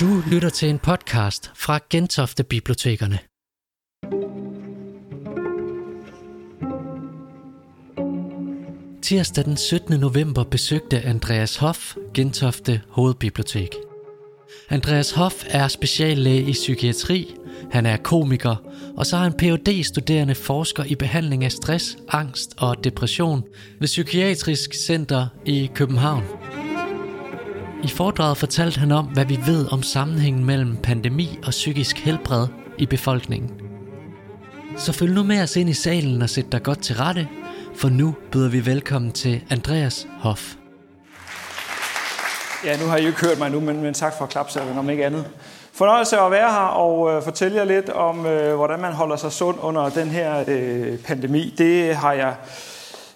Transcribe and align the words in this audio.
Du 0.00 0.22
lytter 0.30 0.48
til 0.48 0.68
en 0.68 0.78
podcast 0.78 1.50
fra 1.54 1.78
Gentofte 1.90 2.44
Bibliotekerne. 2.44 3.18
Tirsdag 9.02 9.44
den 9.44 9.56
17. 9.56 10.00
november 10.00 10.44
besøgte 10.44 11.00
Andreas 11.00 11.56
Hoff 11.56 11.96
Gentofte 12.14 12.82
Hovedbibliotek. 12.88 13.68
Andreas 14.70 15.10
Hoff 15.10 15.44
er 15.48 15.68
speciallæge 15.68 16.42
i 16.42 16.52
psykiatri, 16.52 17.34
han 17.70 17.86
er 17.86 17.96
komiker, 17.96 18.56
og 18.96 19.06
så 19.06 19.16
er 19.16 19.20
han 19.20 19.32
phd 19.32 19.84
studerende 19.84 20.34
forsker 20.34 20.84
i 20.84 20.94
behandling 20.94 21.44
af 21.44 21.52
stress, 21.52 21.96
angst 22.08 22.54
og 22.58 22.84
depression 22.84 23.44
ved 23.80 23.88
Psykiatrisk 23.88 24.74
Center 24.74 25.26
i 25.44 25.70
København. 25.74 26.24
I 27.84 27.88
foredraget 27.88 28.36
fortalte 28.36 28.80
han 28.80 28.92
om, 28.92 29.04
hvad 29.04 29.24
vi 29.24 29.38
ved 29.46 29.72
om 29.72 29.82
sammenhængen 29.82 30.44
mellem 30.44 30.76
pandemi 30.76 31.38
og 31.46 31.50
psykisk 31.50 31.98
helbred 31.98 32.46
i 32.78 32.86
befolkningen. 32.86 33.50
Så 34.76 34.92
følg 34.92 35.14
nu 35.14 35.22
med 35.22 35.42
os 35.42 35.56
ind 35.56 35.70
i 35.70 35.74
salen 35.74 36.22
og 36.22 36.30
sæt 36.30 36.52
dig 36.52 36.62
godt 36.62 36.82
til 36.82 36.96
rette, 36.96 37.28
for 37.76 37.88
nu 37.88 38.14
byder 38.32 38.48
vi 38.48 38.66
velkommen 38.66 39.12
til 39.12 39.42
Andreas 39.50 40.06
Hoff. 40.20 40.54
Ja, 42.64 42.80
nu 42.80 42.86
har 42.86 42.96
I 42.96 43.02
jo 43.02 43.08
ikke 43.08 43.20
hørt 43.20 43.38
mig 43.38 43.50
nu, 43.50 43.60
men, 43.60 43.82
men 43.82 43.94
tak 43.94 44.12
for 44.18 44.26
klapsalven, 44.26 44.78
om 44.78 44.90
ikke 44.90 45.06
andet. 45.06 45.24
Fornøjelse 45.72 46.18
at 46.18 46.30
være 46.30 46.50
her 46.50 46.66
og 46.66 47.12
øh, 47.12 47.22
fortælle 47.22 47.56
jer 47.56 47.64
lidt 47.64 47.88
om, 47.88 48.26
øh, 48.26 48.56
hvordan 48.56 48.80
man 48.80 48.92
holder 48.92 49.16
sig 49.16 49.32
sund 49.32 49.56
under 49.60 49.88
den 49.88 50.08
her 50.08 50.44
øh, 50.48 50.98
pandemi. 50.98 51.54
Det 51.58 51.96
har 51.96 52.12
jeg 52.12 52.34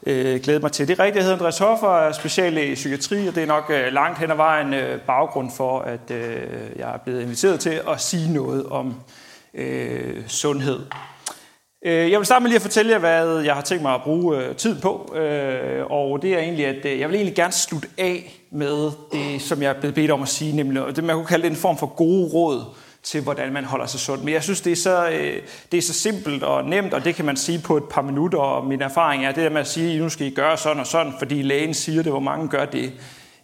øh, 0.07 0.41
glædet 0.41 0.63
mig 0.63 0.73
til. 0.73 0.89
Det 0.89 0.99
er 0.99 1.05
rigtigt, 1.05 1.17
jeg 1.17 1.25
hedder 1.25 1.37
Andreas 1.37 1.59
Hoffer, 1.59 1.99
er 1.99 2.13
speciallæge 2.13 2.73
i 2.73 2.75
psykiatri, 2.75 3.29
og 3.29 3.35
det 3.35 3.43
er 3.43 3.47
nok 3.47 3.71
øh, 3.71 3.93
langt 3.93 4.19
hen 4.19 4.31
ad 4.31 4.37
vejen 4.37 4.75
øh, 4.75 5.01
baggrund 5.01 5.51
for, 5.57 5.79
at 5.79 6.11
øh, 6.11 6.43
jeg 6.77 6.95
er 6.95 6.99
blevet 7.05 7.23
inviteret 7.23 7.61
til 7.61 7.81
at 7.89 8.01
sige 8.01 8.33
noget 8.33 8.67
om 8.67 8.95
øh, 9.55 10.29
sundhed. 10.29 10.81
Øh, 11.85 12.11
jeg 12.11 12.19
vil 12.19 12.27
starte 12.27 12.43
med 12.43 12.49
lige 12.49 12.57
at 12.57 12.63
fortælle 12.63 12.93
jer, 12.93 12.99
hvad 12.99 13.41
jeg 13.41 13.55
har 13.55 13.63
tænkt 13.63 13.83
mig 13.83 13.95
at 13.95 14.03
bruge 14.03 14.45
øh, 14.45 14.57
tid 14.57 14.81
på. 14.81 15.15
Øh, 15.17 15.87
og 15.91 16.23
det 16.23 16.35
er 16.35 16.39
egentlig, 16.39 16.67
at 16.67 16.85
øh, 16.85 17.01
jeg 17.01 17.09
vil 17.09 17.15
egentlig 17.15 17.37
gerne 17.37 17.53
slutte 17.53 17.89
af 17.99 18.41
med 18.51 18.91
det, 19.13 19.43
som 19.43 19.63
jeg 19.63 19.71
er 19.71 19.81
blevet 19.81 19.95
bedt 19.95 20.11
om 20.11 20.23
at 20.23 20.29
sige, 20.29 20.57
nemlig 20.57 20.97
det, 20.97 21.05
man 21.05 21.17
kunne 21.17 21.27
kalde 21.27 21.43
det 21.43 21.51
en 21.51 21.57
form 21.57 21.79
for 21.79 21.87
gode 21.87 22.29
råd 22.29 22.65
til, 23.03 23.23
hvordan 23.23 23.53
man 23.53 23.65
holder 23.65 23.87
sig 23.87 24.01
sund. 24.01 24.21
Men 24.21 24.35
jeg 24.35 24.43
synes, 24.43 24.61
det 24.61 24.73
er, 24.73 24.77
så, 24.77 25.09
øh, 25.09 25.43
det 25.73 25.79
er 25.79 25.83
så 25.83 25.93
simpelt 25.93 26.43
og 26.43 26.65
nemt, 26.65 26.95
og 26.95 27.05
det 27.05 27.15
kan 27.15 27.25
man 27.25 27.37
sige 27.37 27.59
på 27.59 27.77
et 27.77 27.85
par 27.85 28.03
minutter. 28.03 28.39
Og 28.39 28.67
min 28.67 28.83
erfaring 28.83 29.25
er 29.25 29.33
det 29.33 29.45
der 29.45 29.51
med 29.51 29.61
at 29.61 29.69
sige, 29.69 29.99
nu 29.99 30.09
skal 30.09 30.27
I 30.27 30.31
gøre 30.31 30.57
sådan 30.57 30.81
og 30.81 30.87
sådan, 30.87 31.13
fordi 31.19 31.43
lægen 31.43 31.75
siger 31.75 32.03
det. 32.03 32.13
Hvor 32.13 32.21
mange 32.21 32.49
gør 32.49 32.65
det? 32.65 32.93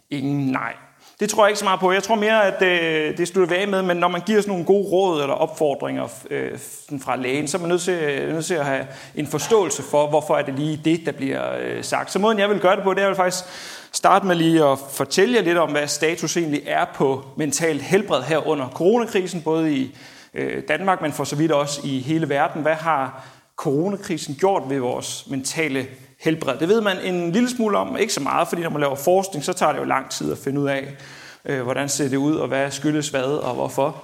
Ingen 0.09 0.51
nej. 0.51 0.73
Det 1.19 1.29
tror 1.29 1.45
jeg 1.45 1.49
ikke 1.49 1.59
så 1.59 1.65
meget 1.65 1.79
på. 1.79 1.91
Jeg 1.91 2.03
tror 2.03 2.15
mere, 2.15 2.43
at 2.43 2.61
øh, 2.61 3.17
det 3.17 3.27
slutter 3.27 3.55
af 3.55 3.67
med, 3.67 3.81
men 3.81 3.97
når 3.97 4.07
man 4.07 4.21
giver 4.21 4.41
sådan 4.41 4.51
nogle 4.51 4.65
gode 4.65 4.87
råd 4.87 5.21
eller 5.21 5.35
opfordringer 5.35 6.07
øh, 6.29 6.59
fra 7.01 7.15
lægen, 7.15 7.47
så 7.47 7.57
er 7.57 7.61
man 7.61 7.69
nødt 7.69 7.81
til, 7.81 7.93
øh, 7.93 8.33
nødt 8.33 8.45
til 8.45 8.53
at 8.53 8.65
have 8.65 8.87
en 9.15 9.27
forståelse 9.27 9.83
for, 9.83 10.07
hvorfor 10.07 10.35
er 10.35 10.41
det 10.41 10.59
lige 10.59 10.81
det, 10.85 11.05
der 11.05 11.11
bliver 11.11 11.57
øh, 11.59 11.83
sagt. 11.83 12.11
Så 12.11 12.19
måden, 12.19 12.39
jeg 12.39 12.49
vil 12.49 12.59
gøre 12.59 12.75
det 12.75 12.83
på, 12.83 12.93
det 12.93 13.03
er 13.03 13.13
faktisk 13.13 13.43
starte 13.97 14.25
med 14.25 14.35
lige 14.35 14.63
at 14.63 14.79
fortælle 14.91 15.35
jer 15.35 15.41
lidt 15.41 15.57
om, 15.57 15.71
hvad 15.71 15.87
status 15.87 16.37
egentlig 16.37 16.61
er 16.65 16.85
på 16.95 17.25
mentalt 17.37 17.81
helbred 17.81 18.21
her 18.21 18.47
under 18.47 18.69
coronakrisen, 18.69 19.41
både 19.41 19.73
i 19.73 19.95
øh, 20.33 20.63
Danmark, 20.67 21.01
men 21.01 21.13
for 21.13 21.23
så 21.23 21.35
vidt 21.35 21.51
også 21.51 21.81
i 21.83 21.99
hele 21.99 22.29
verden. 22.29 22.61
Hvad 22.61 22.73
har 22.73 23.25
coronakrisen 23.55 24.35
gjort 24.39 24.63
ved 24.69 24.79
vores 24.79 25.25
mentale 25.29 25.87
helbred. 26.19 26.57
Det 26.57 26.69
ved 26.69 26.81
man 26.81 26.99
en 26.99 27.31
lille 27.31 27.49
smule 27.49 27.77
om, 27.77 27.97
ikke 27.97 28.13
så 28.13 28.21
meget, 28.21 28.47
fordi 28.47 28.61
når 28.61 28.69
man 28.69 28.81
laver 28.81 28.95
forskning, 28.95 29.45
så 29.45 29.53
tager 29.53 29.71
det 29.71 29.79
jo 29.79 29.83
lang 29.83 30.09
tid 30.09 30.31
at 30.31 30.37
finde 30.37 30.61
ud 30.61 30.67
af, 30.67 30.87
øh, 31.45 31.61
hvordan 31.61 31.89
ser 31.89 32.09
det 32.09 32.17
ud, 32.17 32.35
og 32.35 32.47
hvad 32.47 32.71
skyldes 32.71 33.09
hvad, 33.09 33.23
og 33.23 33.53
hvorfor. 33.53 34.03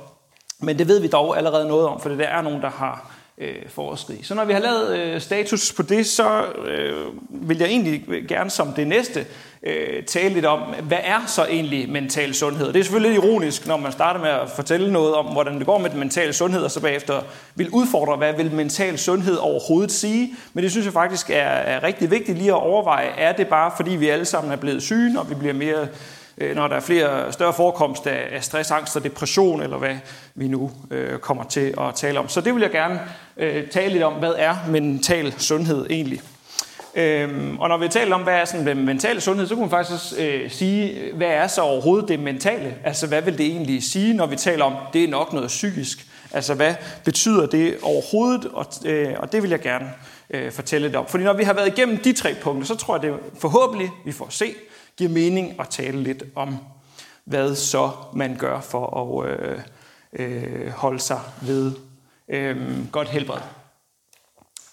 Men 0.59 0.79
det 0.79 0.87
ved 0.87 0.99
vi 0.99 1.07
dog 1.07 1.37
allerede 1.37 1.67
noget 1.67 1.87
om, 1.87 2.01
for 2.01 2.09
det 2.09 2.19
der 2.19 2.27
er 2.27 2.41
nogen, 2.41 2.61
der 2.61 2.69
har 2.69 3.11
øh, 3.37 3.69
forsket 3.69 4.19
Så 4.23 4.35
når 4.35 4.45
vi 4.45 4.53
har 4.53 4.59
lavet 4.59 4.97
øh, 4.97 5.21
status 5.21 5.73
på 5.73 5.81
det, 5.81 6.05
så 6.05 6.45
øh, 6.65 7.05
vil 7.29 7.57
jeg 7.57 7.67
egentlig 7.67 8.03
gerne 8.27 8.49
som 8.49 8.73
det 8.73 8.87
næste 8.87 9.25
øh, 9.63 10.03
tale 10.03 10.33
lidt 10.33 10.45
om, 10.45 10.59
hvad 10.59 10.97
er 11.03 11.19
så 11.27 11.45
egentlig 11.45 11.89
mental 11.89 12.33
sundhed? 12.33 12.67
Det 12.67 12.79
er 12.79 12.83
selvfølgelig 12.83 13.11
lidt 13.11 13.25
ironisk, 13.25 13.67
når 13.67 13.77
man 13.77 13.91
starter 13.91 14.19
med 14.19 14.29
at 14.29 14.49
fortælle 14.55 14.91
noget 14.91 15.13
om, 15.13 15.25
hvordan 15.25 15.57
det 15.57 15.65
går 15.65 15.77
med 15.77 15.89
den 15.89 15.99
mentale 15.99 16.33
sundhed, 16.33 16.61
og 16.61 16.71
så 16.71 16.79
bagefter 16.79 17.21
vil 17.55 17.69
udfordre, 17.69 18.17
hvad 18.17 18.33
vil 18.33 18.51
mental 18.51 18.97
sundhed 18.97 19.37
overhovedet 19.37 19.91
sige? 19.91 20.35
Men 20.53 20.63
det 20.63 20.71
synes 20.71 20.85
jeg 20.85 20.93
faktisk 20.93 21.29
er, 21.29 21.35
er 21.35 21.83
rigtig 21.83 22.11
vigtigt 22.11 22.37
lige 22.37 22.49
at 22.49 22.61
overveje. 22.61 23.07
Er 23.07 23.33
det 23.33 23.47
bare, 23.47 23.71
fordi 23.77 23.91
vi 23.91 24.09
alle 24.09 24.25
sammen 24.25 24.51
er 24.51 24.57
blevet 24.57 24.83
syge, 24.83 25.19
og 25.19 25.29
vi 25.29 25.35
bliver 25.35 25.53
mere 25.53 25.87
øh, 26.37 26.55
når 26.55 26.67
der 26.67 26.75
er 26.75 26.79
flere 26.79 27.31
større 27.31 27.53
forekomst 27.53 28.07
af 28.07 28.43
stress, 28.43 28.71
angst 28.71 28.95
og 28.95 29.03
depression, 29.03 29.61
eller 29.61 29.77
hvad 29.77 29.95
vi 30.35 30.47
nu 30.47 30.71
øh, 30.91 31.19
kommer 31.19 31.43
til 31.43 31.73
at 31.77 31.95
tale 31.95 32.19
om. 32.19 32.29
Så 32.29 32.41
det 32.41 32.55
vil 32.55 32.61
jeg 32.61 32.71
gerne 32.71 32.99
øh, 33.37 33.67
tale 33.67 33.93
lidt 33.93 34.03
om, 34.03 34.13
hvad 34.13 34.33
er 34.37 34.55
mental 34.69 35.33
sundhed 35.37 35.85
egentlig? 35.89 36.21
Øhm, 36.95 37.59
og 37.59 37.69
når 37.69 37.77
vi 37.77 37.87
taler 37.87 38.15
om, 38.15 38.21
hvad 38.21 38.33
er 38.33 38.45
sådan 38.45 38.67
den 38.67 38.85
mentale 38.85 39.21
sundhed, 39.21 39.47
så 39.47 39.53
kunne 39.55 39.61
man 39.61 39.69
faktisk 39.69 39.93
også 39.93 40.23
øh, 40.23 40.51
sige, 40.51 41.11
hvad 41.13 41.27
er 41.27 41.47
så 41.47 41.61
overhovedet 41.61 42.07
det 42.07 42.19
mentale? 42.19 42.75
Altså, 42.83 43.07
hvad 43.07 43.21
vil 43.21 43.37
det 43.37 43.45
egentlig 43.45 43.83
sige, 43.83 44.13
når 44.13 44.25
vi 44.25 44.35
taler 44.35 44.65
om, 44.65 44.73
det 44.93 45.03
er 45.03 45.07
nok 45.07 45.33
noget 45.33 45.47
psykisk? 45.47 46.07
Altså, 46.31 46.53
hvad 46.53 46.75
betyder 47.05 47.45
det 47.45 47.77
overhovedet? 47.81 48.45
Og, 48.53 48.65
øh, 48.85 49.13
og 49.17 49.31
det 49.31 49.43
vil 49.43 49.49
jeg 49.49 49.61
gerne 49.61 49.93
øh, 50.29 50.51
fortælle 50.51 50.87
lidt 50.87 50.95
om. 50.95 51.05
Fordi 51.07 51.23
når 51.23 51.33
vi 51.33 51.43
har 51.43 51.53
været 51.53 51.67
igennem 51.67 51.97
de 51.97 52.13
tre 52.13 52.35
punkter, 52.41 52.65
så 52.67 52.75
tror 52.75 52.95
jeg, 52.95 53.01
det 53.03 53.19
forhåbentlig, 53.39 53.89
vi 54.05 54.11
får 54.11 54.27
se, 54.29 54.53
giver 54.97 55.09
mening 55.09 55.59
at 55.59 55.67
tale 55.69 56.03
lidt 56.03 56.23
om, 56.35 56.57
hvad 57.25 57.55
så 57.55 57.91
man 58.13 58.35
gør 58.39 58.59
for 58.59 58.99
at 58.99 59.29
øh, 59.29 59.59
øh, 60.13 60.69
holde 60.71 60.99
sig 60.99 61.19
ved 61.41 61.71
øh, 62.29 62.57
godt 62.91 63.09
helbred. 63.09 63.62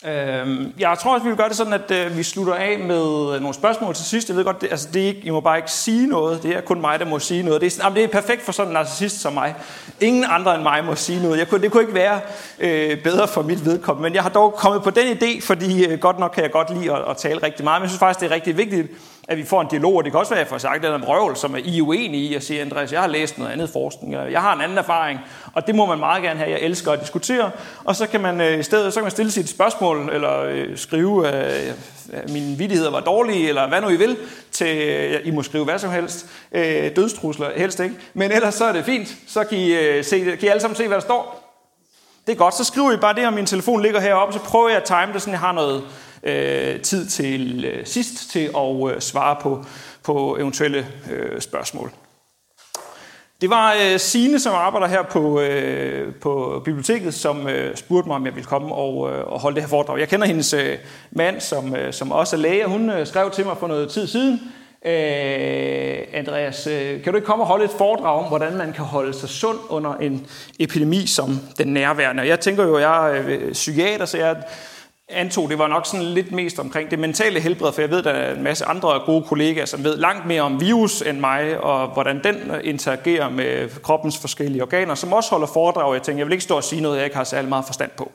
Øh, 0.04 0.66
jeg 0.78 0.98
tror 0.98 1.14
også, 1.14 1.24
vi 1.24 1.28
vil 1.28 1.36
gøre 1.36 1.48
det 1.48 1.56
sådan, 1.56 1.72
at 1.72 1.90
øh, 1.90 2.16
vi 2.16 2.22
slutter 2.22 2.54
af 2.54 2.78
med 2.78 3.40
nogle 3.40 3.54
spørgsmål 3.54 3.94
til 3.94 4.04
sidst. 4.04 4.28
Jeg 4.28 4.36
ved 4.36 4.44
godt, 4.44 4.60
det, 4.60 4.70
altså, 4.70 4.88
det 4.92 5.02
er 5.02 5.06
ikke, 5.06 5.20
I 5.24 5.30
må 5.30 5.40
bare 5.40 5.56
ikke 5.56 5.70
sige 5.70 6.06
noget. 6.06 6.42
Det 6.42 6.56
er 6.56 6.60
kun 6.60 6.80
mig, 6.80 6.98
der 6.98 7.04
må 7.06 7.18
sige 7.18 7.42
noget. 7.42 7.60
Det 7.60 7.78
er, 7.78 7.84
jamen, 7.84 7.96
det 7.96 8.04
er 8.04 8.08
perfekt 8.08 8.42
for 8.42 8.52
sådan 8.52 8.68
en 8.68 8.72
narcissist 8.72 9.20
som 9.20 9.32
mig. 9.32 9.54
Ingen 10.00 10.24
andre 10.28 10.54
end 10.54 10.62
mig 10.62 10.84
må 10.84 10.94
sige 10.94 11.22
noget. 11.22 11.38
Jeg 11.38 11.48
kunne, 11.48 11.62
det 11.62 11.70
kunne 11.70 11.82
ikke 11.82 11.94
være 11.94 12.20
øh, 12.58 13.02
bedre 13.02 13.28
for 13.28 13.42
mit 13.42 13.64
vedkommende. 13.64 14.08
Men 14.08 14.14
jeg 14.14 14.22
har 14.22 14.30
dog 14.30 14.52
kommet 14.52 14.82
på 14.82 14.90
den 14.90 15.18
idé, 15.18 15.40
fordi 15.46 15.86
øh, 15.86 15.98
godt 15.98 16.18
nok 16.18 16.30
kan 16.30 16.42
jeg 16.42 16.50
godt 16.50 16.74
lide 16.74 16.92
at, 16.92 17.02
at 17.10 17.16
tale 17.16 17.42
rigtig 17.42 17.64
meget. 17.64 17.80
Men 17.80 17.84
jeg 17.84 17.90
synes 17.90 17.98
faktisk, 17.98 18.20
det 18.20 18.30
er 18.30 18.34
rigtig 18.34 18.56
vigtigt, 18.56 18.88
at 19.28 19.38
vi 19.38 19.44
får 19.44 19.60
en 19.60 19.66
dialog, 19.70 19.94
og 19.94 20.04
det 20.04 20.12
kan 20.12 20.18
også 20.18 20.30
være, 20.30 20.40
at 20.40 20.44
jeg 20.44 20.50
får 20.50 20.58
sagt, 20.58 20.76
at 20.76 20.82
det 20.82 20.90
er 20.90 20.94
en 20.94 21.04
røvel, 21.04 21.36
som 21.36 21.54
er 21.54 21.60
I 21.64 21.80
uenige 21.80 22.30
i, 22.30 22.34
og 22.34 22.42
siger, 22.42 22.60
Andreas, 22.60 22.92
jeg 22.92 23.00
har 23.00 23.08
læst 23.08 23.38
noget 23.38 23.52
andet 23.52 23.70
forskning, 23.70 24.12
jeg 24.12 24.40
har 24.40 24.54
en 24.54 24.60
anden 24.60 24.78
erfaring, 24.78 25.20
og 25.52 25.66
det 25.66 25.74
må 25.74 25.86
man 25.86 25.98
meget 25.98 26.22
gerne 26.22 26.38
have. 26.38 26.50
Jeg 26.50 26.60
elsker 26.60 26.92
at 26.92 27.00
diskutere, 27.00 27.50
og 27.84 27.96
så 27.96 28.06
kan 28.06 28.20
man 28.20 28.40
øh, 28.40 28.58
i 28.58 28.62
stedet 28.62 28.92
så 28.92 29.00
kan 29.00 29.04
man 29.04 29.10
stille 29.10 29.32
sit 29.32 29.48
spørgsmål, 29.48 30.10
eller 30.12 30.42
øh, 30.42 30.76
skrive, 30.76 31.26
øh, 31.26 31.72
at 32.12 32.30
mine 32.30 32.58
vidtigheder 32.58 32.90
var 32.90 33.00
dårlige, 33.00 33.48
eller 33.48 33.68
hvad 33.68 33.80
nu 33.80 33.88
I 33.88 33.96
vil, 33.96 34.16
til, 34.52 35.20
I 35.24 35.30
må 35.30 35.42
skrive 35.42 35.64
hvad 35.64 35.78
som 35.78 35.90
helst, 35.90 36.26
øh, 36.52 36.96
dødstrusler 36.96 37.50
helst 37.56 37.80
ikke, 37.80 37.94
men 38.14 38.32
ellers 38.32 38.54
så 38.54 38.64
er 38.64 38.72
det 38.72 38.84
fint, 38.84 39.16
så 39.26 39.44
kan 39.44 39.58
I, 39.58 39.72
øh, 39.72 40.04
se, 40.04 40.24
kan 40.24 40.38
I 40.42 40.46
alle 40.46 40.60
sammen 40.60 40.76
se, 40.76 40.86
hvad 40.86 40.96
der 40.96 41.02
står. 41.02 41.46
Det 42.26 42.32
er 42.32 42.36
godt, 42.36 42.54
så 42.54 42.64
skriver 42.64 42.92
I 42.92 42.96
bare 42.96 43.14
det, 43.14 43.26
og 43.26 43.32
min 43.32 43.46
telefon 43.46 43.82
ligger 43.82 44.00
heroppe, 44.00 44.34
så 44.34 44.40
prøver 44.40 44.68
jeg 44.68 44.76
at 44.76 44.84
time 44.84 45.12
det, 45.12 45.22
så 45.22 45.30
jeg 45.30 45.38
har 45.38 45.52
noget, 45.52 45.82
øh, 46.22 46.80
tid 46.80 47.06
til 47.06 47.64
øh, 47.64 47.86
sidst 47.86 48.30
til 48.30 48.50
at 48.56 48.94
øh, 48.94 49.00
svare 49.00 49.36
på, 49.40 49.64
på 50.02 50.36
eventuelle 50.36 50.86
øh, 51.10 51.40
spørgsmål. 51.40 51.92
Det 53.40 53.50
var 53.50 53.74
øh, 53.74 53.98
Signe, 53.98 54.40
som 54.40 54.54
arbejder 54.54 54.86
her 54.86 55.02
på, 55.02 55.40
øh, 55.40 56.14
på 56.14 56.62
biblioteket, 56.64 57.14
som 57.14 57.48
øh, 57.48 57.76
spurgte 57.76 58.08
mig, 58.08 58.16
om 58.16 58.26
jeg 58.26 58.34
ville 58.34 58.46
komme 58.46 58.74
og, 58.74 59.12
øh, 59.12 59.32
og 59.32 59.40
holde 59.40 59.54
det 59.54 59.62
her 59.62 59.68
foredrag. 59.68 59.98
Jeg 59.98 60.08
kender 60.08 60.26
hendes 60.26 60.52
øh, 60.52 60.78
mand, 61.10 61.40
som, 61.40 61.76
øh, 61.76 61.92
som 61.92 62.12
også 62.12 62.36
er 62.36 62.40
læge. 62.40 62.66
Hun 62.66 62.90
øh, 62.90 63.06
skrev 63.06 63.30
til 63.30 63.46
mig 63.46 63.56
for 63.56 63.66
noget 63.66 63.90
tid 63.90 64.06
siden, 64.06 64.40
øh, 64.84 65.98
Andreas, 66.12 66.66
øh, 66.66 67.02
kan 67.02 67.12
du 67.12 67.16
ikke 67.16 67.26
komme 67.26 67.44
og 67.44 67.48
holde 67.48 67.64
et 67.64 67.70
foredrag 67.70 68.18
om, 68.18 68.24
hvordan 68.24 68.56
man 68.56 68.72
kan 68.72 68.84
holde 68.84 69.14
sig 69.14 69.28
sund 69.28 69.58
under 69.68 69.94
en 69.94 70.26
epidemi 70.58 71.06
som 71.06 71.38
den 71.58 71.68
nærværende? 71.68 72.26
Jeg 72.26 72.40
tænker 72.40 72.64
jo, 72.64 72.78
jeg 72.78 73.16
er 73.16 73.22
øh, 73.26 73.52
psykiater, 73.52 74.04
så 74.04 74.18
jeg 74.18 74.36
antog, 75.12 75.50
det 75.50 75.58
var 75.58 75.68
nok 75.68 75.86
sådan 75.86 76.06
lidt 76.06 76.32
mest 76.32 76.58
omkring 76.58 76.90
det 76.90 76.98
mentale 76.98 77.40
helbred, 77.40 77.72
for 77.72 77.80
jeg 77.80 77.90
ved, 77.90 78.02
der 78.02 78.10
er 78.10 78.34
en 78.34 78.42
masse 78.42 78.64
andre 78.64 79.00
gode 79.06 79.22
kollegaer, 79.22 79.64
som 79.64 79.84
ved 79.84 79.96
langt 79.96 80.26
mere 80.26 80.42
om 80.42 80.60
virus 80.60 81.02
end 81.02 81.18
mig, 81.18 81.60
og 81.60 81.88
hvordan 81.88 82.20
den 82.24 82.36
øh, 82.36 82.60
interagerer 82.64 83.28
med 83.28 83.68
kroppens 83.82 84.18
forskellige 84.18 84.62
organer, 84.62 84.94
som 84.94 85.12
også 85.12 85.30
holder 85.30 85.46
foredrag. 85.46 85.94
Jeg 85.94 86.02
tænker, 86.02 86.18
jeg 86.18 86.26
vil 86.26 86.32
ikke 86.32 86.44
stå 86.44 86.56
og 86.56 86.64
sige 86.64 86.82
noget, 86.82 86.96
jeg 86.96 87.04
ikke 87.04 87.16
har 87.16 87.24
særlig 87.24 87.48
meget 87.48 87.64
forstand 87.64 87.90
på. 87.96 88.12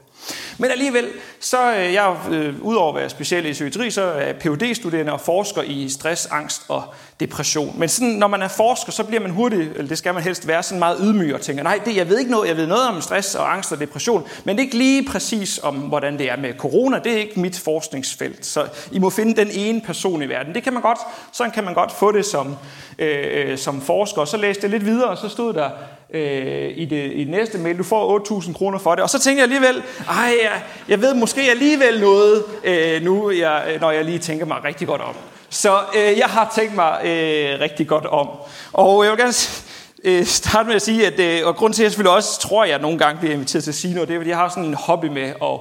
Men 0.57 0.72
alligevel, 0.72 1.07
så 1.39 1.75
øh, 1.75 1.94
jeg 1.94 2.16
øh, 2.31 2.62
udover 2.62 2.89
at 2.89 2.95
være 2.95 3.10
speciel 3.10 3.45
i 3.45 3.51
psykiatri, 3.51 3.92
så 3.92 4.01
er 4.01 4.25
jeg 4.25 4.36
phd 4.36 4.75
studerende 4.75 5.12
og 5.12 5.22
forsker 5.22 5.62
i 5.62 5.89
stress, 5.89 6.25
angst 6.25 6.62
og 6.68 6.83
depression. 7.19 7.80
Men 7.80 7.89
sådan, 7.89 8.10
når 8.10 8.27
man 8.27 8.42
er 8.42 8.48
forsker, 8.48 8.92
så 8.92 9.04
bliver 9.04 9.22
man 9.22 9.31
hurtigt, 9.31 9.72
eller 9.72 9.88
det 9.88 9.98
skal 9.98 10.13
man 10.13 10.24
helst 10.24 10.48
være, 10.48 10.63
sådan 10.63 10.80
meget 10.80 10.98
ydmyg 11.01 11.33
og 11.33 11.42
tænker, 11.42 11.63
nej, 11.63 11.80
det, 11.86 11.95
jeg 11.95 12.10
ved 12.10 12.19
ikke 12.19 12.31
noget, 12.31 12.48
jeg 12.48 12.57
ved 12.57 12.68
noget 12.68 12.88
om 12.88 13.01
stress 13.01 13.36
og 13.36 13.54
angst 13.54 13.72
og 13.72 13.80
depression, 13.80 14.27
men 14.44 14.56
det 14.56 14.62
er 14.62 14.66
ikke 14.66 14.77
lige 14.77 15.06
præcis 15.10 15.60
om, 15.63 15.75
hvordan 15.75 16.18
det 16.18 16.31
er 16.31 16.38
med 16.38 16.54
corona, 16.57 17.00
det 17.00 17.13
er 17.13 17.18
ikke 17.18 17.39
mit 17.39 17.60
forskningsfelt. 17.60 18.45
Så 18.45 18.68
I 18.92 19.00
må 19.00 19.10
finde 19.10 19.36
den 19.36 19.50
ene 19.51 19.81
person 19.81 20.21
i 20.21 20.30
verden. 20.30 20.54
Det 20.54 20.63
kan 20.63 20.74
man 20.74 20.81
godt, 20.81 21.00
sådan 21.31 21.51
kan 21.51 21.63
man 21.63 21.74
godt 21.74 21.92
få 21.92 22.12
det 22.12 22.25
som, 22.25 22.56
øh, 23.00 23.50
øh 23.50 23.57
som 23.57 23.81
forsker. 23.81 24.21
Og 24.21 24.28
så 24.28 24.38
læste 24.38 24.63
jeg 24.63 24.71
lidt 24.71 24.86
videre, 24.86 25.10
og 25.10 25.18
så 25.18 25.30
stod 25.30 25.54
der, 25.54 25.69
øh, 26.16 26.72
i, 26.76 26.86
det, 26.86 27.12
i 27.14 27.24
det 27.24 27.30
næste 27.30 27.58
mail. 27.58 27.78
Du 27.78 27.84
får 27.84 28.40
8.000 28.42 28.54
kroner 28.54 28.80
for 28.80 28.96
det. 28.96 29.04
Og 29.04 29.10
så 29.10 29.20
tænker 29.20 29.44
jeg 29.44 29.54
alligevel, 29.54 29.84
ej, 30.10 30.34
jeg, 30.44 30.64
jeg 30.90 31.02
ved 31.02 31.14
måske 31.14 31.42
alligevel 31.42 32.02
noget 32.02 32.44
øh, 32.64 33.02
nu, 33.02 33.32
jeg, 33.32 33.64
øh, 33.74 33.82
når 33.82 33.92
jeg 33.92 34.06
lige 34.06 34.20
tænker 34.20 34.46
mig 34.46 34.64
rigtig 34.64 34.88
godt 34.88 35.02
om. 35.02 35.16
Så 35.50 35.78
øh, 35.96 36.18
jeg 36.18 36.28
har 36.28 36.54
tænkt 36.56 36.76
mig 36.76 37.00
øh, 37.04 37.60
rigtig 37.60 37.88
godt 37.88 38.06
om. 38.06 38.30
Og 38.74 39.04
jeg 39.04 39.12
vil 39.12 39.20
gerne 39.20 39.34
øh, 40.04 40.26
starte 40.26 40.68
med 40.68 40.76
at 40.76 40.82
sige, 40.82 41.08
at 41.08 41.20
øh, 41.20 41.48
og 41.48 41.56
grund 41.56 41.74
til, 41.74 41.82
at 41.82 41.84
jeg 41.84 41.92
selvfølgelig 41.92 42.16
også 42.16 42.40
tror, 42.40 42.64
at 42.64 42.70
jeg 42.70 42.80
nogle 42.80 42.98
gange 42.98 43.20
bliver 43.20 43.34
inviteret 43.34 43.64
til 43.64 43.72
at 43.72 43.76
sige 43.76 43.94
noget, 43.94 44.10
det 44.10 44.16
er, 44.16 44.20
fordi 44.20 44.30
jeg 44.30 44.38
har 44.38 44.50
sådan 44.50 44.66
en 44.66 44.74
hobby 44.74 45.06
med 45.06 45.34
at 45.42 45.60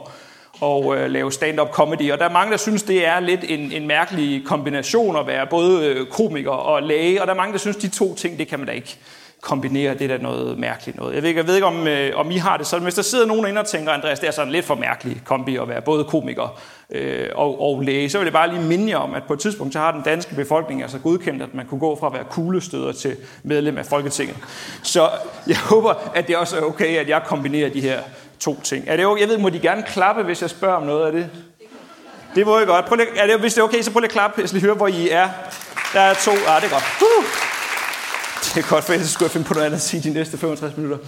og 0.60 0.96
øh, 0.96 1.10
lave 1.10 1.32
stand-up 1.32 1.70
comedy. 1.70 2.12
Og 2.12 2.18
der 2.18 2.24
er 2.24 2.32
mange, 2.32 2.50
der 2.50 2.56
synes, 2.56 2.82
det 2.82 3.06
er 3.06 3.20
lidt 3.20 3.40
en, 3.48 3.72
en 3.72 3.86
mærkelig 3.86 4.44
kombination 4.46 5.16
at 5.16 5.26
være 5.26 5.46
både 5.46 5.86
øh, 5.86 6.06
komiker 6.06 6.50
og 6.50 6.82
læge. 6.82 7.20
Og 7.20 7.26
der 7.26 7.32
er 7.32 7.36
mange, 7.36 7.52
der 7.52 7.58
synes, 7.58 7.76
de 7.76 7.88
to 7.88 8.14
ting, 8.14 8.38
det 8.38 8.48
kan 8.48 8.58
man 8.58 8.68
da 8.68 8.72
ikke 8.72 8.98
kombinere. 9.44 9.94
Det 9.94 10.10
der 10.10 10.18
noget 10.18 10.58
mærkeligt 10.58 10.98
noget. 10.98 11.14
Jeg 11.14 11.22
ved, 11.22 11.30
jeg 11.30 11.46
ved 11.46 11.54
ikke, 11.54 11.66
om, 11.66 11.86
øh, 11.86 12.10
om 12.14 12.30
I 12.30 12.36
har 12.36 12.56
det 12.56 12.66
sådan. 12.66 12.82
Hvis 12.82 12.94
der 12.94 13.02
sidder 13.02 13.26
nogen 13.26 13.48
inde 13.48 13.60
og 13.60 13.66
tænker, 13.66 13.92
Andreas, 13.92 14.20
det 14.20 14.26
er 14.26 14.32
sådan 14.32 14.52
lidt 14.52 14.64
for 14.64 14.74
mærkeligt 14.74 15.24
kombi 15.24 15.56
at 15.56 15.68
være 15.68 15.82
både 15.82 16.04
komiker 16.04 16.60
øh, 16.90 17.28
og, 17.34 17.62
og 17.62 17.82
læge, 17.82 18.10
så 18.10 18.18
vil 18.18 18.24
jeg 18.24 18.32
bare 18.32 18.50
lige 18.50 18.62
minde 18.62 18.90
jer 18.90 18.96
om, 18.96 19.14
at 19.14 19.22
på 19.22 19.32
et 19.32 19.40
tidspunkt 19.40 19.72
så 19.72 19.78
har 19.78 19.92
den 19.92 20.02
danske 20.02 20.34
befolkning 20.34 20.82
altså 20.82 20.98
godkendt, 20.98 21.42
at 21.42 21.54
man 21.54 21.66
kunne 21.66 21.80
gå 21.80 21.96
fra 22.00 22.06
at 22.06 22.12
være 22.12 22.24
kuglestøder 22.30 22.92
til 22.92 23.16
medlem 23.42 23.78
af 23.78 23.86
Folketinget. 23.86 24.36
Så 24.82 25.08
jeg 25.46 25.58
håber, 25.72 25.94
at 26.14 26.28
det 26.28 26.36
også 26.36 26.56
er 26.56 26.62
okay, 26.62 26.96
at 26.96 27.08
jeg 27.08 27.22
kombinerer 27.26 27.70
de 27.70 27.80
her 27.80 28.00
to 28.40 28.60
ting. 28.60 28.84
Er 28.86 28.96
det 28.96 29.06
okay? 29.06 29.20
Jeg 29.20 29.28
ved, 29.28 29.38
må 29.38 29.48
de 29.48 29.58
gerne 29.58 29.82
klappe, 29.82 30.22
hvis 30.22 30.42
jeg 30.42 30.50
spørger 30.50 30.76
om 30.76 30.82
noget 30.82 31.06
af 31.06 31.12
det? 31.12 31.30
Det 32.34 32.46
må 32.46 32.58
jeg 32.58 32.66
godt. 32.66 32.84
Prøv 32.84 32.96
lige, 32.96 33.08
er 33.16 33.26
det, 33.26 33.40
hvis 33.40 33.54
det 33.54 33.60
er 33.60 33.64
okay, 33.64 33.82
så 33.82 33.92
prøv 33.92 34.00
lige 34.00 34.08
at 34.08 34.12
klappe. 34.12 34.40
Jeg 34.40 34.54
I 34.54 34.60
hører, 34.60 34.74
hvor 34.74 34.88
I 34.88 35.08
er. 35.08 35.28
Der 35.92 36.00
er 36.00 36.14
to. 36.14 36.30
Ah, 36.30 36.62
det 36.62 36.68
er 36.68 36.72
godt. 36.72 36.84
Uh! 37.00 37.53
Det 38.54 38.64
er 38.64 38.68
godt, 38.68 38.84
for 38.84 38.92
ellers 38.92 39.10
skulle 39.10 39.26
jeg 39.26 39.30
finde 39.30 39.46
på 39.46 39.54
noget 39.54 39.66
andet 39.66 39.76
at 39.76 39.82
sige 39.82 40.02
de 40.02 40.14
næste 40.14 40.38
65 40.38 40.76
minutter. 40.76 40.98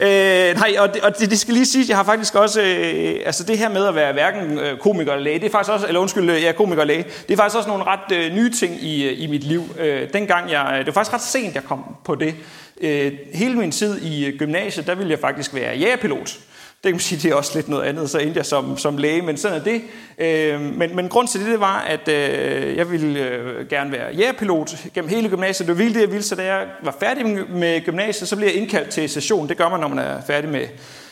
Øh, 0.00 0.56
nej, 0.56 0.76
og, 0.78 0.94
det, 0.94 1.02
og 1.02 1.18
det, 1.18 1.30
det 1.30 1.38
skal 1.38 1.54
lige 1.54 1.66
sige, 1.66 1.84
jeg 1.88 1.96
har 1.96 2.04
faktisk 2.04 2.34
også, 2.34 2.62
øh, 2.62 3.20
altså 3.26 3.44
det 3.44 3.58
her 3.58 3.68
med 3.68 3.86
at 3.86 3.94
være 3.94 4.12
hverken 4.12 4.58
øh, 4.58 4.78
komiker 4.78 5.12
eller 5.12 5.24
læge, 5.24 5.38
det 5.38 5.46
er 5.46 5.50
faktisk 5.50 5.72
også, 5.72 5.86
eller 5.86 6.00
undskyld, 6.00 6.30
jeg 6.30 6.40
ja, 6.40 6.52
komiker 6.52 6.82
eller 6.82 6.94
læge, 6.94 7.04
det 7.28 7.32
er 7.32 7.36
faktisk 7.36 7.56
også 7.56 7.68
nogle 7.68 7.84
ret 7.84 8.12
øh, 8.12 8.34
nye 8.34 8.50
ting 8.50 8.82
i, 8.82 9.04
øh, 9.04 9.22
i 9.22 9.26
mit 9.26 9.44
liv. 9.44 9.62
Øh, 9.78 10.08
dengang 10.12 10.50
jeg, 10.50 10.68
øh, 10.72 10.78
det 10.78 10.86
var 10.86 10.92
faktisk 10.92 11.14
ret 11.14 11.22
sent, 11.22 11.54
jeg 11.54 11.64
kom 11.64 11.84
på 12.04 12.14
det. 12.14 12.34
Øh, 12.80 13.12
hele 13.34 13.54
min 13.54 13.70
tid 13.70 14.02
i 14.02 14.36
gymnasiet, 14.38 14.86
der 14.86 14.94
ville 14.94 15.10
jeg 15.10 15.18
faktisk 15.18 15.54
være 15.54 15.78
jægerpilot. 15.78 16.38
Det 16.84 16.90
kan 16.90 16.94
man 16.94 17.00
sige, 17.00 17.20
det 17.22 17.30
er 17.30 17.34
også 17.34 17.52
lidt 17.54 17.68
noget 17.68 17.82
andet, 17.82 18.10
så 18.10 18.18
endte 18.18 18.38
jeg 18.38 18.46
som, 18.46 18.78
som 18.78 18.96
læge, 18.96 19.22
men 19.22 19.36
sådan 19.36 19.60
er 19.60 19.64
det. 19.64 19.82
Øh, 20.18 20.60
men, 20.60 20.96
men 20.96 21.08
grund 21.08 21.28
til 21.28 21.40
det, 21.40 21.48
det 21.48 21.60
var, 21.60 21.78
at 21.78 22.08
øh, 22.08 22.76
jeg 22.76 22.90
ville 22.90 23.20
øh, 23.20 23.68
gerne 23.68 23.92
være 23.92 24.14
jægerpilot 24.14 24.76
gennem 24.94 25.10
hele 25.10 25.28
gymnasiet. 25.28 25.68
Det 25.68 25.76
var 25.76 25.82
vildt 25.82 25.94
det, 25.94 26.00
jeg 26.00 26.10
ville, 26.10 26.22
så 26.22 26.34
da 26.34 26.44
jeg 26.44 26.66
var 26.82 26.96
færdig 27.00 27.26
med 27.48 27.84
gymnasiet, 27.84 28.28
så 28.28 28.36
blev 28.36 28.48
jeg 28.48 28.56
indkaldt 28.56 28.90
til 28.90 29.08
session. 29.08 29.48
Det 29.48 29.56
gør 29.56 29.68
man, 29.68 29.80
når 29.80 29.88
man 29.88 29.98
er 29.98 30.20
færdig 30.26 30.50
med, 30.50 30.66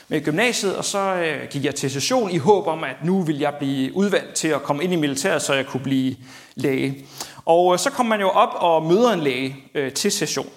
med 0.08 0.24
gymnasiet, 0.24 0.76
og 0.76 0.84
så 0.84 0.98
øh, 0.98 1.48
gik 1.50 1.64
jeg 1.64 1.74
til 1.74 1.90
session 1.90 2.30
i 2.30 2.38
håb 2.38 2.66
om, 2.66 2.84
at 2.84 2.96
nu 3.04 3.22
vil 3.22 3.38
jeg 3.38 3.54
blive 3.58 3.96
udvalgt 3.96 4.34
til 4.34 4.48
at 4.48 4.62
komme 4.62 4.84
ind 4.84 4.92
i 4.92 4.96
militæret, 4.96 5.42
så 5.42 5.54
jeg 5.54 5.66
kunne 5.66 5.82
blive 5.82 6.16
læge. 6.54 7.06
Og 7.44 7.72
øh, 7.72 7.78
så 7.78 7.90
kom 7.90 8.06
man 8.06 8.20
jo 8.20 8.28
op 8.28 8.50
og 8.54 8.82
møder 8.82 9.12
en 9.12 9.20
læge 9.20 9.56
øh, 9.74 9.92
til 9.92 10.12
session. 10.12 10.48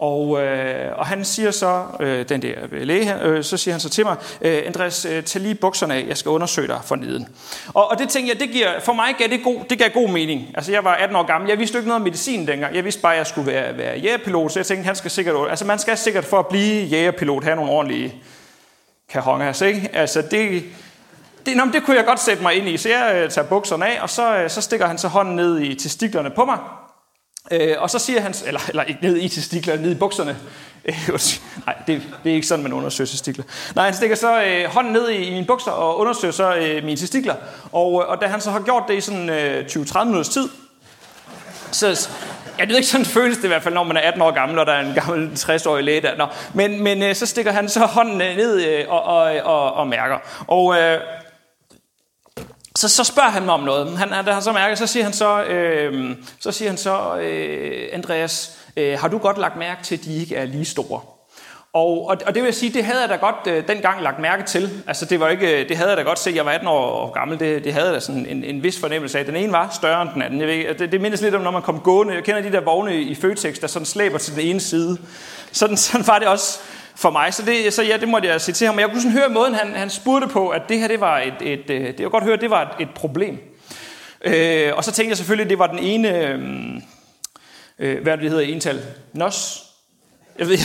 Og, 0.00 0.42
øh, 0.42 0.98
og 0.98 1.06
han 1.06 1.24
siger 1.24 1.50
så, 1.50 1.84
øh, 2.00 2.28
den 2.28 2.42
der 2.42 2.54
øh, 2.72 2.82
læge 2.82 3.04
her, 3.04 3.18
øh, 3.22 3.44
så 3.44 3.56
siger 3.56 3.72
han 3.72 3.80
så 3.80 3.88
til 3.88 4.04
mig, 4.04 4.16
øh, 4.40 4.62
Andreas, 4.66 5.04
øh, 5.04 5.24
tag 5.24 5.42
lige 5.42 5.54
bukserne 5.54 5.94
af, 5.94 6.04
jeg 6.08 6.16
skal 6.16 6.28
undersøge 6.28 6.68
dig 6.68 6.80
for 6.84 6.96
neden. 6.96 7.28
Og, 7.74 7.90
og 7.90 7.98
det 7.98 8.08
tænker 8.08 8.32
jeg, 8.32 8.40
det 8.40 8.50
giver, 8.50 8.80
for 8.80 8.92
mig 8.92 9.14
gav 9.18 9.28
det, 9.28 9.42
god, 9.44 9.60
det 9.70 9.78
gav 9.78 9.88
god 9.88 10.08
mening. 10.08 10.48
Altså 10.54 10.72
jeg 10.72 10.84
var 10.84 10.94
18 10.94 11.16
år 11.16 11.22
gammel, 11.22 11.48
jeg 11.48 11.58
vidste 11.58 11.78
ikke 11.78 11.88
noget 11.88 12.00
om 12.00 12.04
medicin 12.04 12.46
dengang, 12.46 12.74
jeg 12.74 12.84
vidste 12.84 13.02
bare, 13.02 13.12
at 13.12 13.18
jeg 13.18 13.26
skulle 13.26 13.52
være, 13.52 13.78
være 13.78 13.98
jægerpilot, 13.98 14.52
så 14.52 14.58
jeg 14.58 14.66
tænkte, 14.66 14.86
han 14.86 14.96
skal 14.96 15.10
sikkert, 15.10 15.50
altså 15.50 15.64
man 15.64 15.78
skal 15.78 15.96
sikkert 15.96 16.24
for 16.24 16.38
at 16.38 16.46
blive 16.46 16.84
jægerpilot 16.84 17.44
have 17.44 17.56
nogle 17.56 17.72
ordentlige 17.72 18.14
kahongas, 19.08 19.60
ikke? 19.60 19.90
Altså 19.92 20.22
det, 20.30 20.64
det, 21.46 21.56
nå, 21.56 21.62
det 21.72 21.82
kunne 21.84 21.96
jeg 21.96 22.04
godt 22.04 22.20
sætte 22.20 22.42
mig 22.42 22.54
ind 22.54 22.68
i, 22.68 22.76
så 22.76 22.88
jeg 22.88 23.12
øh, 23.14 23.30
tager 23.30 23.48
bukserne 23.48 23.86
af, 23.86 24.02
og 24.02 24.10
så, 24.10 24.36
øh, 24.36 24.50
så 24.50 24.60
stikker 24.60 24.86
han 24.86 24.98
så 24.98 25.08
hånden 25.08 25.36
ned 25.36 25.60
i 25.60 25.74
testiklerne 25.74 26.30
på 26.30 26.44
mig, 26.44 26.58
Øh, 27.50 27.76
og 27.78 27.90
så 27.90 27.98
siger 27.98 28.20
han, 28.20 28.34
eller, 28.46 28.60
eller 28.68 28.82
ikke 28.82 29.02
ned 29.02 29.16
i 29.16 29.28
testikler, 29.28 29.76
ned 29.76 29.90
i 29.90 29.94
bukserne. 29.94 30.36
Øh, 30.84 31.10
nej, 31.66 31.76
det, 31.86 32.02
det 32.24 32.30
er 32.30 32.34
ikke 32.34 32.46
sådan, 32.46 32.62
man 32.62 32.72
undersøger 32.72 33.08
testikler. 33.08 33.44
Nej, 33.74 33.84
han 33.84 33.94
stikker 33.94 34.16
så 34.16 34.42
øh, 34.42 34.64
hånden 34.64 34.92
ned 34.92 35.08
i, 35.08 35.14
i 35.14 35.30
mine 35.30 35.46
bukser 35.46 35.70
og 35.70 35.98
undersøger 35.98 36.32
så 36.32 36.54
øh, 36.54 36.84
mine 36.84 36.96
testikler. 36.96 37.34
Og, 37.72 38.02
øh, 38.02 38.08
og 38.08 38.20
da 38.20 38.26
han 38.26 38.40
så 38.40 38.50
har 38.50 38.60
gjort 38.60 38.82
det 38.88 38.94
i 38.94 39.00
sådan 39.00 39.30
øh, 39.30 39.66
20-30 39.66 40.04
minutters 40.04 40.28
tid, 40.28 40.48
så, 41.72 42.08
jeg 42.58 42.68
ved 42.68 42.76
ikke, 42.76 42.88
sådan 42.88 43.06
føles 43.06 43.36
det 43.36 43.44
i 43.44 43.48
hvert 43.48 43.62
fald, 43.62 43.74
når 43.74 43.84
man 43.84 43.96
er 43.96 44.00
18 44.00 44.22
år 44.22 44.30
gammel, 44.30 44.58
og 44.58 44.66
der 44.66 44.72
er 44.72 44.86
en 44.86 44.94
gammel 44.94 45.30
60-årig 45.38 45.84
læge 45.84 46.00
der. 46.00 46.16
Nå, 46.16 46.26
men, 46.54 46.82
men 46.82 47.02
øh, 47.02 47.14
så 47.14 47.26
stikker 47.26 47.52
han 47.52 47.68
så 47.68 47.80
hånden 47.80 48.20
øh, 48.20 48.36
ned 48.36 48.62
øh, 48.66 48.84
og, 48.88 49.02
og, 49.02 49.32
og, 49.44 49.72
og 49.72 49.88
mærker. 49.88 50.16
Og, 50.46 50.76
øh, 50.76 51.00
så, 52.80 52.88
så 52.88 53.04
spørger 53.04 53.30
han 53.30 53.44
mig 53.44 53.54
om 53.54 53.60
noget. 53.60 53.98
Han, 53.98 54.08
han, 54.08 54.24
han 54.24 54.42
så 54.42 54.52
mærker, 54.52 54.74
så 54.74 54.86
siger 54.86 55.04
han 55.04 55.12
så, 55.12 55.44
øh, 55.44 56.16
så, 56.38 56.52
siger 56.52 56.68
han 56.68 56.78
så 56.78 57.16
øh, 57.16 57.88
Andreas, 57.92 58.58
øh, 58.76 58.98
har 58.98 59.08
du 59.08 59.18
godt 59.18 59.38
lagt 59.38 59.56
mærke 59.56 59.82
til, 59.82 59.96
at 59.96 60.04
de 60.04 60.16
ikke 60.16 60.36
er 60.36 60.44
lige 60.44 60.64
store? 60.64 61.00
Og, 61.72 62.06
og, 62.08 62.16
og 62.26 62.34
det 62.34 62.42
vil 62.42 62.44
jeg 62.44 62.54
sige, 62.54 62.72
det 62.72 62.84
havde 62.84 63.00
jeg 63.00 63.08
da 63.08 63.16
godt 63.16 63.46
øh, 63.46 63.68
dengang 63.68 64.02
lagt 64.02 64.18
mærke 64.18 64.42
til. 64.42 64.82
Altså 64.86 65.04
det 65.04 65.20
var 65.20 65.28
ikke, 65.28 65.60
øh, 65.62 65.68
det 65.68 65.76
havde 65.76 65.88
jeg 65.88 65.96
da 65.96 66.02
godt 66.02 66.18
set, 66.18 66.34
jeg 66.34 66.44
var 66.44 66.52
18 66.52 66.68
år 66.68 67.12
gammel, 67.12 67.40
det, 67.40 67.64
det 67.64 67.72
havde 67.72 67.86
jeg 67.86 67.94
da 67.94 68.00
sådan 68.00 68.26
en, 68.26 68.44
en 68.44 68.62
vis 68.62 68.80
fornemmelse 68.80 69.18
af. 69.18 69.24
Den 69.24 69.36
ene 69.36 69.52
var 69.52 69.70
større 69.72 70.02
end 70.02 70.10
den 70.14 70.22
anden. 70.22 70.40
Jeg 70.40 70.48
ved, 70.48 70.74
det, 70.74 70.92
det 70.92 71.00
mindes 71.00 71.20
lidt 71.20 71.34
om, 71.34 71.42
når 71.42 71.50
man 71.50 71.62
kom 71.62 71.80
gående. 71.80 72.14
Jeg 72.14 72.24
kender 72.24 72.42
de 72.42 72.52
der 72.52 72.60
vogne 72.60 73.02
i 73.02 73.14
Føtex, 73.14 73.60
der 73.60 73.66
sådan 73.66 73.86
slæber 73.86 74.18
til 74.18 74.32
den 74.32 74.40
ene 74.40 74.60
side. 74.60 74.98
Sådan, 75.52 75.76
sådan 75.76 76.06
var 76.06 76.18
det 76.18 76.28
også 76.28 76.58
for 76.94 77.10
mig. 77.10 77.34
Så, 77.34 77.42
det, 77.42 77.72
så 77.72 77.82
ja, 77.82 77.96
det 77.96 78.08
måtte 78.08 78.28
jeg 78.28 78.40
sige 78.40 78.54
til 78.54 78.66
ham. 78.66 78.74
Men 78.74 78.80
jeg 78.80 78.90
kunne 78.90 79.02
sådan 79.02 79.18
høre 79.18 79.28
måden, 79.28 79.54
han, 79.54 79.74
han 79.74 79.90
spurgte 79.90 80.28
på, 80.28 80.48
at 80.48 80.62
det 80.68 80.78
her, 80.78 80.88
det 80.88 81.00
var 81.00 81.18
et, 81.18 81.34
et, 81.40 81.70
øh, 81.70 81.86
det 81.98 82.02
var 82.04 82.08
godt 82.08 82.24
høre, 82.24 82.36
det 82.36 82.50
var 82.50 82.62
et, 82.62 82.82
et 82.82 82.90
problem. 82.94 83.38
Øh, 84.24 84.72
og 84.76 84.84
så 84.84 84.92
tænkte 84.92 85.10
jeg 85.10 85.16
selvfølgelig, 85.16 85.44
at 85.44 85.50
det 85.50 85.58
var 85.58 85.66
den 85.66 85.78
ene, 85.78 86.18
øh, 86.18 86.40
øh 87.78 88.02
hvad 88.02 88.18
det 88.18 88.30
hedder 88.30 88.44
i 88.44 88.52
ental, 88.52 88.82
nos. 89.12 89.66
Jeg, 90.38 90.48
ved, 90.48 90.58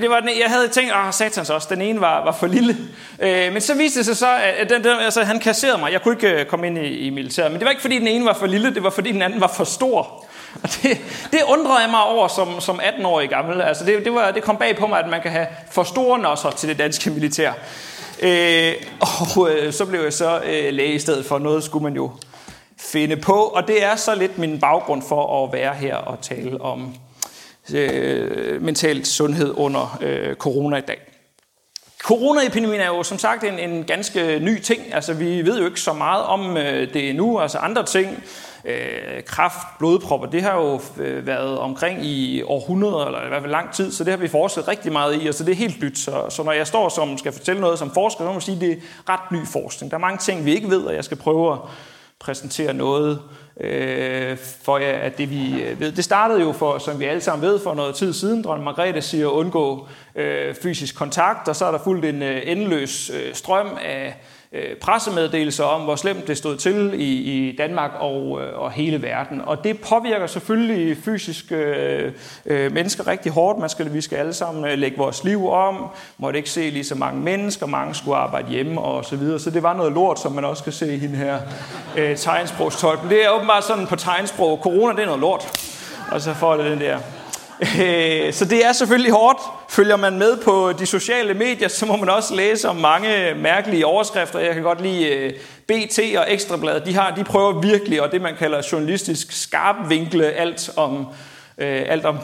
det 0.00 0.10
var 0.10 0.20
den, 0.20 0.28
jeg 0.28 0.48
havde 0.50 0.68
tænkt, 0.68 0.92
ah, 0.94 1.12
satans 1.12 1.50
også, 1.50 1.68
den 1.70 1.82
ene 1.82 2.00
var, 2.00 2.24
var 2.24 2.32
for 2.32 2.46
lille. 2.46 2.76
Øh, 3.20 3.52
men 3.52 3.60
så 3.60 3.74
viste 3.74 3.98
det 3.98 4.06
sig 4.06 4.16
så, 4.16 4.36
at 4.58 4.70
den, 4.70 4.84
den, 4.84 4.98
altså, 5.00 5.22
han 5.22 5.40
kasserede 5.40 5.78
mig. 5.78 5.92
Jeg 5.92 6.02
kunne 6.02 6.14
ikke 6.14 6.40
øh, 6.40 6.46
komme 6.46 6.66
ind 6.66 6.78
i, 6.78 6.98
i 6.98 7.10
militæret. 7.10 7.50
Men 7.50 7.60
det 7.60 7.64
var 7.64 7.70
ikke, 7.70 7.82
fordi 7.82 7.98
den 7.98 8.06
ene 8.06 8.24
var 8.24 8.34
for 8.34 8.46
lille, 8.46 8.74
det 8.74 8.82
var, 8.82 8.90
fordi 8.90 9.12
den 9.12 9.22
anden 9.22 9.40
var 9.40 9.52
for 9.56 9.64
stor. 9.64 10.26
Og 10.62 10.68
det, 10.82 10.98
det 11.32 11.40
undrede 11.48 11.78
jeg 11.78 11.90
mig 11.90 12.04
over 12.04 12.28
som, 12.28 12.60
som 12.60 12.80
18-årig 12.80 13.28
gammel. 13.28 13.60
Altså 13.60 13.84
det, 13.84 14.04
det, 14.04 14.14
var, 14.14 14.30
det 14.30 14.42
kom 14.42 14.56
bag 14.56 14.76
på 14.76 14.86
mig, 14.86 14.98
at 14.98 15.10
man 15.10 15.22
kan 15.22 15.30
have 15.30 15.46
for 15.70 15.82
store 15.82 16.18
nosser 16.18 16.50
til 16.50 16.68
det 16.68 16.78
danske 16.78 17.10
militær. 17.10 17.52
Øh, 18.22 18.74
og 19.00 19.50
øh, 19.50 19.72
så 19.72 19.86
blev 19.86 20.00
jeg 20.00 20.12
så 20.12 20.40
øh, 20.44 20.72
læge 20.72 20.94
i 20.94 20.98
stedet 20.98 21.26
for. 21.26 21.38
Noget 21.38 21.64
skulle 21.64 21.82
man 21.82 21.94
jo 21.94 22.10
finde 22.78 23.16
på. 23.16 23.32
Og 23.32 23.68
det 23.68 23.84
er 23.84 23.96
så 23.96 24.14
lidt 24.14 24.38
min 24.38 24.60
baggrund 24.60 25.02
for 25.08 25.44
at 25.44 25.52
være 25.52 25.74
her 25.74 25.96
og 25.96 26.20
tale 26.22 26.60
om 26.60 26.94
øh, 27.74 28.62
mental 28.62 29.06
sundhed 29.06 29.54
under 29.56 29.98
øh, 30.00 30.34
corona 30.34 30.76
i 30.76 30.80
dag. 30.80 30.98
Coronaepidemien 32.02 32.80
er 32.80 32.86
jo 32.86 33.02
som 33.02 33.18
sagt 33.18 33.44
en, 33.44 33.58
en 33.58 33.84
ganske 33.84 34.38
ny 34.38 34.60
ting. 34.60 34.94
Altså 34.94 35.14
vi 35.14 35.46
ved 35.46 35.58
jo 35.58 35.66
ikke 35.66 35.80
så 35.80 35.92
meget 35.92 36.24
om 36.24 36.56
øh, 36.56 36.94
det 36.94 37.16
nu. 37.16 37.38
Altså 37.38 37.58
andre 37.58 37.84
ting 37.84 38.24
øh, 38.64 39.22
kraft, 39.26 39.66
blodpropper, 39.78 40.26
det 40.26 40.42
har 40.42 40.56
jo 40.56 40.80
øh, 40.96 41.26
været 41.26 41.58
omkring 41.58 42.04
i 42.04 42.42
århundreder, 42.42 43.06
eller 43.06 43.24
i 43.24 43.28
hvert 43.28 43.42
fald 43.42 43.52
lang 43.52 43.72
tid, 43.72 43.92
så 43.92 44.04
det 44.04 44.10
har 44.10 44.18
vi 44.18 44.28
forsket 44.28 44.68
rigtig 44.68 44.92
meget 44.92 45.22
i, 45.22 45.26
og 45.26 45.34
så 45.34 45.44
det 45.44 45.52
er 45.52 45.56
helt 45.56 45.82
nyt. 45.82 45.98
Så, 45.98 46.24
så 46.28 46.42
når 46.42 46.52
jeg 46.52 46.66
står 46.66 46.88
som 46.88 47.18
skal 47.18 47.32
fortælle 47.32 47.60
noget 47.60 47.78
som 47.78 47.90
forsker, 47.94 48.18
så 48.18 48.24
må 48.24 48.32
man 48.32 48.40
sige, 48.40 48.54
at 48.54 48.60
det 48.60 48.72
er 48.72 49.12
ret 49.12 49.32
ny 49.32 49.46
forskning. 49.46 49.90
Der 49.90 49.96
er 49.96 50.00
mange 50.00 50.18
ting, 50.18 50.44
vi 50.44 50.54
ikke 50.54 50.70
ved, 50.70 50.82
og 50.82 50.94
jeg 50.94 51.04
skal 51.04 51.16
prøve 51.16 51.52
at 51.52 51.58
præsentere 52.20 52.74
noget 52.74 53.20
øh, 53.60 54.36
for 54.62 54.78
jer 54.78 54.98
at 54.98 55.18
det, 55.18 55.30
vi 55.30 55.62
øh, 55.62 55.80
ved. 55.80 55.92
Det 55.92 56.04
startede 56.04 56.40
jo, 56.40 56.52
for, 56.52 56.78
som 56.78 57.00
vi 57.00 57.04
alle 57.04 57.20
sammen 57.20 57.48
ved, 57.48 57.60
for 57.60 57.74
noget 57.74 57.94
tid 57.94 58.12
siden. 58.12 58.42
Dronning 58.42 58.64
Margrethe 58.64 59.02
siger 59.02 59.26
at 59.26 59.32
undgå 59.32 59.88
øh, 60.16 60.54
fysisk 60.62 60.96
kontakt, 60.96 61.48
og 61.48 61.56
så 61.56 61.64
er 61.64 61.70
der 61.70 61.78
fuldt 61.78 62.04
en 62.04 62.22
øh, 62.22 62.42
endeløs 62.44 63.10
øh, 63.10 63.34
strøm 63.34 63.78
af 63.84 64.14
Øh, 64.52 64.76
pressemeddelelser 64.76 65.64
om, 65.64 65.80
hvor 65.80 65.96
slemt 65.96 66.28
det 66.28 66.38
stod 66.38 66.56
til 66.56 66.92
i, 66.94 67.48
i 67.48 67.56
Danmark 67.56 67.90
og, 67.98 68.40
øh, 68.42 68.58
og 68.58 68.70
hele 68.70 69.02
verden. 69.02 69.40
Og 69.40 69.64
det 69.64 69.80
påvirker 69.80 70.26
selvfølgelig 70.26 70.96
fysisk 71.04 71.52
øh, 71.52 72.12
øh, 72.46 72.72
mennesker 72.72 73.06
rigtig 73.06 73.32
hårdt. 73.32 73.58
Man 73.58 73.68
skal, 73.68 73.94
vi 73.94 74.00
skal 74.00 74.16
alle 74.16 74.32
sammen 74.32 74.64
øh, 74.64 74.78
lægge 74.78 74.96
vores 74.96 75.24
liv 75.24 75.48
om, 75.50 75.86
måtte 76.18 76.38
ikke 76.38 76.50
se 76.50 76.70
lige 76.70 76.84
så 76.84 76.94
mange 76.94 77.20
mennesker, 77.20 77.66
mange 77.66 77.94
skulle 77.94 78.16
arbejde 78.16 78.48
hjemme 78.48 78.80
og 78.80 79.04
så 79.04 79.16
videre. 79.16 79.38
Så 79.38 79.50
det 79.50 79.62
var 79.62 79.76
noget 79.76 79.92
lort, 79.92 80.20
som 80.20 80.32
man 80.32 80.44
også 80.44 80.64
kan 80.64 80.72
se 80.72 80.94
i 80.94 80.98
den 80.98 81.14
her 81.14 81.38
øh, 81.96 82.16
tegnsprogstolken. 82.16 83.10
Det 83.10 83.24
er 83.24 83.30
åbenbart 83.30 83.64
sådan 83.64 83.86
på 83.86 83.96
tegnsprog. 83.96 84.58
Corona, 84.62 84.92
det 84.92 85.02
er 85.02 85.06
noget 85.06 85.20
lort. 85.20 85.68
Og 86.12 86.20
så 86.20 86.34
får 86.34 86.56
det 86.56 86.70
den 86.70 86.80
der 86.80 86.98
Øh, 87.62 88.32
så 88.32 88.44
det 88.44 88.66
er 88.66 88.72
selvfølgelig 88.72 89.12
hårdt. 89.12 89.38
Følger 89.68 89.96
man 89.96 90.18
med 90.18 90.36
på 90.36 90.72
de 90.78 90.86
sociale 90.86 91.34
medier, 91.34 91.68
så 91.68 91.86
må 91.86 91.96
man 91.96 92.08
også 92.08 92.34
læse 92.34 92.68
om 92.68 92.76
mange 92.76 93.34
mærkelige 93.34 93.86
overskrifter. 93.86 94.38
Jeg 94.38 94.54
kan 94.54 94.62
godt 94.62 94.80
lide 94.80 95.06
øh, 95.06 95.32
BT 95.66 95.98
og 96.18 96.32
Ekstrabladet. 96.32 96.86
De, 96.86 96.94
har, 96.94 97.14
de 97.14 97.24
prøver 97.24 97.60
virkelig, 97.60 98.02
og 98.02 98.12
det 98.12 98.22
man 98.22 98.36
kalder 98.38 98.68
journalistisk 98.72 99.32
skarpvinkle 99.32 100.24
alt 100.24 100.70
om 100.76 101.06
øh, 101.58 101.82
alt, 101.86 102.04
om, 102.04 102.16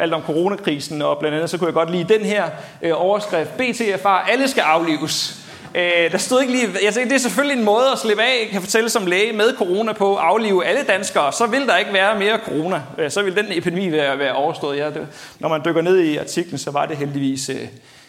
alt 0.00 0.14
om 0.14 0.22
coronakrisen, 0.22 1.02
og 1.02 1.18
blandt 1.18 1.36
andet 1.36 1.50
så 1.50 1.58
kunne 1.58 1.66
jeg 1.66 1.74
godt 1.74 1.90
lide 1.90 2.14
den 2.14 2.24
her 2.24 2.44
øh, 2.82 2.92
overskrift, 2.94 3.50
BTFR, 3.56 4.08
alle 4.08 4.48
skal 4.48 4.60
aflives. 4.60 5.39
Øh, 5.74 6.12
der 6.12 6.18
stod 6.18 6.40
ikke 6.40 6.52
lige, 6.52 6.68
jeg 6.84 6.94
tænkte, 6.94 7.10
det 7.10 7.16
er 7.16 7.22
selvfølgelig 7.22 7.58
en 7.58 7.64
måde 7.64 7.92
at 7.92 7.98
slippe 7.98 8.22
af, 8.22 8.48
kan 8.52 8.60
fortælle 8.60 8.90
som 8.90 9.06
læge 9.06 9.32
med 9.32 9.56
corona 9.56 9.92
på, 9.92 10.16
at 10.16 10.22
aflive 10.22 10.64
alle 10.64 10.82
danskere, 10.82 11.32
så 11.32 11.46
vil 11.46 11.66
der 11.66 11.76
ikke 11.76 11.92
være 11.92 12.18
mere 12.18 12.38
corona. 12.44 12.82
Øh, 12.98 13.10
så 13.10 13.22
vil 13.22 13.36
den 13.36 13.46
epidemi 13.50 13.92
være, 13.92 14.18
være 14.18 14.34
overstået. 14.34 14.78
Ja, 14.78 14.90
det, 14.90 15.08
når 15.38 15.48
man 15.48 15.60
dykker 15.64 15.82
ned 15.82 15.98
i 15.98 16.16
artiklen, 16.16 16.58
så 16.58 16.70
var 16.70 16.86
det 16.86 16.96
heldigvis 16.96 17.48
øh, 17.48 17.68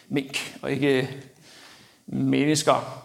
mink, 0.10 0.53
og 0.62 0.72
ikke 0.72 1.01
øh, 1.01 1.08
mennesker. 2.08 3.03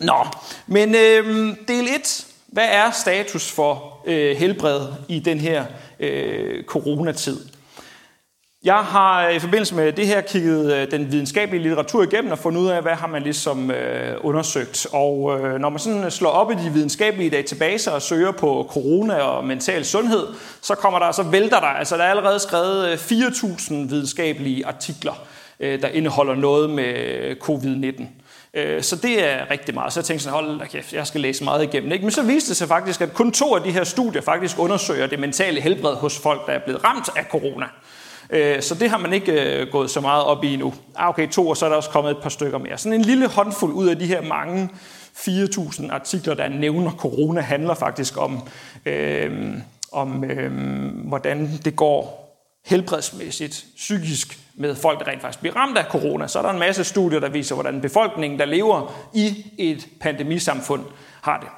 Nå, 0.00 0.26
men 0.66 0.94
øh, 0.94 1.54
del 1.68 1.88
1. 1.88 2.26
Hvad 2.46 2.68
er 2.70 2.90
status 2.90 3.50
for 3.50 4.02
øh, 4.06 4.36
helbred 4.36 4.80
i 5.08 5.18
den 5.18 5.38
her 5.40 5.64
øh, 6.00 6.64
coronatid? 6.64 7.57
Jeg 8.64 8.78
har 8.78 9.26
øh, 9.26 9.34
i 9.34 9.38
forbindelse 9.38 9.74
med 9.74 9.92
det 9.92 10.06
her 10.06 10.20
kigget 10.20 10.74
øh, 10.74 10.90
den 10.90 11.12
videnskabelige 11.12 11.62
litteratur 11.62 12.02
igennem 12.02 12.32
og 12.32 12.38
fundet 12.38 12.60
ud 12.60 12.68
af, 12.68 12.82
hvad 12.82 12.94
har 12.94 13.06
man 13.06 13.22
ligesom 13.22 13.70
øh, 13.70 14.16
undersøgt. 14.20 14.86
Og 14.92 15.40
når 15.60 15.68
man 15.68 15.78
sådan 15.78 16.10
slår 16.10 16.30
op 16.30 16.50
i 16.50 16.54
de 16.54 16.72
videnskabelige 16.72 17.30
databaser 17.30 17.90
og 17.90 18.02
søger 18.02 18.32
på 18.32 18.66
corona 18.70 19.14
og 19.14 19.44
mental 19.44 19.84
sundhed, 19.84 20.26
så 20.62 20.74
kommer 20.74 20.98
der, 20.98 21.12
så 21.12 21.22
vælter 21.22 21.60
der, 21.60 21.66
altså 21.66 21.96
der 21.96 22.04
er 22.04 22.10
allerede 22.10 22.38
skrevet 22.38 22.96
4.000 22.96 23.74
videnskabelige 23.74 24.66
artikler, 24.66 25.22
der 25.60 25.88
indeholder 25.88 26.34
noget 26.34 26.70
med 26.70 27.36
covid-19. 27.42 28.04
Så 28.82 28.96
det 29.02 29.24
er 29.24 29.50
rigtig 29.50 29.74
meget. 29.74 29.92
Så 29.92 30.00
jeg 30.00 30.04
tænkte 30.04 30.24
sådan, 30.24 30.34
hold 30.34 30.58
da 30.58 30.66
kæft, 30.66 30.92
jeg 30.92 31.06
skal 31.06 31.20
læse 31.20 31.44
meget 31.44 31.62
igennem. 31.62 31.92
Ikke? 31.92 32.04
Men 32.04 32.12
så 32.12 32.22
viste 32.22 32.48
det 32.48 32.56
sig 32.56 32.68
faktisk, 32.68 33.00
at 33.00 33.14
kun 33.14 33.32
to 33.32 33.54
af 33.54 33.62
de 33.62 33.70
her 33.70 33.84
studier 33.84 34.22
faktisk 34.22 34.58
undersøger 34.58 35.06
det 35.06 35.18
mentale 35.18 35.60
helbred 35.60 35.94
hos 35.94 36.18
folk, 36.18 36.46
der 36.46 36.52
er 36.52 36.60
blevet 36.64 36.84
ramt 36.84 37.08
af 37.16 37.24
corona. 37.30 37.66
Øh, 38.30 38.62
så 38.62 38.74
det 38.74 38.90
har 38.90 38.98
man 38.98 39.12
ikke 39.12 39.60
øh, 39.60 39.68
gået 39.72 39.90
så 39.90 40.00
meget 40.00 40.24
op 40.24 40.44
i 40.44 40.56
nu. 40.56 40.74
Ah, 40.96 41.08
okay, 41.08 41.28
to, 41.28 41.48
og 41.48 41.56
så 41.56 41.64
er 41.64 41.68
der 41.68 41.76
også 41.76 41.90
kommet 41.90 42.10
et 42.10 42.22
par 42.22 42.28
stykker 42.28 42.58
mere. 42.58 42.78
Sådan 42.78 43.00
en 43.00 43.04
lille 43.04 43.28
håndfuld 43.28 43.72
ud 43.72 43.88
af 43.88 43.98
de 43.98 44.06
her 44.06 44.22
mange 44.22 44.68
4.000 45.16 45.92
artikler, 45.92 46.34
der 46.34 46.48
nævner 46.48 46.90
corona, 46.90 47.40
handler 47.40 47.74
faktisk 47.74 48.16
om, 48.16 48.48
øh, 48.86 49.54
om 49.92 50.24
øh, 50.24 50.52
hvordan 51.08 51.50
det 51.64 51.76
går 51.76 52.28
helbredsmæssigt, 52.66 53.64
psykisk 53.76 54.38
med 54.54 54.74
folk, 54.74 54.98
der 54.98 55.08
rent 55.08 55.22
faktisk 55.22 55.40
bliver 55.40 55.56
ramt 55.56 55.78
af 55.78 55.84
corona. 55.84 56.26
Så 56.26 56.38
er 56.38 56.42
der 56.42 56.50
en 56.50 56.58
masse 56.58 56.84
studier, 56.84 57.20
der 57.20 57.28
viser, 57.28 57.54
hvordan 57.54 57.80
befolkningen, 57.80 58.38
der 58.38 58.44
lever 58.44 58.92
i 59.14 59.46
et 59.58 59.88
pandemisamfund, 60.00 60.84
har 61.22 61.40
det. 61.40 61.48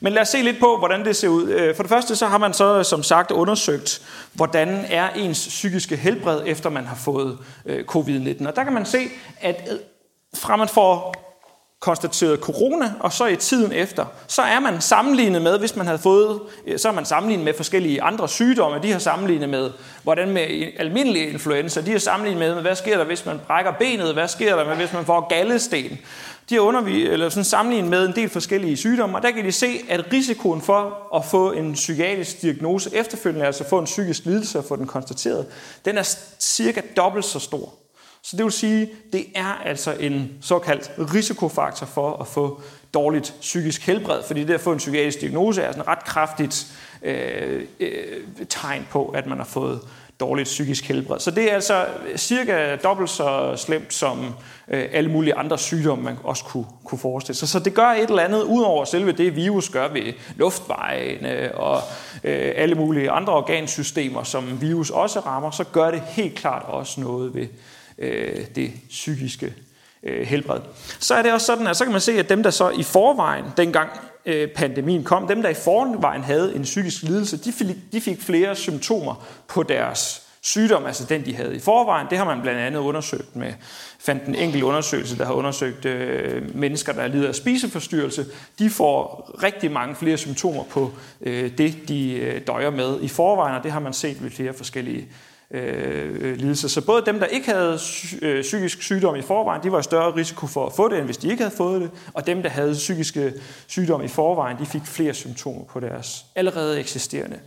Men 0.00 0.12
lad 0.12 0.22
os 0.22 0.28
se 0.28 0.42
lidt 0.42 0.60
på, 0.60 0.78
hvordan 0.78 1.04
det 1.04 1.16
ser 1.16 1.28
ud. 1.28 1.48
Øh, 1.48 1.76
for 1.76 1.82
det 1.82 1.90
første 1.90 2.16
så 2.16 2.26
har 2.26 2.38
man 2.38 2.54
så 2.54 2.82
som 2.82 3.02
sagt 3.02 3.30
undersøgt, 3.30 4.02
hvordan 4.32 4.84
er 4.88 5.10
ens 5.10 5.46
psykiske 5.48 5.96
helbred, 5.96 6.42
efter 6.46 6.70
man 6.70 6.84
har 6.86 6.96
fået 6.96 7.38
øh, 7.66 7.84
covid-19. 7.90 8.48
Og 8.48 8.56
der 8.56 8.64
kan 8.64 8.72
man 8.72 8.86
se, 8.86 9.08
at 9.40 9.68
øh, 9.72 9.78
fra 10.34 10.56
man 10.56 10.68
får 10.68 11.14
konstateret 11.84 12.40
corona, 12.40 12.92
og 13.00 13.12
så 13.12 13.26
i 13.26 13.36
tiden 13.36 13.72
efter, 13.72 14.04
så 14.26 14.42
er 14.42 14.60
man 14.60 14.80
sammenlignet 14.80 15.42
med, 15.42 15.58
hvis 15.58 15.76
man 15.76 15.86
havde 15.86 15.98
fået, 15.98 16.40
så 16.76 16.88
er 16.88 16.92
man 16.92 17.04
sammenlignet 17.04 17.44
med 17.44 17.54
forskellige 17.56 18.02
andre 18.02 18.28
sygdomme, 18.28 18.78
de 18.82 18.92
har 18.92 18.98
sammenlignet 18.98 19.48
med, 19.48 19.70
hvordan 20.02 20.30
med 20.30 20.72
almindelig 20.76 21.32
influenza, 21.32 21.80
de 21.80 21.90
har 21.90 21.98
sammenlignet 21.98 22.54
med, 22.54 22.62
hvad 22.62 22.76
sker 22.76 22.96
der, 22.96 23.04
hvis 23.04 23.26
man 23.26 23.40
brækker 23.46 23.72
benet, 23.72 24.12
hvad 24.12 24.28
sker 24.28 24.56
der, 24.56 24.74
hvis 24.74 24.92
man 24.92 25.04
får 25.04 25.28
gallesten. 25.28 25.98
De 26.50 26.54
har 26.54 26.62
undervist, 26.62 27.12
eller 27.12 27.28
sådan 27.28 27.44
sammenlignet 27.44 27.90
med 27.90 28.06
en 28.06 28.14
del 28.14 28.28
forskellige 28.28 28.76
sygdomme, 28.76 29.16
og 29.16 29.22
der 29.22 29.30
kan 29.30 29.44
de 29.44 29.52
se, 29.52 29.80
at 29.88 30.12
risikoen 30.12 30.60
for 30.60 31.08
at 31.16 31.24
få 31.24 31.52
en 31.52 31.72
psykiatrisk 31.72 32.42
diagnose 32.42 32.94
efterfølgende, 32.94 33.46
altså 33.46 33.64
få 33.68 33.78
en 33.78 33.84
psykisk 33.84 34.24
lidelse 34.24 34.58
og 34.58 34.64
få 34.64 34.76
den 34.76 34.86
konstateret, 34.86 35.46
den 35.84 35.98
er 35.98 36.16
cirka 36.40 36.80
dobbelt 36.96 37.24
så 37.24 37.38
stor. 37.38 37.74
Så 38.22 38.36
det 38.36 38.44
vil 38.44 38.52
sige, 38.52 38.90
det 39.12 39.26
er 39.34 39.62
altså 39.64 39.96
en 40.00 40.32
såkaldt 40.40 40.90
risikofaktor 41.14 41.86
for 41.86 42.16
at 42.16 42.26
få 42.26 42.62
dårligt 42.94 43.34
psykisk 43.40 43.86
helbred, 43.86 44.22
fordi 44.22 44.44
det 44.44 44.54
at 44.54 44.60
få 44.60 44.72
en 44.72 44.78
psykiatrisk 44.78 45.20
diagnose 45.20 45.62
er 45.62 45.72
sådan 45.72 45.82
et 45.82 45.88
ret 45.88 46.04
kraftigt 46.04 46.66
øh, 47.02 47.62
øh, 47.80 48.22
tegn 48.48 48.86
på, 48.90 49.06
at 49.06 49.26
man 49.26 49.38
har 49.38 49.44
fået 49.44 49.80
dårligt 50.20 50.46
psykisk 50.46 50.84
helbred. 50.88 51.18
Så 51.18 51.30
det 51.30 51.50
er 51.50 51.54
altså 51.54 51.86
øh, 52.06 52.16
cirka 52.16 52.76
dobbelt 52.76 53.10
så 53.10 53.56
slemt 53.56 53.94
som 53.94 54.34
øh, 54.68 54.88
alle 54.92 55.10
mulige 55.10 55.34
andre 55.34 55.58
sygdomme, 55.58 56.04
man 56.04 56.16
også 56.24 56.44
kunne, 56.44 56.64
kunne 56.84 56.98
forestille 56.98 57.36
sig. 57.36 57.48
Så 57.48 57.58
det 57.58 57.74
gør 57.74 57.86
et 57.86 58.08
eller 58.08 58.22
andet, 58.22 58.42
udover 58.42 58.84
selve 58.84 59.12
det, 59.12 59.36
virus 59.36 59.68
gør 59.68 59.88
ved 59.88 60.12
luftvejene 60.36 61.54
og 61.54 61.76
øh, 62.24 62.52
alle 62.56 62.74
mulige 62.74 63.10
andre 63.10 63.32
organsystemer, 63.32 64.22
som 64.22 64.60
virus 64.60 64.90
også 64.90 65.20
rammer, 65.20 65.50
så 65.50 65.64
gør 65.64 65.90
det 65.90 66.00
helt 66.00 66.34
klart 66.34 66.62
også 66.66 67.00
noget 67.00 67.34
ved 67.34 67.46
øh, 67.98 68.46
det 68.54 68.72
psykiske 68.88 69.54
øh, 70.02 70.26
helbred. 70.26 70.60
Så 70.98 71.14
er 71.14 71.22
det 71.22 71.32
også 71.32 71.46
sådan, 71.46 71.66
at 71.66 71.76
så 71.76 71.84
kan 71.84 71.92
man 71.92 72.00
se, 72.00 72.12
at 72.12 72.28
dem, 72.28 72.42
der 72.42 72.50
så 72.50 72.70
i 72.70 72.82
forvejen, 72.82 73.44
dengang 73.56 73.90
Øh, 74.26 74.48
pandemien 74.48 75.04
kom, 75.04 75.26
dem, 75.26 75.42
der 75.42 75.48
i 75.48 75.54
forvejen 75.54 76.22
havde 76.22 76.54
en 76.54 76.62
psykisk 76.62 77.02
lidelse, 77.02 77.36
de 77.36 77.52
fik, 77.52 77.66
de 77.92 78.00
fik 78.00 78.22
flere 78.22 78.56
symptomer 78.56 79.26
på 79.48 79.62
deres 79.62 80.24
sygdom, 80.44 80.86
altså 80.86 81.04
den, 81.04 81.24
de 81.24 81.34
havde 81.34 81.56
i 81.56 81.58
forvejen. 81.58 82.06
Det 82.10 82.18
har 82.18 82.24
man 82.24 82.42
blandt 82.42 82.60
andet 82.60 82.80
undersøgt 82.80 83.36
med, 83.36 83.52
fandt 83.98 84.24
en 84.24 84.34
enkelt 84.34 84.62
undersøgelse, 84.62 85.18
der 85.18 85.24
har 85.24 85.32
undersøgt 85.32 85.84
øh, 85.84 86.56
mennesker, 86.56 86.92
der 86.92 87.06
lider 87.06 87.28
af 87.28 87.34
spiseforstyrrelse. 87.34 88.26
De 88.58 88.70
får 88.70 89.30
rigtig 89.42 89.70
mange 89.70 89.94
flere 89.94 90.16
symptomer 90.16 90.64
på 90.64 90.92
øh, 91.20 91.58
det, 91.58 91.88
de 91.88 92.12
øh, 92.12 92.46
døjer 92.46 92.70
med 92.70 93.00
i 93.00 93.08
forvejen, 93.08 93.56
og 93.56 93.62
det 93.62 93.72
har 93.72 93.80
man 93.80 93.92
set 93.92 94.22
ved 94.22 94.30
flere 94.30 94.54
forskellige 94.54 95.08
Øh, 95.54 96.16
øh, 96.20 96.36
lidelser. 96.36 96.68
Så 96.68 96.80
både 96.80 97.02
dem, 97.06 97.18
der 97.18 97.26
ikke 97.26 97.46
havde 97.46 97.78
øh, 98.22 98.42
psykisk 98.42 98.82
sygdom 98.82 99.16
i 99.16 99.22
forvejen, 99.22 99.62
de 99.62 99.72
var 99.72 99.80
i 99.80 99.82
større 99.82 100.16
risiko 100.16 100.46
for 100.46 100.66
at 100.66 100.72
få 100.72 100.88
det, 100.88 100.98
end 100.98 101.04
hvis 101.04 101.16
de 101.16 101.30
ikke 101.30 101.42
havde 101.42 101.56
fået 101.56 101.80
det. 101.82 101.90
Og 102.14 102.26
dem, 102.26 102.42
der 102.42 102.48
havde 102.48 102.72
psykiske 102.72 103.32
sygdom 103.66 104.02
i 104.02 104.08
forvejen, 104.08 104.58
de 104.58 104.66
fik 104.66 104.82
flere 104.84 105.14
symptomer 105.14 105.64
på 105.64 105.80
deres 105.80 106.24
allerede 106.34 106.80
eksisterende 106.80 107.38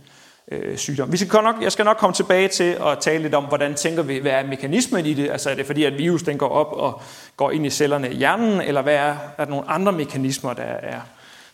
øh, 0.52 0.76
sygdom. 0.76 1.12
Vi 1.12 1.16
skal 1.16 1.42
nok, 1.42 1.62
jeg 1.62 1.72
skal 1.72 1.84
nok 1.84 1.96
komme 1.96 2.14
tilbage 2.14 2.48
til 2.48 2.78
at 2.86 2.98
tale 3.00 3.22
lidt 3.22 3.34
om, 3.34 3.44
hvordan 3.44 3.74
tænker 3.74 4.02
vi, 4.02 4.18
hvad 4.18 4.32
er 4.32 4.46
mekanismen 4.46 5.06
i 5.06 5.14
det? 5.14 5.30
Altså 5.30 5.50
er 5.50 5.54
det 5.54 5.66
fordi, 5.66 5.84
at 5.84 5.98
virus 5.98 6.22
den 6.22 6.38
går 6.38 6.48
op 6.48 6.72
og 6.72 7.02
går 7.36 7.50
ind 7.50 7.66
i 7.66 7.70
cellerne 7.70 8.10
i 8.10 8.16
hjernen, 8.16 8.60
eller 8.60 8.82
hvad 8.82 8.94
er, 8.94 9.16
er 9.38 9.44
der 9.44 9.50
nogle 9.50 9.68
andre 9.68 9.92
mekanismer, 9.92 10.52
der 10.52 10.62
er 10.62 11.00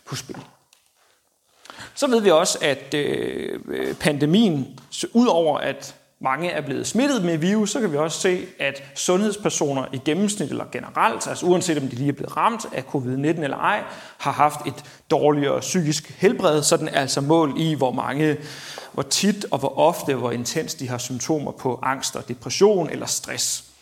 på 0.05 0.15
spil? 0.15 0.37
Så 1.95 2.07
ved 2.07 2.21
vi 2.21 2.31
også, 2.31 2.57
at 2.61 2.93
øh, 2.93 3.59
pandemien, 3.99 4.79
udover 5.13 5.57
at 5.57 5.95
mange 6.25 6.49
er 6.49 6.61
blevet 6.61 6.87
smittet 6.87 7.25
med 7.25 7.37
virus, 7.37 7.71
så 7.71 7.79
kan 7.79 7.91
vi 7.91 7.97
også 7.97 8.19
se, 8.19 8.45
at 8.59 8.83
sundhedspersoner 8.95 9.85
i 9.93 10.01
gennemsnit 10.05 10.49
eller 10.49 10.65
generelt, 10.71 11.27
altså 11.27 11.45
uanset 11.45 11.77
om 11.77 11.87
de 11.87 11.95
lige 11.95 12.09
er 12.09 12.13
blevet 12.13 12.37
ramt 12.37 12.65
af 12.73 12.83
covid-19 12.95 13.43
eller 13.43 13.57
ej, 13.57 13.83
har 14.17 14.31
haft 14.31 14.67
et 14.67 14.85
dårligere 15.11 15.59
psykisk 15.59 16.09
helbred, 16.17 16.63
så 16.63 16.77
den 16.77 16.87
er 16.87 17.01
altså 17.01 17.21
mål 17.21 17.53
i, 17.57 17.73
hvor 17.73 17.91
mange, 17.91 18.37
hvor 18.91 19.03
tit 19.03 19.45
og 19.51 19.59
hvor 19.59 19.77
ofte, 19.77 20.15
hvor 20.15 20.31
intens 20.31 20.73
de 20.73 20.89
har 20.89 20.97
symptomer 20.97 21.51
på 21.51 21.79
angst 21.83 22.15
og 22.15 22.27
depression 22.27 22.89
eller 22.89 23.05
stress. 23.05 23.74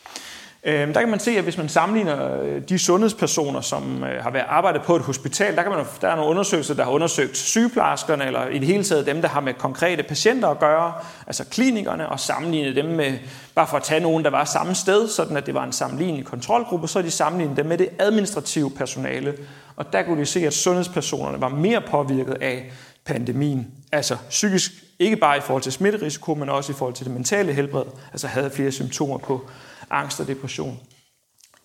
Øhm, 0.66 0.92
der 0.92 1.00
kan 1.00 1.08
man 1.08 1.20
se, 1.20 1.30
at 1.30 1.44
hvis 1.44 1.58
man 1.58 1.68
sammenligner 1.68 2.42
øh, 2.42 2.62
de 2.68 2.78
sundhedspersoner, 2.78 3.60
som 3.60 4.04
øh, 4.04 4.22
har 4.22 4.30
været 4.30 4.44
arbejdet 4.48 4.82
på 4.82 4.96
et 4.96 5.02
hospital, 5.02 5.56
der, 5.56 5.62
kan 5.62 5.72
man, 5.72 5.84
der 6.00 6.08
er 6.08 6.16
nogle 6.16 6.30
undersøgelser, 6.30 6.74
der 6.74 6.84
har 6.84 6.90
undersøgt 6.90 7.36
sygeplejerskerne, 7.36 8.26
eller 8.26 8.48
i 8.48 8.58
det 8.58 8.66
hele 8.66 8.84
taget 8.84 9.06
dem, 9.06 9.22
der 9.22 9.28
har 9.28 9.40
med 9.40 9.54
konkrete 9.54 10.02
patienter 10.02 10.48
at 10.48 10.58
gøre, 10.58 10.92
altså 11.26 11.44
klinikerne, 11.44 12.08
og 12.08 12.20
sammenlignet 12.20 12.76
dem 12.76 12.84
med, 12.84 13.12
bare 13.54 13.66
for 13.66 13.76
at 13.76 13.82
tage 13.82 14.00
nogen, 14.00 14.24
der 14.24 14.30
var 14.30 14.44
samme 14.44 14.74
sted, 14.74 15.08
sådan 15.08 15.36
at 15.36 15.46
det 15.46 15.54
var 15.54 15.64
en 15.64 15.72
sammenlignelig 15.72 16.26
kontrolgruppe, 16.26 16.88
så 16.88 16.98
er 16.98 17.02
de 17.02 17.10
sammenlignet 17.10 17.56
dem 17.56 17.66
med 17.66 17.78
det 17.78 17.88
administrative 17.98 18.70
personale. 18.70 19.34
Og 19.76 19.92
der 19.92 20.02
kunne 20.02 20.20
de 20.20 20.26
se, 20.26 20.46
at 20.46 20.52
sundhedspersonerne 20.52 21.40
var 21.40 21.48
mere 21.48 21.80
påvirket 21.80 22.36
af 22.40 22.72
pandemien, 23.04 23.66
altså 23.92 24.16
psykisk, 24.28 24.72
ikke 24.98 25.16
bare 25.16 25.36
i 25.36 25.40
forhold 25.40 25.62
til 25.62 25.72
smitterisiko, 25.72 26.34
men 26.34 26.48
også 26.48 26.72
i 26.72 26.74
forhold 26.74 26.94
til 26.94 27.06
det 27.06 27.14
mentale 27.14 27.52
helbred, 27.52 27.84
altså 28.12 28.26
havde 28.26 28.50
flere 28.50 28.72
symptomer 28.72 29.18
på 29.18 29.50
angst 29.90 30.20
og 30.20 30.26
depression. 30.26 30.80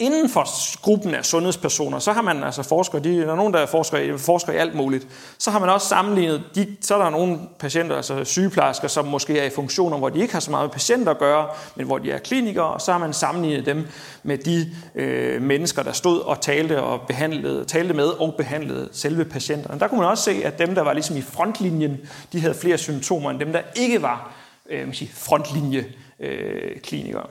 Inden 0.01 0.29
for 0.29 0.81
gruppen 0.81 1.13
af 1.13 1.25
sundhedspersoner, 1.25 1.99
så 1.99 2.11
har 2.11 2.21
man 2.21 2.43
altså 2.43 2.63
forskere, 2.63 3.03
de, 3.03 3.21
der 3.21 3.31
er 3.31 3.35
nogen, 3.35 3.53
der 3.53 3.65
forsker, 3.65 4.17
forsker 4.17 4.53
i 4.53 4.55
alt 4.55 4.75
muligt, 4.75 5.07
så 5.37 5.51
har 5.51 5.59
man 5.59 5.69
også 5.69 5.87
sammenlignet, 5.87 6.43
de, 6.55 6.77
så 6.81 6.95
er 6.95 7.03
der 7.03 7.09
nogle 7.09 7.39
patienter, 7.59 7.95
altså 7.95 8.23
sygeplejersker, 8.23 8.87
som 8.87 9.05
måske 9.05 9.39
er 9.39 9.45
i 9.45 9.49
funktioner, 9.49 9.97
hvor 9.97 10.09
de 10.09 10.19
ikke 10.19 10.33
har 10.33 10.39
så 10.39 10.51
meget 10.51 10.63
med 10.65 10.71
patienter 10.71 11.11
at 11.11 11.17
gøre, 11.17 11.47
men 11.75 11.85
hvor 11.85 11.97
de 11.97 12.11
er 12.11 12.17
klinikere, 12.17 12.65
og 12.65 12.81
så 12.81 12.91
har 12.91 12.99
man 12.99 13.13
sammenlignet 13.13 13.65
dem 13.65 13.87
med 14.23 14.37
de 14.37 14.71
øh, 14.95 15.41
mennesker, 15.41 15.83
der 15.83 15.91
stod 15.91 16.19
og 16.19 16.41
talte, 16.41 16.81
og 16.81 17.01
behandlede, 17.07 17.65
talte 17.65 17.93
med 17.93 18.07
og 18.07 18.35
behandlede 18.37 18.89
selve 18.91 19.25
patienterne. 19.25 19.79
Der 19.79 19.87
kunne 19.87 19.99
man 19.99 20.09
også 20.09 20.23
se, 20.23 20.41
at 20.43 20.59
dem, 20.59 20.75
der 20.75 20.81
var 20.81 20.93
ligesom 20.93 21.17
i 21.17 21.21
frontlinjen, 21.21 21.97
de 22.33 22.41
havde 22.41 22.55
flere 22.55 22.77
symptomer 22.77 23.29
end 23.29 23.39
dem, 23.39 23.51
der 23.51 23.61
ikke 23.75 24.01
var 24.01 24.33
øh, 24.69 24.95
frontlinje 25.13 25.85
øh, 26.19 26.79
klinikere 26.83 27.27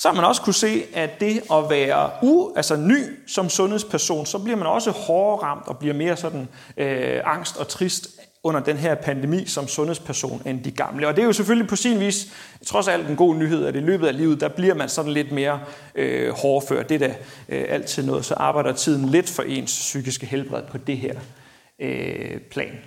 så 0.00 0.08
har 0.08 0.14
man 0.14 0.24
også 0.24 0.42
kunne 0.42 0.54
se, 0.54 0.82
at 0.94 1.20
det 1.20 1.42
at 1.52 1.70
være 1.70 2.10
u, 2.22 2.52
altså 2.56 2.76
ny 2.76 3.04
som 3.26 3.48
sundhedsperson, 3.48 4.26
så 4.26 4.38
bliver 4.38 4.56
man 4.56 4.66
også 4.66 4.90
hårdere 4.90 5.42
ramt 5.42 5.68
og 5.68 5.78
bliver 5.78 5.94
mere 5.94 6.16
sådan 6.16 6.48
øh, 6.76 7.20
angst 7.24 7.56
og 7.56 7.68
trist 7.68 8.08
under 8.42 8.60
den 8.60 8.76
her 8.76 8.94
pandemi 8.94 9.46
som 9.46 9.68
sundhedsperson 9.68 10.42
end 10.46 10.64
de 10.64 10.70
gamle. 10.70 11.08
Og 11.08 11.16
det 11.16 11.22
er 11.22 11.26
jo 11.26 11.32
selvfølgelig 11.32 11.68
på 11.68 11.76
sin 11.76 12.00
vis 12.00 12.26
trods 12.66 12.88
alt 12.88 13.08
en 13.08 13.16
god 13.16 13.34
nyhed, 13.34 13.66
at 13.66 13.76
i 13.76 13.80
løbet 13.80 14.06
af 14.06 14.16
livet, 14.16 14.40
der 14.40 14.48
bliver 14.48 14.74
man 14.74 14.88
sådan 14.88 15.12
lidt 15.12 15.32
mere 15.32 15.60
øh, 15.94 16.32
hårdfør. 16.32 16.82
Det 16.82 17.02
er 17.02 17.08
da 17.08 17.14
øh, 17.48 17.64
altid 17.68 18.06
noget, 18.06 18.24
så 18.24 18.34
arbejder 18.34 18.72
tiden 18.72 19.08
lidt 19.08 19.28
for 19.28 19.42
ens 19.42 19.70
psykiske 19.70 20.26
helbred 20.26 20.62
på 20.62 20.78
det 20.78 20.96
her 20.96 21.14
øh, 21.80 22.40
plan. 22.40 22.78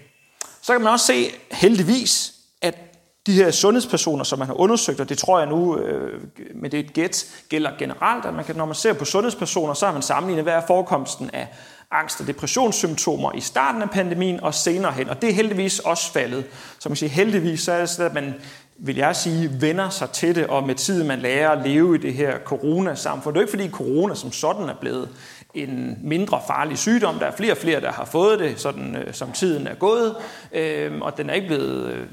Så 0.61 0.73
kan 0.73 0.81
man 0.81 0.91
også 0.91 1.05
se 1.05 1.25
heldigvis, 1.51 2.33
at 2.61 2.92
de 3.27 3.33
her 3.33 3.51
sundhedspersoner, 3.51 4.23
som 4.23 4.39
man 4.39 4.47
har 4.47 4.59
undersøgt, 4.59 4.99
og 4.99 5.09
det 5.09 5.17
tror 5.17 5.39
jeg 5.39 5.49
nu, 5.49 5.77
øh, 5.77 6.21
med 6.55 6.69
det 6.69 6.79
et 6.79 6.93
gæt, 6.93 7.25
gælder 7.49 7.71
generelt, 7.79 8.25
at 8.25 8.33
man 8.33 8.45
kan, 8.45 8.55
når 8.55 8.65
man 8.65 8.75
ser 8.75 8.93
på 8.93 9.05
sundhedspersoner, 9.05 9.73
så 9.73 9.85
har 9.85 9.93
man 9.93 10.01
sammenlignet, 10.01 10.43
hvad 10.45 10.53
er 10.53 10.61
forekomsten 10.67 11.29
af 11.33 11.47
angst- 11.91 12.21
og 12.21 12.27
depressionssymptomer 12.27 13.31
i 13.35 13.41
starten 13.41 13.81
af 13.81 13.89
pandemien 13.89 14.39
og 14.39 14.53
senere 14.53 14.91
hen. 14.91 15.09
Og 15.09 15.21
det 15.21 15.29
er 15.29 15.33
heldigvis 15.33 15.79
også 15.79 16.11
faldet. 16.11 16.45
Så 16.79 16.89
man 16.89 16.95
siger, 16.95 17.09
heldigvis 17.09 17.61
så 17.61 17.71
er 17.71 17.79
det 17.79 17.89
sådan, 17.89 18.05
at 18.05 18.23
man, 18.23 18.33
vil 18.77 18.95
jeg 18.95 19.15
sige, 19.15 19.61
vender 19.61 19.89
sig 19.89 20.09
til 20.09 20.35
det, 20.35 20.47
og 20.47 20.63
med 20.63 20.75
tiden 20.75 21.07
man 21.07 21.19
lærer 21.19 21.49
at 21.49 21.67
leve 21.67 21.95
i 21.95 21.97
det 21.97 22.13
her 22.13 22.39
coronasamfund. 22.45 23.33
Det 23.33 23.39
er 23.39 23.43
ikke 23.43 23.51
fordi 23.51 23.69
corona 23.69 24.15
som 24.15 24.31
sådan 24.31 24.69
er 24.69 24.75
blevet 24.81 25.09
en 25.53 25.99
mindre 26.01 26.41
farlig 26.47 26.77
sygdom. 26.77 27.19
Der 27.19 27.25
er 27.25 27.35
flere 27.35 27.51
og 27.51 27.57
flere, 27.57 27.81
der 27.81 27.91
har 27.91 28.05
fået 28.05 28.39
det, 28.39 28.59
sådan, 28.59 28.95
øh, 28.95 29.13
som 29.13 29.31
tiden 29.31 29.67
er 29.67 29.75
gået, 29.75 30.15
øh, 30.51 31.01
og 31.01 31.17
den 31.17 31.29
er 31.29 31.33
ikke 31.33 31.47
blevet 31.47 32.07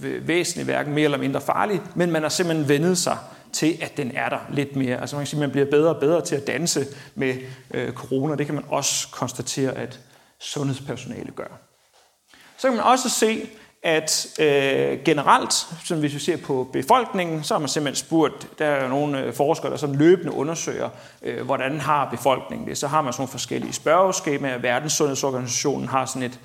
øh, 0.00 0.28
væsentligt 0.28 0.66
hverken 0.66 0.94
mere 0.94 1.04
eller 1.04 1.18
mindre 1.18 1.40
farlig, 1.40 1.80
men 1.94 2.10
man 2.10 2.22
har 2.22 2.28
simpelthen 2.28 2.68
vendet 2.68 2.98
sig 2.98 3.18
til, 3.52 3.78
at 3.80 3.96
den 3.96 4.12
er 4.14 4.28
der 4.28 4.38
lidt 4.52 4.76
mere. 4.76 5.00
Altså 5.00 5.16
man 5.16 5.20
kan 5.20 5.26
sige, 5.26 5.38
at 5.38 5.40
man 5.40 5.50
bliver 5.50 5.66
bedre 5.66 5.94
og 5.94 6.00
bedre 6.00 6.20
til 6.20 6.36
at 6.36 6.46
danse 6.46 6.86
med 7.14 7.34
øh, 7.70 7.92
corona. 7.92 8.34
Det 8.34 8.46
kan 8.46 8.54
man 8.54 8.64
også 8.68 9.08
konstatere, 9.10 9.72
at 9.72 10.00
sundhedspersonale 10.38 11.30
gør. 11.30 11.60
Så 12.58 12.68
kan 12.68 12.76
man 12.76 12.84
også 12.84 13.08
se, 13.08 13.48
at 13.84 14.26
øh, 14.38 14.98
generelt, 15.04 15.52
som 15.84 15.98
hvis 15.98 16.14
vi 16.14 16.18
ser 16.18 16.36
på 16.36 16.68
befolkningen, 16.72 17.42
så 17.44 17.54
har 17.54 17.58
man 17.58 17.68
simpelthen 17.68 18.06
spurgt, 18.06 18.48
der 18.58 18.66
er 18.66 18.88
nogle 18.88 19.20
øh, 19.22 19.32
forskere, 19.32 19.70
der 19.70 19.76
sådan 19.76 19.94
løbende 19.94 20.32
undersøger, 20.32 20.88
øh, 21.22 21.44
hvordan 21.44 21.80
har 21.80 22.10
befolkningen 22.10 22.68
det. 22.68 22.78
Så 22.78 22.86
har 22.86 23.02
man 23.02 23.12
sådan 23.12 23.20
nogle 23.22 23.30
forskellige 23.30 23.72
spørgeskemaer. 23.72 24.58
Verdenssundhedsorganisationen 24.58 25.88
har 25.88 26.06
sådan 26.06 26.22
et 26.22 26.40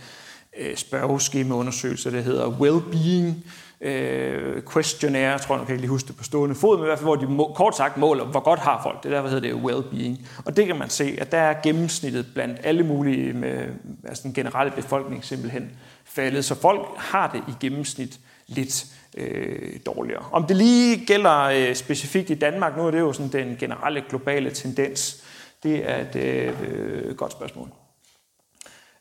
øh, 0.60 0.76
spørgeskemaundersøgelse, 0.76 2.12
der 2.12 2.22
hedder 2.22 2.48
Wellbeing 2.48 3.46
øh, 3.82 4.62
questionnaire, 4.74 5.40
tror 5.40 5.58
jeg, 5.58 5.66
kan 5.66 5.74
ikke 5.74 5.82
lige 5.82 5.90
huske 5.90 6.08
det 6.08 6.16
på 6.18 6.24
stående 6.24 6.56
fod, 6.56 6.78
men 6.78 6.84
i 6.84 6.88
hvert 6.88 6.98
fald, 6.98 7.08
hvor 7.08 7.16
de 7.16 7.26
må, 7.26 7.54
kort 7.56 7.78
sagt 7.78 7.98
måler, 7.98 8.26
hvor 8.26 8.40
godt 8.40 8.60
har 8.60 8.84
folk 8.84 9.04
det. 9.04 9.12
Derfor 9.12 9.30
hedder 9.30 9.54
det 9.54 9.64
well-being. 9.64 10.28
Og 10.46 10.58
det 10.58 10.68
kan 10.68 10.76
man 10.76 10.90
se, 10.90 11.18
at 11.22 11.32
der 11.32 11.38
er 11.38 11.62
gennemsnittet 11.64 12.26
blandt 12.34 12.60
alle 12.64 12.84
mulige, 12.84 13.34
med, 13.34 13.68
altså 14.08 14.24
den 14.24 14.34
generelle 14.34 14.72
befolkning 14.72 15.26
simpelthen 15.26 15.72
faldet. 16.06 16.46
Så 16.46 16.56
folk 16.56 16.88
har 16.98 17.32
det 17.32 17.44
i 17.48 17.66
gennemsnit 17.66 18.20
lidt 18.48 18.86
øh, 19.18 19.80
dårligere. 19.86 20.26
Om 20.32 20.44
det 20.44 20.56
lige 20.56 21.06
gælder 21.06 21.40
øh, 21.40 21.76
specifikt 21.76 22.30
i 22.30 22.36
Danmark, 22.36 22.78
nu 22.78 22.88
er 22.88 22.92
det 22.92 23.00
jo 23.00 23.14
sådan 23.14 23.32
den 23.32 23.58
generelle 23.60 24.04
globale 24.10 24.52
tendens. 24.52 25.24
Det 25.64 25.90
er 25.90 25.98
et 25.98 26.16
øh, 26.16 27.16
godt 27.16 27.32
spørgsmål. 27.32 27.70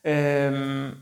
Øh, 0.05 0.93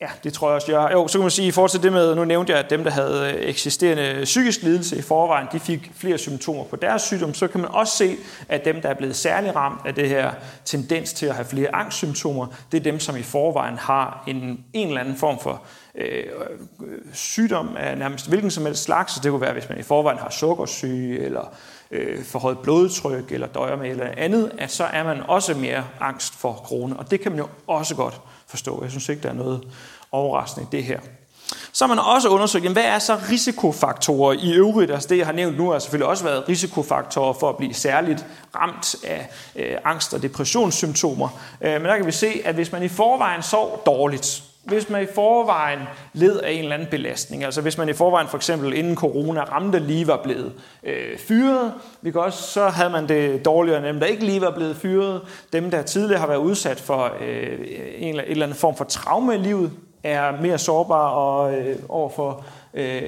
Ja, 0.00 0.08
det 0.24 0.32
tror 0.32 0.48
jeg 0.48 0.54
også, 0.54 0.72
jeg 0.72 0.90
Jo, 0.92 1.08
så 1.08 1.18
kan 1.18 1.22
man 1.22 1.30
sige, 1.30 1.48
i 1.48 1.50
forhold 1.50 1.70
til 1.70 1.82
det 1.82 1.92
med, 1.92 2.14
nu 2.14 2.24
nævnte 2.24 2.52
jeg, 2.52 2.60
at 2.60 2.70
dem, 2.70 2.84
der 2.84 2.90
havde 2.90 3.34
øh, 3.34 3.48
eksisterende 3.48 4.20
psykisk 4.24 4.62
lidelse 4.62 4.98
i 4.98 5.02
forvejen, 5.02 5.46
de 5.52 5.60
fik 5.60 5.90
flere 5.94 6.18
symptomer 6.18 6.64
på 6.64 6.76
deres 6.76 7.02
sygdom, 7.02 7.34
så 7.34 7.48
kan 7.48 7.60
man 7.60 7.70
også 7.70 7.96
se, 7.96 8.16
at 8.48 8.64
dem, 8.64 8.82
der 8.82 8.88
er 8.88 8.94
blevet 8.94 9.16
særlig 9.16 9.56
ramt 9.56 9.80
af 9.86 9.94
det 9.94 10.08
her 10.08 10.32
tendens 10.64 11.12
til 11.12 11.26
at 11.26 11.34
have 11.34 11.44
flere 11.44 11.74
angstsymptomer, 11.74 12.46
det 12.72 12.78
er 12.78 12.82
dem, 12.82 13.00
som 13.00 13.16
i 13.16 13.22
forvejen 13.22 13.78
har 13.78 14.24
en, 14.26 14.64
en 14.72 14.88
eller 14.88 15.00
anden 15.00 15.16
form 15.16 15.38
for 15.38 15.62
øh, 15.94 16.24
sygdom 17.12 17.76
af 17.78 17.98
nærmest 17.98 18.28
hvilken 18.28 18.50
som 18.50 18.66
helst 18.66 18.82
slags. 18.82 19.14
Så 19.14 19.20
det 19.22 19.30
kunne 19.30 19.40
være, 19.40 19.52
hvis 19.52 19.68
man 19.68 19.78
i 19.78 19.82
forvejen 19.82 20.18
har 20.18 20.30
sukkersyge, 20.30 21.20
eller 21.20 21.54
øh, 21.90 22.24
forhøjet 22.24 22.58
blodtryk, 22.58 23.32
eller 23.32 23.46
døjer 23.46 23.76
med 23.76 23.90
eller 23.90 24.06
andet, 24.16 24.52
at 24.58 24.70
så 24.70 24.84
er 24.84 25.04
man 25.04 25.22
også 25.28 25.54
mere 25.54 25.84
angst 26.00 26.34
for 26.34 26.52
corona. 26.52 26.94
Og 26.98 27.10
det 27.10 27.20
kan 27.20 27.32
man 27.32 27.38
jo 27.38 27.48
også 27.66 27.94
godt 27.94 28.20
forstå. 28.48 28.82
Jeg 28.82 28.90
synes 28.90 29.08
ikke, 29.08 29.22
der 29.22 29.28
er 29.28 29.34
noget 29.34 29.68
overraskende 30.12 30.66
i 30.72 30.76
det 30.76 30.84
her. 30.84 31.00
Så 31.72 31.86
har 31.86 31.94
man 31.94 32.04
også 32.04 32.28
undersøgt, 32.28 32.68
hvad 32.68 32.84
er 32.84 32.98
så 32.98 33.18
risikofaktorer 33.30 34.32
i 34.32 34.52
øvrigt? 34.52 34.90
Altså 34.90 35.08
det, 35.08 35.18
jeg 35.18 35.26
har 35.26 35.32
nævnt 35.32 35.56
nu, 35.56 35.70
har 35.70 35.78
selvfølgelig 35.78 36.08
også 36.08 36.24
været 36.24 36.48
risikofaktorer 36.48 37.32
for 37.32 37.48
at 37.48 37.56
blive 37.56 37.74
særligt 37.74 38.26
ramt 38.56 38.96
af 39.04 39.30
øh, 39.56 39.76
angst- 39.84 40.14
og 40.14 40.22
depressionssymptomer. 40.22 41.28
Øh, 41.60 41.72
men 41.72 41.84
der 41.84 41.96
kan 41.96 42.06
vi 42.06 42.12
se, 42.12 42.40
at 42.44 42.54
hvis 42.54 42.72
man 42.72 42.82
i 42.82 42.88
forvejen 42.88 43.42
sov 43.42 43.82
dårligt, 43.86 44.42
hvis 44.66 44.90
man 44.90 45.02
i 45.02 45.06
forvejen 45.14 45.78
led 46.12 46.38
af 46.38 46.50
en 46.50 46.58
eller 46.58 46.74
anden 46.74 46.88
belastning, 46.90 47.44
altså 47.44 47.60
hvis 47.60 47.78
man 47.78 47.88
i 47.88 47.92
forvejen 47.92 48.28
for 48.28 48.36
eksempel 48.36 48.72
inden 48.72 48.96
corona 48.96 49.40
ramte 49.40 49.78
lige 49.78 50.06
var 50.06 50.20
blevet 50.22 50.52
øh, 50.82 51.18
fyret, 51.18 51.72
vi 52.02 52.10
kan 52.10 52.20
også, 52.20 52.42
så 52.42 52.68
havde 52.68 52.90
man 52.90 53.08
det 53.08 53.44
dårligere 53.44 53.78
end 53.78 53.86
dem, 53.86 54.00
der 54.00 54.06
ikke 54.06 54.24
lige 54.24 54.40
var 54.40 54.50
blevet 54.50 54.76
fyret. 54.76 55.20
Dem, 55.52 55.70
der 55.70 55.82
tidligere 55.82 56.20
har 56.20 56.26
været 56.26 56.38
udsat 56.38 56.80
for 56.80 57.12
øh, 57.20 57.58
en, 57.96 58.20
eller 58.26 58.46
anden 58.46 58.58
form 58.58 58.76
for 58.76 58.84
traume 58.84 59.34
i 59.34 59.38
livet, 59.38 59.72
er 60.02 60.40
mere 60.40 60.58
sårbare 60.58 61.12
og, 61.12 61.54
øh, 61.54 61.76
over 61.88 62.10
for 62.10 62.44
øh, 62.74 63.02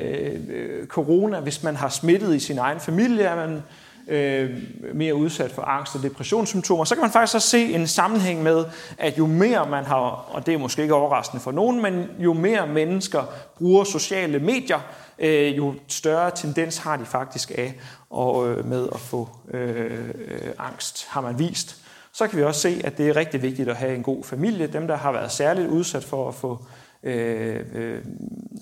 øh, 0.49 0.87
corona. 0.87 1.40
Hvis 1.40 1.62
man 1.62 1.77
har 1.77 1.88
smittet 1.88 2.35
i 2.35 2.38
sin 2.38 2.59
egen 2.59 2.81
familie, 2.81 3.25
er 3.25 3.37
man 3.37 3.62
øh, 4.09 4.51
mere 4.94 5.14
udsat 5.14 5.53
for 5.53 5.62
angst 5.62 5.97
og 5.97 6.03
depressionssymptomer, 6.03 6.85
så 6.85 6.94
kan 6.94 7.03
man 7.03 7.11
faktisk 7.11 7.35
også 7.35 7.49
se 7.49 7.75
en 7.75 7.87
sammenhæng 7.87 8.42
med, 8.42 8.64
at 8.99 9.18
jo 9.18 9.27
mere 9.27 9.66
man 9.71 9.85
har, 9.85 10.29
og 10.31 10.47
det 10.47 10.55
er 10.55 10.59
måske 10.59 10.83
ikke 10.83 10.94
overraskende 10.94 11.42
for 11.42 11.53
nogen, 11.53 11.83
men 11.83 12.07
jo 12.18 12.33
mere 12.33 12.66
mennesker 12.66 13.23
bruger 13.59 13.85
sociale 13.85 14.38
medier, 14.38 14.81
øh, 15.18 15.57
jo 15.57 15.75
større 15.88 16.31
tendens 16.31 16.79
har 16.79 16.97
de 16.97 17.05
faktisk 17.05 17.51
af 17.55 17.75
og, 18.11 18.49
øh, 18.49 18.66
med 18.66 18.88
at 18.92 19.01
få 19.01 19.29
øh, 19.51 19.92
øh, 20.29 20.51
angst, 20.59 21.07
har 21.09 21.21
man 21.21 21.38
vist. 21.38 21.77
Så 22.12 22.27
kan 22.27 22.38
vi 22.38 22.44
også 22.44 22.61
se, 22.61 22.81
at 22.85 22.99
det 22.99 23.09
er 23.09 23.16
rigtig 23.16 23.42
vigtigt 23.42 23.68
at 23.68 23.77
have 23.77 23.94
en 23.94 24.03
god 24.03 24.25
familie. 24.25 24.66
Dem, 24.66 24.87
der 24.87 24.97
har 24.97 25.12
været 25.12 25.33
særligt 25.33 25.68
udsat 25.68 26.05
for 26.05 26.29
at 26.29 26.35
få 26.35 26.53
øh, 26.53 26.88
Øh, 27.02 27.61
øh, 27.74 28.02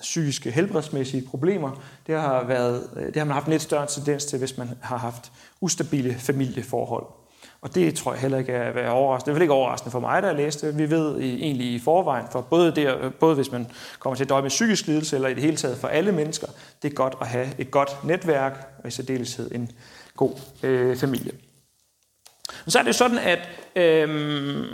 psykiske 0.01 0.51
helbredsmæssige 0.51 1.27
problemer, 1.29 1.83
det 2.07 2.21
har, 2.21 2.45
været, 2.45 2.91
øh, 2.97 3.07
det 3.07 3.17
har 3.17 3.25
man 3.25 3.35
haft 3.35 3.47
en 3.47 3.53
lidt 3.53 3.63
større 3.63 3.87
tendens 3.87 4.25
til, 4.25 4.39
hvis 4.39 4.59
man 4.59 4.71
har 4.83 4.99
haft 4.99 5.33
ustabile 5.61 6.15
familieforhold. 6.15 7.07
Og 7.61 7.75
det 7.75 7.95
tror 7.95 8.13
jeg 8.13 8.21
heller 8.21 8.39
ikke 8.39 8.53
er 8.53 8.73
være 8.73 8.91
overraskende. 8.91 9.35
Det 9.35 9.41
er 9.41 9.43
ikke 9.43 9.53
overraskende 9.53 9.91
for 9.91 10.01
mig, 10.01 10.23
der 10.23 10.29
jeg 10.29 10.37
læste 10.37 10.75
Vi 10.75 10.91
ved 10.91 11.21
egentlig 11.21 11.67
i 11.67 11.79
forvejen, 11.79 12.27
for 12.33 12.41
både, 12.41 12.77
der, 12.77 13.11
både 13.11 13.35
hvis 13.35 13.53
man 13.53 13.67
kommer 13.99 14.17
til 14.17 14.25
at 14.25 14.29
døje 14.29 14.43
med 14.43 14.51
psykisk 14.51 14.87
lidelse, 14.87 15.17
eller 15.17 15.29
i 15.29 15.35
det 15.35 15.43
hele 15.43 15.57
taget 15.57 15.79
for 15.79 15.89
alle 15.89 16.13
mennesker, 16.13 16.47
det 16.83 16.91
er 16.91 16.95
godt 16.95 17.15
at 17.21 17.27
have 17.27 17.49
et 17.59 17.71
godt 17.71 18.05
netværk, 18.05 18.69
og 18.83 18.89
i 18.89 18.91
særdeleshed 18.91 19.51
en 19.55 19.71
god 20.17 20.33
øh, 20.63 20.97
familie. 20.97 21.33
Men 22.65 22.71
så 22.71 22.79
er 22.79 22.83
det 22.83 22.95
sådan, 22.95 23.19
at 23.19 23.49
øh, 23.77 24.65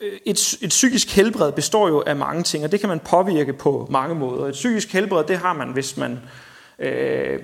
et, 0.00 0.58
et 0.62 0.68
psykisk 0.68 1.16
helbred 1.16 1.52
består 1.52 1.88
jo 1.88 2.02
af 2.06 2.16
mange 2.16 2.42
ting, 2.42 2.64
og 2.64 2.72
det 2.72 2.80
kan 2.80 2.88
man 2.88 3.00
påvirke 3.00 3.52
på 3.52 3.86
mange 3.90 4.14
måder. 4.14 4.46
Et 4.46 4.52
psykisk 4.52 4.92
helbred, 4.92 5.24
det 5.24 5.38
har 5.38 5.52
man, 5.52 5.68
hvis 5.68 5.96
man... 5.96 6.18
Øh, 6.80 7.38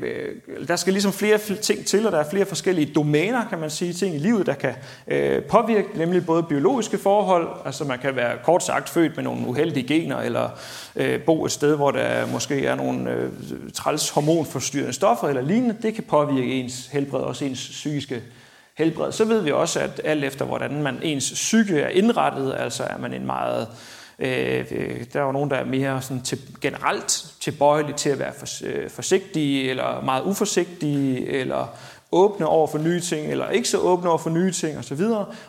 der 0.68 0.76
skal 0.76 0.92
ligesom 0.92 1.12
flere 1.12 1.38
ting 1.38 1.86
til, 1.86 2.06
og 2.06 2.12
der 2.12 2.18
er 2.18 2.30
flere 2.30 2.46
forskellige 2.46 2.92
domæner, 2.94 3.48
kan 3.48 3.58
man 3.58 3.70
sige, 3.70 3.92
ting 3.92 4.14
i 4.14 4.18
livet, 4.18 4.46
der 4.46 4.54
kan 4.54 4.74
øh, 5.08 5.42
påvirke, 5.42 5.88
nemlig 5.98 6.26
både 6.26 6.42
biologiske 6.42 6.98
forhold, 6.98 7.48
altså 7.64 7.84
man 7.84 7.98
kan 7.98 8.16
være 8.16 8.38
kort 8.44 8.64
sagt 8.64 8.88
født 8.88 9.16
med 9.16 9.24
nogle 9.24 9.46
uheldige 9.46 9.86
gener, 9.86 10.18
eller 10.18 10.48
øh, 10.96 11.20
bo 11.20 11.44
et 11.44 11.52
sted, 11.52 11.76
hvor 11.76 11.90
der 11.90 12.26
måske 12.26 12.66
er 12.66 12.74
nogle 12.74 13.10
øh, 13.10 13.30
træls 13.74 14.10
hormonforstyrrende 14.10 14.92
stoffer 14.92 15.28
eller 15.28 15.42
lignende, 15.42 15.76
det 15.82 15.94
kan 15.94 16.04
påvirke 16.04 16.52
ens 16.52 16.86
helbred, 16.86 17.20
også 17.20 17.44
ens 17.44 17.68
psykiske 17.68 18.22
helbred, 18.78 19.12
så 19.12 19.24
ved 19.24 19.40
vi 19.40 19.52
også, 19.52 19.80
at 19.80 20.00
alt 20.04 20.24
efter 20.24 20.44
hvordan 20.44 20.82
man 20.82 20.98
ens 21.02 21.32
psyke 21.32 21.80
er 21.80 21.88
indrettet, 21.88 22.54
altså 22.58 22.84
er 22.84 22.98
man 22.98 23.14
en 23.14 23.26
meget 23.26 23.68
Øh, 24.18 24.70
der 25.12 25.20
er 25.20 25.24
jo 25.24 25.32
nogen, 25.32 25.50
der 25.50 25.56
er 25.56 25.64
mere 25.64 26.02
sådan 26.02 26.22
til, 26.22 26.38
generelt 26.60 27.26
tilbøjelige 27.40 27.96
til 27.96 28.10
at 28.10 28.18
være 28.18 28.32
for, 28.38 28.46
øh, 28.64 28.90
forsigtige, 28.90 29.70
eller 29.70 30.00
meget 30.00 30.22
uforsigtige, 30.24 31.28
eller 31.28 31.66
åbne 32.12 32.46
over 32.46 32.66
for 32.66 32.78
nye 32.78 33.00
ting, 33.00 33.30
eller 33.30 33.50
ikke 33.50 33.68
så 33.68 33.78
åbne 33.78 34.08
over 34.08 34.18
for 34.18 34.30
nye 34.30 34.52
ting 34.52 34.78
osv. 34.78 35.02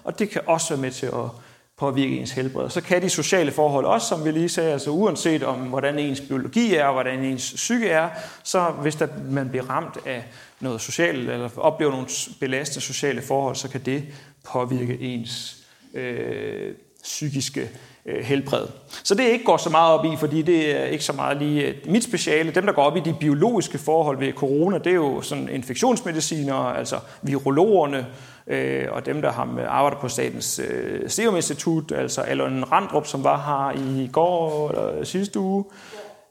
Og 0.03 0.19
det 0.19 0.29
kan 0.29 0.41
også 0.45 0.69
være 0.69 0.81
med 0.81 0.91
til 0.91 1.05
at 1.05 1.29
påvirke 1.77 2.17
ens 2.17 2.31
helbred. 2.31 2.69
Så 2.69 2.81
kan 2.81 3.01
de 3.01 3.09
sociale 3.09 3.51
forhold 3.51 3.85
også, 3.85 4.07
som 4.07 4.25
vi 4.25 4.31
lige 4.31 4.49
sagde, 4.49 4.71
altså 4.71 4.89
uanset 4.89 5.43
om 5.43 5.55
hvordan 5.55 5.99
ens 5.99 6.21
biologi 6.21 6.75
er, 6.75 6.85
og 6.85 6.93
hvordan 6.93 7.23
ens 7.23 7.53
psyke 7.55 7.89
er, 7.89 8.09
så 8.43 8.59
hvis 8.81 8.95
der, 8.95 9.07
man 9.29 9.49
bliver 9.49 9.69
ramt 9.69 9.97
af 10.05 10.23
noget 10.59 10.81
socialt, 10.81 11.29
eller 11.29 11.49
oplever 11.57 11.91
nogle 11.91 12.07
belastende 12.39 12.81
sociale 12.81 13.21
forhold, 13.21 13.55
så 13.55 13.69
kan 13.69 13.81
det 13.81 14.03
påvirke 14.43 14.97
ens 14.99 15.57
øh, 15.93 16.73
psykiske 17.03 17.69
øh, 18.05 18.23
helbred. 18.23 18.67
Så 19.03 19.15
det 19.15 19.23
ikke 19.23 19.45
går 19.45 19.57
så 19.57 19.69
meget 19.69 19.93
op 19.99 20.05
i, 20.05 20.15
fordi 20.17 20.41
det 20.41 20.79
er 20.79 20.85
ikke 20.85 21.03
så 21.03 21.13
meget 21.13 21.37
lige 21.37 21.63
øh, 21.63 21.75
mit 21.85 22.03
speciale. 22.03 22.51
Dem, 22.51 22.65
der 22.65 22.73
går 22.73 22.83
op 22.83 22.97
i 22.97 22.99
de 22.99 23.15
biologiske 23.19 23.77
forhold 23.77 24.17
ved 24.19 24.33
corona, 24.33 24.77
det 24.77 24.87
er 24.87 24.95
jo 24.95 25.21
sådan 25.21 25.49
infektionsmediciner, 25.49 26.55
altså 26.55 26.99
virologerne, 27.21 28.07
øh, 28.47 28.87
og 28.91 29.05
dem, 29.05 29.21
der 29.21 29.31
har 29.31 29.65
arbejder 29.67 29.97
på 29.97 30.07
Statens 30.07 30.59
øh, 30.59 31.09
Serum 31.09 31.35
Institut, 31.35 31.91
altså 31.91 32.21
Allan 32.21 32.71
Randrup, 32.71 33.07
som 33.07 33.23
var 33.23 33.37
her 33.37 33.81
i 33.81 34.09
går 34.11 34.69
eller 34.69 35.03
sidste 35.03 35.39
uge, 35.39 35.65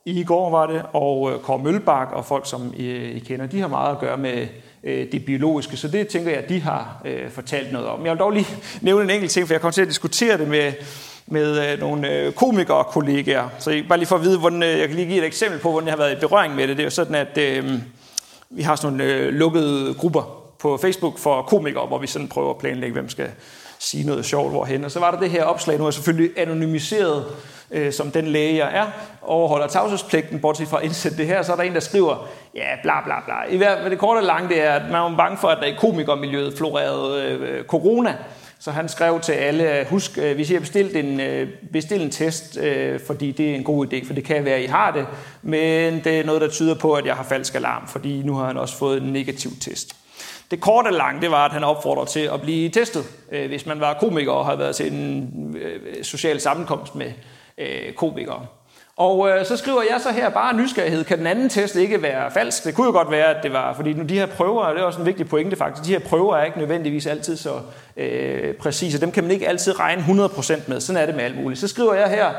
i 0.07 0.25
går 0.25 0.51
var 0.51 0.67
det, 0.67 0.83
og 0.93 1.33
øh, 1.33 1.41
Kåre 1.41 1.59
Mølbak 1.59 2.13
og 2.13 2.25
folk, 2.25 2.49
som 2.49 2.75
øh, 2.79 3.17
I, 3.17 3.19
kender, 3.19 3.47
de 3.47 3.61
har 3.61 3.69
meget 3.69 3.93
at 3.93 3.99
gøre 3.99 4.17
med 4.17 4.47
øh, 4.85 5.13
det 5.13 5.25
biologiske, 5.25 5.77
så 5.77 5.89
det 5.89 6.09
tænker 6.09 6.31
jeg, 6.31 6.39
at 6.39 6.49
de 6.49 6.61
har 6.61 7.07
fortalt 7.31 7.73
noget 7.73 7.89
om. 7.89 8.05
Jeg 8.05 8.13
vil 8.13 8.19
dog 8.19 8.31
lige 8.31 8.47
nævne 8.81 9.05
en 9.05 9.11
enkelt 9.11 9.33
ting, 9.33 9.47
for 9.47 9.55
jeg 9.55 9.61
kommer 9.61 9.73
til 9.73 9.83
at 9.83 9.89
diskutere 9.89 10.39
det 10.39 10.49
med, 10.49 10.73
med 11.27 11.79
nogle 11.79 12.33
komikere 12.37 12.77
og 12.77 12.87
kollegaer. 12.87 13.49
Så 13.59 13.71
jeg, 13.71 13.85
bare 13.89 13.99
lige 13.99 14.09
for 14.09 14.17
at 14.17 14.23
vide, 14.23 14.39
hvordan, 14.39 14.63
jeg 14.63 14.89
kan 14.89 14.97
lige 14.97 15.09
give 15.09 15.19
et 15.19 15.27
eksempel 15.27 15.61
på, 15.61 15.71
hvordan 15.71 15.87
jeg 15.87 15.93
har 15.93 15.99
været 15.99 16.17
i 16.17 16.21
berøring 16.21 16.55
med 16.55 16.69
det. 16.69 16.77
Det 16.77 16.83
er 16.83 16.87
jo 16.87 16.91
sådan, 16.91 17.15
at 17.15 17.39
øh, 17.39 17.73
vi 18.51 18.63
har 18.63 18.77
sådan 18.77 18.97
nogle 18.97 19.13
øh, 19.13 19.35
lukkede 19.35 19.95
grupper 19.95 20.45
på 20.59 20.77
Facebook 20.77 21.19
for 21.19 21.43
komikere, 21.43 21.87
hvor 21.87 21.99
vi 21.99 22.07
sådan 22.07 22.29
prøver 22.29 22.51
at 22.51 22.59
planlægge, 22.59 22.93
hvem 22.93 23.09
skal 23.09 23.29
sige 23.85 24.07
noget 24.07 24.25
sjovt 24.25 24.51
hvorhen. 24.51 24.85
Og 24.85 24.91
så 24.91 25.01
var 25.01 25.11
der 25.11 25.21
det 25.21 25.31
her 25.31 25.45
opslag, 25.45 25.79
nu 25.79 25.85
er 25.85 25.89
jeg 25.89 25.95
selvfølgelig 25.95 26.31
anonymiseret 26.37 27.25
øh, 27.71 27.93
som 27.93 28.11
den 28.11 28.27
læge, 28.27 28.65
jeg 28.65 28.79
er, 28.79 28.87
overholder 29.23 29.67
tavshedspligten, 29.67 30.41
bortset 30.41 30.69
fra 30.69 30.79
at 30.79 30.85
indsætte 30.85 31.19
det 31.19 31.27
her, 31.27 31.43
så 31.43 31.53
er 31.53 31.57
der 31.57 31.63
en, 31.63 31.75
der 31.75 31.81
skriver, 31.81 32.29
ja, 32.55 32.67
bla 32.83 33.05
bla 33.05 33.21
bla. 33.25 33.55
I 33.55 33.57
hvert 33.57 33.79
fald 33.79 33.91
det 33.91 33.99
korte 33.99 34.19
og 34.19 34.25
lange, 34.25 34.49
det 34.49 34.63
er, 34.63 34.73
at 34.73 34.83
man 34.83 35.01
var 35.01 35.15
bange 35.17 35.39
for, 35.39 35.49
at 35.49 35.59
der 35.61 35.67
i 35.67 35.75
komikermiljøet 35.79 36.59
florerede 36.59 37.23
øh, 37.23 37.65
corona, 37.65 38.17
så 38.59 38.71
han 38.71 38.89
skrev 38.89 39.21
til 39.21 39.33
alle, 39.33 39.87
husk, 39.91 40.19
øh, 40.19 40.35
hvis 40.35 40.51
I 40.51 40.53
har 40.53 40.61
bestilt 40.61 40.97
en, 40.97 41.21
øh, 41.21 41.49
en 41.91 42.11
test, 42.11 42.59
øh, 42.59 43.01
fordi 43.07 43.33
det 43.33 43.51
er 43.51 43.55
en 43.55 43.65
god 43.65 43.87
idé, 43.87 44.07
for 44.07 44.15
det 44.15 44.25
kan 44.25 44.45
være, 44.45 44.57
at 44.57 44.63
I 44.63 44.67
har 44.67 44.91
det, 44.91 45.07
men 45.43 46.05
det 46.05 46.21
er 46.21 46.25
noget, 46.25 46.41
der 46.41 46.49
tyder 46.49 46.75
på, 46.75 46.93
at 46.93 47.07
jeg 47.07 47.15
har 47.15 47.25
falsk 47.25 47.55
alarm, 47.55 47.89
fordi 47.89 48.23
nu 48.23 48.35
har 48.35 48.47
han 48.47 48.57
også 48.57 48.77
fået 48.77 49.03
en 49.03 49.13
negativ 49.13 49.51
test. 49.61 49.97
Det 50.51 50.61
korte 50.61 50.87
og 50.87 50.93
lange, 50.93 51.21
det 51.21 51.31
var, 51.31 51.45
at 51.45 51.53
han 51.53 51.65
opfordrede 51.65 52.11
til 52.11 52.21
at 52.21 52.41
blive 52.41 52.69
testet, 52.69 53.05
øh, 53.33 53.47
hvis 53.47 53.67
man 53.67 53.81
var 53.81 53.95
komiker 53.95 54.33
og 54.33 54.47
havde 54.47 54.59
været 54.59 54.77
til 54.77 54.93
en 54.93 55.57
øh, 55.61 56.05
social 56.05 56.41
sammenkomst 56.41 56.95
med 56.95 57.13
øh, 57.59 57.93
komikere. 57.93 58.47
Og 58.97 59.29
øh, 59.29 59.47
så 59.47 59.57
skriver 59.57 59.83
jeg 59.91 60.01
så 60.01 60.13
her 60.13 60.29
bare 60.29 60.57
nysgerrighed. 60.57 61.05
Kan 61.05 61.19
den 61.19 61.27
anden 61.27 61.49
test 61.49 61.77
ikke 61.77 62.03
være 62.03 62.31
falsk? 62.31 62.65
Det 62.65 62.75
kunne 62.75 62.87
jo 62.87 62.93
godt 62.93 63.11
være, 63.11 63.37
at 63.37 63.43
det 63.43 63.53
var, 63.53 63.75
fordi 63.75 63.93
nu 63.93 64.03
de 64.05 64.15
her 64.15 64.27
prøver, 64.27 64.71
det 64.71 64.81
er 64.81 64.85
også 64.85 65.01
en 65.01 65.07
vigtig 65.07 65.29
pointe 65.29 65.57
faktisk, 65.57 65.87
de 65.87 65.93
her 65.93 65.99
prøver 65.99 66.37
er 66.37 66.45
ikke 66.45 66.59
nødvendigvis 66.59 67.07
altid 67.07 67.37
så 67.37 67.61
øh, 67.97 68.55
præcise. 68.55 69.01
Dem 69.01 69.13
kan 69.13 69.25
man 69.25 69.33
ikke 69.33 69.49
altid 69.49 69.81
regne 69.81 70.03
100% 70.03 70.61
med. 70.67 70.81
Sådan 70.81 71.03
er 71.03 71.07
det 71.07 71.15
med 71.15 71.25
alt 71.25 71.43
muligt. 71.43 71.61
Så 71.61 71.69
skriver 71.69 71.95
jeg 71.95 72.11
her, 72.11 72.31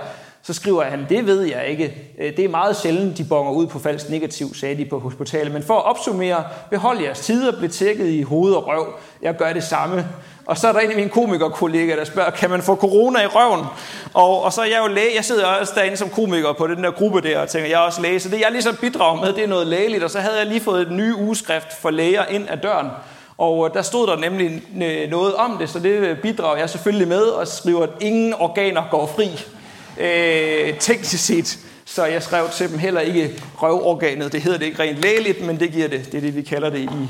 så 0.45 0.53
skriver 0.53 0.83
han, 0.83 1.05
det 1.09 1.25
ved 1.25 1.41
jeg 1.41 1.67
ikke. 1.67 1.95
Øh, 2.17 2.37
det 2.37 2.45
er 2.45 2.49
meget 2.49 2.77
sjældent, 2.77 3.17
de 3.17 3.23
bonger 3.23 3.51
ud 3.51 3.67
på 3.67 3.79
falsk 3.79 4.09
negativ, 4.09 4.55
sagde 4.55 4.77
de 4.77 4.85
på 4.85 4.99
hospitalet. 4.99 5.53
Men 5.53 5.63
for 5.63 5.73
at 5.77 5.85
opsummere, 5.85 6.43
behold 6.69 7.01
jeres 7.01 7.19
tider, 7.19 7.57
bliv 7.57 7.69
tækket 7.69 8.07
i 8.07 8.21
hoved 8.21 8.53
og 8.53 8.67
røv. 8.67 8.87
Jeg 9.21 9.35
gør 9.35 9.53
det 9.53 9.63
samme. 9.63 10.07
Og 10.45 10.57
så 10.57 10.67
er 10.67 10.71
der 10.71 10.79
en 10.79 10.89
af 10.89 10.95
mine 10.95 11.09
komikerkollegaer, 11.09 11.95
der 11.95 12.03
spørger, 12.03 12.29
kan 12.29 12.49
man 12.49 12.61
få 12.61 12.75
corona 12.75 13.23
i 13.23 13.27
røven? 13.27 13.65
Og, 14.13 14.43
og 14.43 14.53
så 14.53 14.61
er 14.61 14.65
jeg 14.65 14.79
jo 14.83 14.93
læge, 14.93 15.15
jeg 15.15 15.25
sidder 15.25 15.45
også 15.45 15.73
derinde 15.75 15.97
som 15.97 16.09
komiker 16.09 16.53
på 16.53 16.67
den 16.67 16.83
der 16.83 16.91
gruppe 16.91 17.21
der, 17.21 17.39
og 17.39 17.49
tænker, 17.49 17.69
jeg 17.69 17.75
er 17.75 17.85
også 17.85 18.01
læge. 18.01 18.19
Så 18.19 18.29
det 18.29 18.41
jeg 18.41 18.51
ligesom 18.51 18.75
bidrager 18.75 19.21
med, 19.21 19.33
det 19.33 19.43
er 19.43 19.47
noget 19.47 19.67
lægeligt. 19.67 20.03
Og 20.03 20.09
så 20.09 20.19
havde 20.19 20.37
jeg 20.37 20.45
lige 20.45 20.61
fået 20.61 20.81
et 20.81 20.91
ny 20.91 21.13
ugeskrift 21.13 21.81
for 21.81 21.89
læger 21.89 22.25
ind 22.25 22.45
ad 22.49 22.57
døren. 22.57 22.87
Og 23.37 23.67
øh, 23.67 23.73
der 23.73 23.81
stod 23.81 24.07
der 24.07 24.15
nemlig 24.17 24.63
øh, 24.83 25.09
noget 25.09 25.33
om 25.35 25.57
det, 25.57 25.69
så 25.69 25.79
det 25.79 26.17
bidrager 26.21 26.57
jeg 26.57 26.69
selvfølgelig 26.69 27.07
med 27.07 27.21
og 27.23 27.47
skriver, 27.47 27.83
at 27.83 27.89
ingen 28.01 28.33
organer 28.33 28.83
går 28.91 29.05
fri. 29.15 29.45
Øh, 29.97 30.79
teknisk 30.79 31.25
set. 31.25 31.59
Så 31.85 32.05
jeg 32.05 32.23
skrev 32.23 32.49
til 32.49 32.69
dem 32.69 32.79
heller 32.79 33.01
ikke 33.01 33.41
røvorganet. 33.57 34.31
Det 34.31 34.41
hedder 34.41 34.57
det 34.57 34.65
ikke 34.65 34.83
rent 34.83 34.97
lægeligt, 34.97 35.45
men 35.45 35.59
det 35.59 35.71
giver 35.71 35.87
det. 35.87 36.11
Det 36.11 36.17
er 36.17 36.21
det, 36.21 36.35
vi 36.35 36.41
kalder 36.41 36.69
det 36.69 36.79
i 36.79 37.09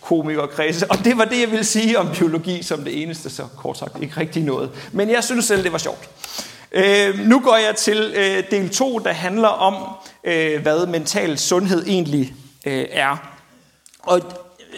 komikerkredse. 0.00 0.90
Og 0.90 0.98
det 1.04 1.18
var 1.18 1.24
det, 1.24 1.40
jeg 1.40 1.50
ville 1.50 1.64
sige 1.64 1.98
om 1.98 2.08
biologi 2.14 2.62
som 2.62 2.84
det 2.84 3.02
eneste, 3.02 3.30
så 3.30 3.42
kort 3.56 3.78
sagt 3.78 4.02
ikke 4.02 4.20
rigtig 4.20 4.42
noget. 4.42 4.70
Men 4.92 5.10
jeg 5.10 5.24
synes 5.24 5.44
selv, 5.44 5.64
det 5.64 5.72
var 5.72 5.78
sjovt. 5.78 6.08
Øh, 6.72 7.18
nu 7.18 7.40
går 7.40 7.56
jeg 7.56 7.76
til 7.76 8.14
øh, 8.16 8.44
del 8.50 8.68
2, 8.68 8.98
der 8.98 9.12
handler 9.12 9.48
om, 9.48 9.74
øh, 10.24 10.62
hvad 10.62 10.86
mental 10.86 11.38
sundhed 11.38 11.86
egentlig 11.86 12.34
øh, 12.66 12.84
er. 12.90 13.16
Og 14.02 14.20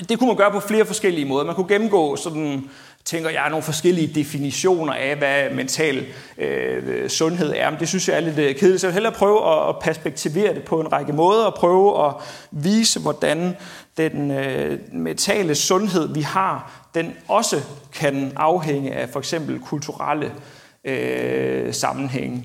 det 0.08 0.18
kunne 0.18 0.28
man 0.28 0.36
gøre 0.36 0.50
på 0.50 0.60
flere 0.60 0.86
forskellige 0.86 1.24
måder. 1.24 1.44
Man 1.44 1.54
kunne 1.54 1.68
gennemgå 1.68 2.16
sådan 2.16 2.70
tænker 3.04 3.30
jeg, 3.30 3.50
nogle 3.50 3.62
forskellige 3.62 4.14
definitioner 4.14 4.92
af, 4.92 5.16
hvad 5.16 5.50
mental 5.50 6.06
øh, 6.38 7.08
sundhed 7.08 7.52
er. 7.56 7.70
Men 7.70 7.80
det 7.80 7.88
synes 7.88 8.08
jeg 8.08 8.16
er 8.16 8.20
lidt 8.20 8.38
øh, 8.38 8.54
kedeligt, 8.54 8.80
så 8.80 8.86
jeg 8.86 8.90
vil 8.90 8.94
hellere 8.94 9.12
prøve 9.12 9.68
at 9.68 9.78
perspektivere 9.78 10.54
det 10.54 10.62
på 10.62 10.80
en 10.80 10.92
række 10.92 11.12
måder, 11.12 11.44
og 11.44 11.54
prøve 11.54 12.06
at 12.06 12.14
vise, 12.50 13.00
hvordan 13.00 13.56
den 13.96 14.30
øh, 14.30 14.78
mentale 14.92 15.54
sundhed, 15.54 16.14
vi 16.14 16.20
har, 16.20 16.88
den 16.94 17.12
også 17.28 17.60
kan 17.92 18.32
afhænge 18.36 18.92
af 18.92 19.08
for 19.08 19.18
eksempel 19.18 19.60
kulturelle 19.60 20.32
øh, 20.84 21.74
sammenhænge. 21.74 22.44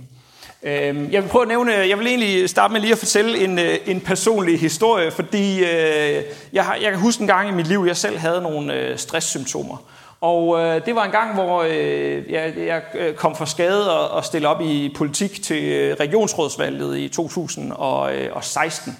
Øh, 0.64 1.14
jeg 1.14 1.24
vil 1.24 1.30
prøve 1.30 1.42
at 1.42 1.48
nævne, 1.48 1.72
jeg 1.72 2.00
vil 2.00 2.08
egentlig 2.08 2.50
starte 2.50 2.74
med 2.74 2.82
lige 2.82 2.92
at 2.92 2.98
fortælle 2.98 3.44
en, 3.44 3.60
øh, 3.60 3.78
en 3.86 4.02
personlig 4.02 4.60
historie, 4.60 5.12
fordi 5.12 5.60
øh, 5.60 6.24
jeg, 6.54 6.66
har, 6.66 6.76
jeg 6.76 6.92
kan 6.92 7.00
huske 7.00 7.22
en 7.22 7.28
gang 7.28 7.50
i 7.50 7.52
mit 7.52 7.68
liv, 7.68 7.84
jeg 7.88 7.98
selv 7.98 8.18
havde 8.18 8.42
nogle 8.42 8.74
øh, 8.74 8.98
stresssymptomer. 8.98 9.78
Og 10.22 10.60
øh, 10.60 10.86
det 10.86 10.96
var 10.96 11.04
en 11.04 11.12
gang, 11.12 11.34
hvor 11.34 11.64
øh, 11.64 12.32
jeg, 12.32 12.54
jeg 12.58 12.82
kom 13.16 13.36
for 13.36 13.46
skade 13.46 14.00
og, 14.00 14.10
og 14.10 14.26
stille 14.26 14.48
op 14.48 14.62
i 14.62 14.94
politik 14.98 15.44
til 15.44 15.64
øh, 15.64 15.96
regionsrådsvalget 16.00 16.98
i 16.98 17.08
2016. 17.08 18.98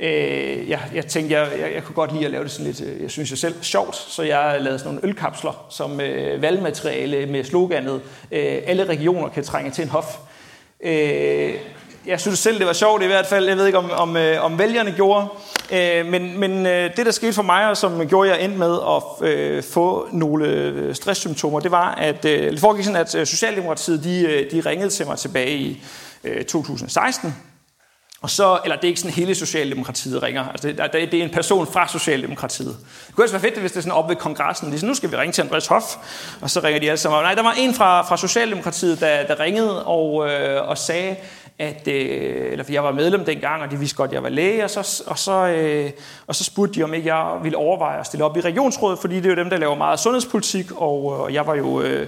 Øh, 0.00 0.08
øh, 0.08 0.68
jeg, 0.68 0.80
jeg 0.94 1.06
tænkte, 1.06 1.34
jeg, 1.34 1.48
jeg, 1.60 1.74
jeg 1.74 1.84
kunne 1.84 1.94
godt 1.94 2.12
lide 2.12 2.24
at 2.24 2.30
lave 2.30 2.44
det 2.44 2.50
sådan 2.50 2.72
lidt, 2.72 3.02
jeg 3.02 3.10
synes 3.10 3.30
jeg 3.30 3.38
selv, 3.38 3.54
sjovt, 3.62 3.96
så 3.96 4.22
jeg 4.22 4.56
lavede 4.60 4.78
sådan 4.78 4.94
nogle 4.94 5.08
ølkapsler 5.08 5.66
som 5.70 6.00
øh, 6.00 6.42
valgmateriale 6.42 7.26
med 7.26 7.44
sloganet, 7.44 8.00
øh, 8.32 8.58
alle 8.66 8.84
regioner 8.84 9.28
kan 9.28 9.44
trænge 9.44 9.70
til 9.70 9.82
en 9.84 9.90
hof. 9.90 10.18
Øh, 10.80 11.54
jeg 12.06 12.20
synes 12.20 12.38
selv, 12.38 12.58
det 12.58 12.66
var 12.66 12.72
sjovt 12.72 13.02
i 13.02 13.06
hvert 13.06 13.26
fald. 13.26 13.48
Jeg 13.48 13.56
ved 13.56 13.66
ikke, 13.66 13.78
om, 13.78 13.90
om, 13.90 14.16
øh, 14.16 14.44
om 14.44 14.58
vælgerne 14.58 14.92
gjorde. 14.92 15.28
Øh, 15.72 16.06
men 16.06 16.38
men 16.38 16.66
øh, 16.66 16.96
det, 16.96 17.06
der 17.06 17.12
skete 17.12 17.32
for 17.32 17.42
mig, 17.42 17.70
og 17.70 17.76
som 17.76 18.08
gjorde, 18.08 18.30
jeg 18.30 18.44
endte 18.44 18.58
med 18.58 18.78
at 18.88 19.28
øh, 19.28 19.62
få 19.62 20.08
nogle 20.12 20.46
øh, 20.46 20.94
stresssymptomer, 20.94 21.60
det 21.60 21.70
var, 21.70 21.94
at 21.94 22.24
øh, 22.24 22.50
det 22.50 22.60
foregik 22.60 22.84
sådan, 22.84 23.00
at 23.00 23.14
øh, 23.14 23.26
Socialdemokratiet 23.26 24.04
de, 24.04 24.20
øh, 24.20 24.50
de 24.50 24.70
ringede 24.70 24.90
til 24.90 25.06
mig 25.06 25.18
tilbage 25.18 25.56
i 25.56 25.82
øh, 26.24 26.44
2016. 26.44 27.34
Og 28.24 28.30
så, 28.30 28.60
eller 28.64 28.76
det 28.76 28.84
er 28.84 28.88
ikke 28.88 29.00
sådan 29.00 29.14
hele 29.14 29.34
Socialdemokratiet 29.34 30.22
ringer, 30.22 30.48
altså 30.48 30.68
det, 30.68 30.92
det 30.92 31.14
er 31.14 31.24
en 31.24 31.30
person 31.30 31.66
fra 31.66 31.88
Socialdemokratiet. 31.88 32.76
Det 33.06 33.14
kunne 33.14 33.24
også 33.24 33.34
være 33.34 33.42
fedt, 33.42 33.58
hvis 33.58 33.72
det 33.72 33.78
er 33.78 33.82
sådan 33.82 33.98
op 33.98 34.08
ved 34.08 34.16
kongressen, 34.16 34.72
de 34.72 34.78
siger, 34.78 34.88
nu 34.88 34.94
skal 34.94 35.10
vi 35.10 35.16
ringe 35.16 35.32
til 35.32 35.42
Andreas 35.42 35.66
Hoff, 35.66 35.84
og 36.40 36.50
så 36.50 36.60
ringer 36.60 36.80
de 36.80 36.90
alle 36.90 36.98
sammen. 36.98 37.22
Nej, 37.22 37.34
der 37.34 37.42
var 37.42 37.52
en 37.52 37.74
fra, 37.74 38.02
fra 38.02 38.16
Socialdemokratiet, 38.16 39.00
der, 39.00 39.26
der 39.26 39.40
ringede 39.40 39.84
og, 39.84 40.30
øh, 40.30 40.68
og 40.68 40.78
sagde, 40.78 41.16
at, 41.58 41.88
øh, 41.88 42.52
eller 42.52 42.64
for 42.64 42.72
jeg 42.72 42.84
var 42.84 42.92
medlem 42.92 43.24
dengang, 43.24 43.62
og 43.62 43.70
de 43.70 43.76
vidste 43.76 43.96
godt, 43.96 44.10
at 44.10 44.14
jeg 44.14 44.22
var 44.22 44.28
læge, 44.28 44.64
og 44.64 44.70
så, 44.70 45.02
og, 45.06 45.18
så, 45.18 45.32
øh, 45.32 45.90
og 46.26 46.34
så 46.34 46.44
spurgte 46.44 46.74
de, 46.74 46.82
om 46.82 46.94
ikke 46.94 47.14
jeg 47.14 47.38
ville 47.42 47.58
overveje 47.58 48.00
at 48.00 48.06
stille 48.06 48.24
op 48.24 48.36
i 48.36 48.40
regionsrådet, 48.40 48.98
fordi 48.98 49.16
det 49.16 49.26
er 49.26 49.30
jo 49.30 49.36
dem, 49.36 49.50
der 49.50 49.56
laver 49.56 49.74
meget 49.74 50.00
sundhedspolitik, 50.00 50.72
og, 50.72 51.12
øh, 51.12 51.20
og 51.20 51.34
jeg 51.34 51.46
var 51.46 51.54
jo 51.54 51.80
øh, 51.80 52.06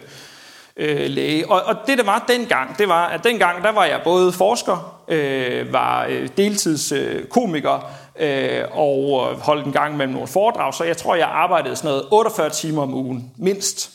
øh, 0.77 1.11
læge. 1.11 1.51
Og, 1.51 1.63
og 1.63 1.77
det, 1.87 1.99
der 1.99 2.05
var 2.05 2.25
dengang, 2.29 2.79
det 2.79 2.89
var, 2.89 3.07
at 3.07 3.25
dengang, 3.25 3.63
der 3.63 3.73
var 3.73 3.85
jeg 3.85 4.01
både 4.05 4.33
forsker, 4.33 5.03
øh, 5.09 5.73
var 5.73 6.07
øh, 6.09 6.29
deltidskomiker, 6.37 7.91
øh, 8.19 8.63
og 8.73 9.29
øh, 9.31 9.41
holdt 9.41 9.67
en 9.67 9.73
gang 9.73 9.97
mellem 9.97 10.13
nogle 10.13 10.29
foredrag, 10.29 10.75
så 10.75 10.85
jeg 10.85 10.97
tror, 10.97 11.15
jeg 11.15 11.29
arbejdede 11.29 11.77
sådan 11.77 11.89
noget 11.89 12.05
48 12.11 12.51
timer 12.51 12.83
om 12.83 12.95
ugen, 12.95 13.33
mindst. 13.37 13.91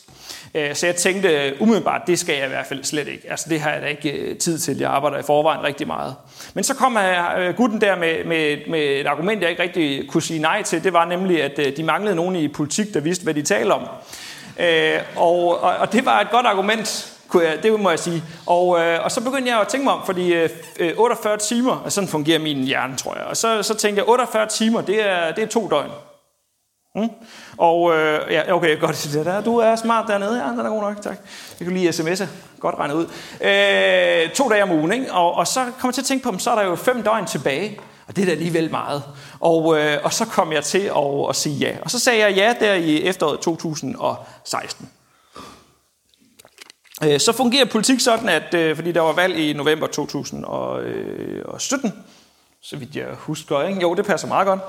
Øh, 0.54 0.74
så 0.74 0.86
jeg 0.86 0.96
tænkte 0.96 1.28
øh, 1.28 1.52
umiddelbart, 1.60 2.00
det 2.06 2.18
skal 2.18 2.34
jeg 2.36 2.46
i 2.46 2.48
hvert 2.48 2.66
fald 2.66 2.84
slet 2.84 3.08
ikke. 3.08 3.30
Altså 3.30 3.46
det 3.48 3.60
har 3.60 3.70
jeg 3.70 3.82
da 3.82 3.86
ikke 3.86 4.10
øh, 4.10 4.36
tid 4.36 4.58
til. 4.58 4.78
Jeg 4.78 4.90
arbejder 4.90 5.18
i 5.18 5.22
forvejen 5.22 5.64
rigtig 5.64 5.86
meget. 5.86 6.16
Men 6.54 6.64
så 6.64 6.74
kom 6.74 6.96
øh, 6.96 7.54
gutten 7.54 7.80
der 7.80 7.96
med, 7.96 8.24
med, 8.24 8.56
med 8.68 9.00
et 9.00 9.06
argument, 9.06 9.42
jeg 9.42 9.50
ikke 9.50 9.62
rigtig 9.62 10.08
kunne 10.08 10.22
sige 10.22 10.40
nej 10.40 10.62
til. 10.62 10.84
Det 10.84 10.92
var 10.92 11.04
nemlig, 11.04 11.42
at 11.42 11.76
de 11.76 11.82
manglede 11.82 12.16
nogen 12.16 12.36
i 12.36 12.48
politik, 12.48 12.94
der 12.94 13.00
vidste, 13.00 13.24
hvad 13.24 13.34
de 13.34 13.42
talte 13.42 13.72
om. 13.72 13.82
Og, 15.16 15.62
og, 15.62 15.76
og 15.76 15.92
det 15.92 16.04
var 16.04 16.20
et 16.20 16.30
godt 16.30 16.46
argument, 16.46 17.12
kunne 17.28 17.44
jeg, 17.44 17.62
det 17.62 17.80
må 17.80 17.90
jeg 17.90 17.98
sige. 17.98 18.22
Og, 18.46 18.66
og 19.04 19.10
så 19.10 19.20
begyndte 19.20 19.50
jeg 19.50 19.60
at 19.60 19.68
tænke 19.68 19.84
mig 19.84 19.92
om, 19.92 20.06
fordi 20.06 20.34
48 20.96 21.36
timer, 21.36 21.80
altså 21.84 21.94
sådan 21.94 22.08
fungerer 22.08 22.38
min 22.38 22.64
hjerne, 22.64 22.96
tror 22.96 23.14
jeg. 23.14 23.24
Og 23.24 23.36
så, 23.36 23.62
så 23.62 23.74
tænkte 23.74 24.00
jeg, 24.00 24.08
48 24.08 24.46
timer, 24.46 24.80
det 24.80 25.08
er, 25.10 25.32
det 25.32 25.44
er 25.44 25.48
to 25.48 25.68
døgn. 25.68 25.90
Mm. 26.94 27.10
Og 27.56 27.96
øh, 27.96 28.20
ja, 28.30 28.54
okay, 28.54 28.80
godt. 28.80 29.08
Det 29.12 29.26
der. 29.26 29.40
Du 29.40 29.56
er 29.56 29.76
smart 29.76 30.08
dernede. 30.08 30.44
Ja, 30.44 30.50
den 30.50 30.60
er 30.60 30.68
god 30.68 30.82
nok, 30.82 31.02
tak. 31.02 31.18
Jeg 31.60 31.66
kan 31.66 31.76
lige 31.76 31.90
sms'e. 31.90 32.26
Godt 32.60 32.74
regnet 32.78 32.94
ud. 32.94 33.06
Øh, 33.40 34.30
to 34.34 34.48
dage 34.48 34.62
om 34.62 34.70
ugen, 34.70 34.92
ikke? 34.92 35.12
Og, 35.12 35.34
og 35.34 35.46
så 35.46 35.60
kommer 35.60 35.88
jeg 35.88 35.94
til 35.94 36.00
at 36.00 36.06
tænke 36.06 36.24
på 36.24 36.30
dem, 36.30 36.38
så 36.38 36.50
er 36.50 36.54
der 36.54 36.62
jo 36.62 36.76
fem 36.76 37.02
døgn 37.02 37.26
tilbage. 37.26 37.80
Og 38.08 38.16
det 38.16 38.22
er 38.22 38.26
da 38.26 38.32
alligevel 38.32 38.70
meget. 38.70 39.02
Og, 39.40 39.78
øh, 39.78 39.98
og 40.04 40.12
så 40.12 40.24
kom 40.24 40.52
jeg 40.52 40.64
til 40.64 40.78
at, 40.78 41.28
at 41.28 41.36
sige 41.36 41.56
ja. 41.56 41.76
Og 41.82 41.90
så 41.90 41.98
sagde 41.98 42.18
jeg 42.18 42.36
ja 42.36 42.54
der 42.66 42.74
i 42.74 43.02
efteråret 43.02 43.40
2016. 43.40 44.90
Øh, 47.04 47.20
så 47.20 47.32
fungerer 47.32 47.64
politik 47.64 48.00
sådan, 48.00 48.28
at 48.28 48.54
øh, 48.54 48.76
fordi 48.76 48.92
der 48.92 49.00
var 49.00 49.12
valg 49.12 49.36
i 49.36 49.52
november 49.52 49.86
2017, 49.86 51.86
øh, 51.86 51.92
så 52.62 52.76
vidt 52.76 52.96
jeg 52.96 53.06
husker, 53.18 53.62
ikke? 53.62 53.80
jo, 53.80 53.94
det 53.94 54.06
passer 54.06 54.28
meget 54.28 54.46
godt. 54.46 54.60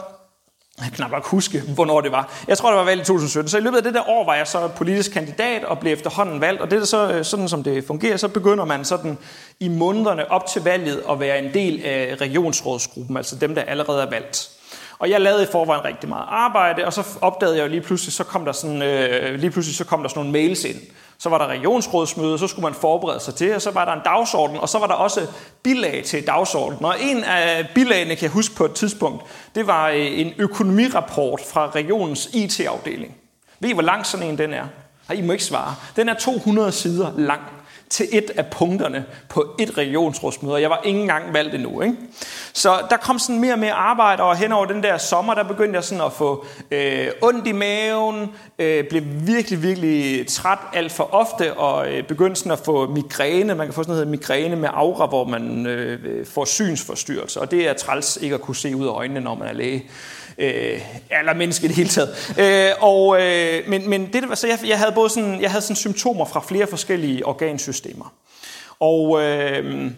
Jeg 0.77 0.83
kan 0.83 0.93
knap 0.93 1.11
nok 1.11 1.25
huske, 1.25 1.61
hvornår 1.61 2.01
det 2.01 2.11
var. 2.11 2.33
Jeg 2.47 2.57
tror, 2.57 2.69
det 2.69 2.77
var 2.77 2.83
valgt 2.83 3.01
i 3.01 3.05
2017. 3.05 3.49
Så 3.49 3.57
i 3.57 3.61
løbet 3.61 3.77
af 3.77 3.83
det 3.83 3.93
der 3.93 4.09
år 4.09 4.25
var 4.25 4.35
jeg 4.35 4.47
så 4.47 4.67
politisk 4.67 5.11
kandidat 5.11 5.63
og 5.63 5.79
blev 5.79 5.93
efterhånden 5.93 6.41
valgt. 6.41 6.61
Og 6.61 6.71
det 6.71 6.81
er 6.81 6.85
så 6.85 7.11
øh, 7.11 7.25
sådan, 7.25 7.49
som 7.49 7.63
det 7.63 7.83
fungerer, 7.83 8.17
så 8.17 8.27
begynder 8.27 8.65
man 8.65 8.85
sådan 8.85 9.17
i 9.59 9.67
månederne 9.67 10.31
op 10.31 10.45
til 10.45 10.63
valget 10.63 11.03
at 11.09 11.19
være 11.19 11.39
en 11.43 11.53
del 11.53 11.81
af 11.85 12.15
regionsrådsgruppen, 12.21 13.17
altså 13.17 13.35
dem, 13.35 13.55
der 13.55 13.61
allerede 13.61 14.01
er 14.01 14.09
valgt. 14.09 14.49
Og 14.99 15.09
jeg 15.09 15.21
lavede 15.21 15.43
i 15.43 15.47
forvejen 15.51 15.85
rigtig 15.85 16.09
meget 16.09 16.25
arbejde, 16.29 16.85
og 16.85 16.93
så 16.93 17.03
opdagede 17.21 17.57
jeg 17.57 17.63
jo 17.63 17.69
lige 17.69 17.81
pludselig, 17.81 18.13
så 18.13 18.23
kom 18.23 18.45
der 18.45 18.51
sådan, 18.51 18.81
øh, 18.81 19.39
lige 19.39 19.51
pludselig 19.51 19.75
så 19.75 19.85
kom 19.85 20.01
der 20.01 20.09
sådan 20.09 20.19
nogle 20.19 20.31
mails 20.31 20.63
ind. 20.63 20.79
Så 21.17 21.29
var 21.29 21.37
der 21.37 21.47
regionsrådsmøde, 21.47 22.39
så 22.39 22.47
skulle 22.47 22.63
man 22.63 22.73
forberede 22.73 23.19
sig 23.19 23.35
til, 23.35 23.55
og 23.55 23.61
så 23.61 23.71
var 23.71 23.85
der 23.85 23.93
en 23.93 24.01
dagsorden, 24.05 24.57
og 24.57 24.69
så 24.69 24.79
var 24.79 24.87
der 24.87 24.93
også 24.93 25.27
bilag 25.63 26.03
til 26.05 26.27
dagsordenen. 26.27 26.85
Og 26.85 26.95
en 27.01 27.23
af 27.23 27.69
bilagene, 27.75 28.15
kan 28.15 28.23
jeg 28.23 28.31
huske 28.31 28.55
på 28.55 28.65
et 28.65 28.73
tidspunkt, 28.73 29.23
det 29.55 29.67
var 29.67 29.89
øh, 29.89 30.19
en 30.19 30.33
økonomirapport 30.37 31.41
fra 31.53 31.69
regionens 31.69 32.29
IT-afdeling. 32.33 33.15
Ved 33.59 33.69
I, 33.69 33.73
hvor 33.73 33.81
lang 33.81 34.05
sådan 34.05 34.27
en 34.27 34.37
den 34.37 34.53
er? 34.53 34.65
Nej, 35.09 35.17
I 35.17 35.21
må 35.21 35.31
ikke 35.31 35.43
svare. 35.43 35.75
Den 35.95 36.09
er 36.09 36.13
200 36.13 36.71
sider 36.71 37.11
lang 37.17 37.41
til 37.93 38.07
et 38.11 38.31
af 38.37 38.45
punkterne 38.45 39.05
på 39.29 39.55
et 39.59 39.77
regionsrådsmøde, 39.77 40.53
og 40.53 40.61
jeg 40.61 40.69
var 40.69 40.81
ikke 40.83 40.99
engang 40.99 41.33
valgt 41.33 41.55
endnu. 41.55 41.81
Ikke? 41.81 41.95
Så 42.53 42.81
der 42.89 42.97
kom 42.97 43.19
sådan 43.19 43.39
mere 43.39 43.53
og 43.53 43.59
mere 43.59 43.71
arbejde, 43.73 44.23
og 44.23 44.37
hen 44.37 44.51
over 44.51 44.65
den 44.65 44.83
der 44.83 44.97
sommer, 44.97 45.33
der 45.33 45.43
begyndte 45.43 45.75
jeg 45.75 45.83
sådan 45.83 46.03
at 46.03 46.13
få 46.13 46.45
øh, 46.71 47.07
ondt 47.21 47.47
i 47.47 47.51
maven, 47.51 48.29
øh, 48.59 48.83
blev 48.89 49.03
virkelig, 49.05 49.63
virkelig 49.63 50.27
træt 50.27 50.59
alt 50.73 50.91
for 50.91 51.13
ofte, 51.13 51.53
og 51.53 51.91
øh, 51.91 52.03
begyndte 52.03 52.35
sådan 52.35 52.51
at 52.51 52.59
få 52.59 52.87
migræne. 52.87 53.55
Man 53.55 53.67
kan 53.67 53.73
få 53.73 53.83
sådan 53.83 53.93
noget 53.93 54.07
migræne 54.07 54.55
med 54.55 54.69
aura, 54.73 55.05
hvor 55.05 55.23
man 55.23 55.65
øh, 55.65 56.25
får 56.25 56.45
synsforstyrrelser, 56.45 57.41
og 57.41 57.51
det 57.51 57.69
er 57.69 57.73
træls 57.73 58.17
ikke 58.21 58.35
at 58.35 58.41
kunne 58.41 58.55
se 58.55 58.75
ud 58.75 58.87
af 58.87 58.91
øjnene, 58.91 59.19
når 59.19 59.35
man 59.35 59.47
er 59.47 59.53
læge 59.53 59.89
øh, 60.37 60.81
eller 61.19 61.33
menneske 61.33 61.65
i 61.65 61.67
det 61.67 61.75
hele 61.75 61.89
taget. 61.89 62.33
Øh, 62.39 62.71
og, 62.81 63.21
øh, 63.21 63.61
men, 63.67 63.89
men 63.89 64.09
det, 64.13 64.37
så 64.37 64.47
jeg, 64.47 64.59
jeg 64.67 64.79
havde 64.79 64.91
både 64.91 65.09
sådan, 65.09 65.41
jeg 65.41 65.51
havde 65.51 65.61
sådan 65.61 65.75
symptomer 65.75 66.25
fra 66.25 66.43
flere 66.47 66.67
forskellige 66.67 67.25
organsystemer. 67.25 67.82
Og, 68.79 69.21
øh, 69.21 69.91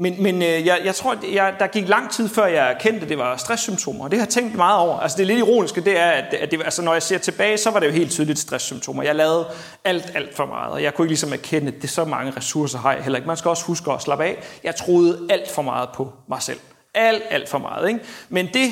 men, 0.00 0.22
men 0.22 0.42
øh, 0.42 0.66
jeg, 0.66 0.80
jeg 0.84 0.94
tror, 0.94 1.16
jeg, 1.32 1.54
der 1.58 1.66
gik 1.66 1.88
lang 1.88 2.10
tid 2.10 2.28
før 2.28 2.46
jeg 2.46 2.70
erkendte, 2.70 3.02
at 3.02 3.08
det 3.08 3.18
var 3.18 3.36
stresssymptomer. 3.36 4.04
Og 4.04 4.10
det 4.10 4.18
har 4.18 4.26
jeg 4.26 4.32
tænkt 4.32 4.54
meget 4.54 4.78
over. 4.78 5.00
Altså 5.00 5.18
det 5.18 5.26
lidt 5.26 5.38
ironiske, 5.38 5.80
det 5.80 5.98
er, 5.98 6.10
at, 6.10 6.34
at 6.34 6.50
det, 6.50 6.62
altså, 6.64 6.82
når 6.82 6.92
jeg 6.92 7.02
ser 7.02 7.18
tilbage, 7.18 7.58
så 7.58 7.70
var 7.70 7.80
det 7.80 7.86
jo 7.86 7.92
helt 7.92 8.10
tydeligt 8.10 8.38
stresssymptomer. 8.38 9.02
Jeg 9.02 9.14
lavede 9.14 9.46
alt, 9.84 10.12
alt 10.14 10.36
for 10.36 10.46
meget, 10.46 10.72
og 10.72 10.82
jeg 10.82 10.94
kunne 10.94 11.04
ikke 11.04 11.10
ligesom 11.10 11.32
erkende, 11.32 11.68
at 11.68 11.74
det 11.74 11.84
er 11.84 11.88
så 11.88 12.04
mange 12.04 12.32
ressourcer 12.36 12.78
har 12.78 12.92
jeg 12.92 13.02
heller 13.02 13.16
ikke. 13.16 13.26
Man 13.26 13.36
skal 13.36 13.48
også 13.48 13.64
huske 13.64 13.92
at 13.92 14.02
slappe 14.02 14.24
af. 14.24 14.36
Jeg 14.64 14.76
troede 14.76 15.26
alt 15.30 15.50
for 15.50 15.62
meget 15.62 15.88
på 15.94 16.12
mig 16.28 16.42
selv. 16.42 16.58
Alt, 16.94 17.22
alt 17.30 17.48
for 17.48 17.58
meget. 17.58 17.88
Ikke? 17.88 18.00
Men 18.28 18.48
det 18.54 18.70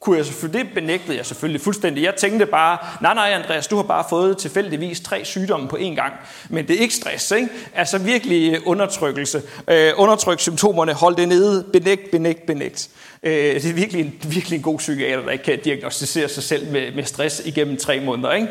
kunne 0.00 0.16
jeg 0.16 0.26
selvfølgelig, 0.26 0.64
det 0.64 0.74
benægtede 0.74 1.16
jeg 1.16 1.26
selvfølgelig 1.26 1.60
fuldstændig. 1.60 2.04
Jeg 2.04 2.14
tænkte 2.14 2.46
bare, 2.46 2.78
nej 3.00 3.14
nej 3.14 3.30
Andreas, 3.32 3.66
du 3.66 3.76
har 3.76 3.82
bare 3.82 4.04
fået 4.10 4.38
tilfældigvis 4.38 5.00
tre 5.00 5.24
sygdomme 5.24 5.68
på 5.68 5.76
én 5.76 5.94
gang. 5.94 6.12
Men 6.48 6.68
det 6.68 6.76
er 6.76 6.80
ikke 6.80 6.94
stress, 6.94 7.30
ikke? 7.30 7.48
Altså 7.74 7.98
virkelig 7.98 8.52
øh, 8.52 8.60
undertrykkelse. 8.66 9.42
Øh, 9.68 9.92
undertryk 9.96 10.40
symptomerne, 10.40 10.92
hold 10.92 11.16
det 11.16 11.28
nede, 11.28 11.64
benægt, 11.72 12.10
benægt, 12.10 12.46
benægt. 12.46 12.88
Øh, 13.22 13.32
det 13.32 13.70
er 13.70 13.72
virkelig 13.72 14.00
en, 14.00 14.14
virkelig 14.28 14.56
en 14.56 14.62
god 14.62 14.78
psykiater, 14.78 15.22
der 15.22 15.30
ikke 15.30 15.44
kan 15.44 15.58
diagnostisere 15.64 16.28
sig 16.28 16.42
selv 16.42 16.72
med, 16.72 16.92
med 16.94 17.04
stress 17.04 17.42
igennem 17.44 17.76
tre 17.76 18.00
måneder, 18.00 18.32
ikke? 18.32 18.48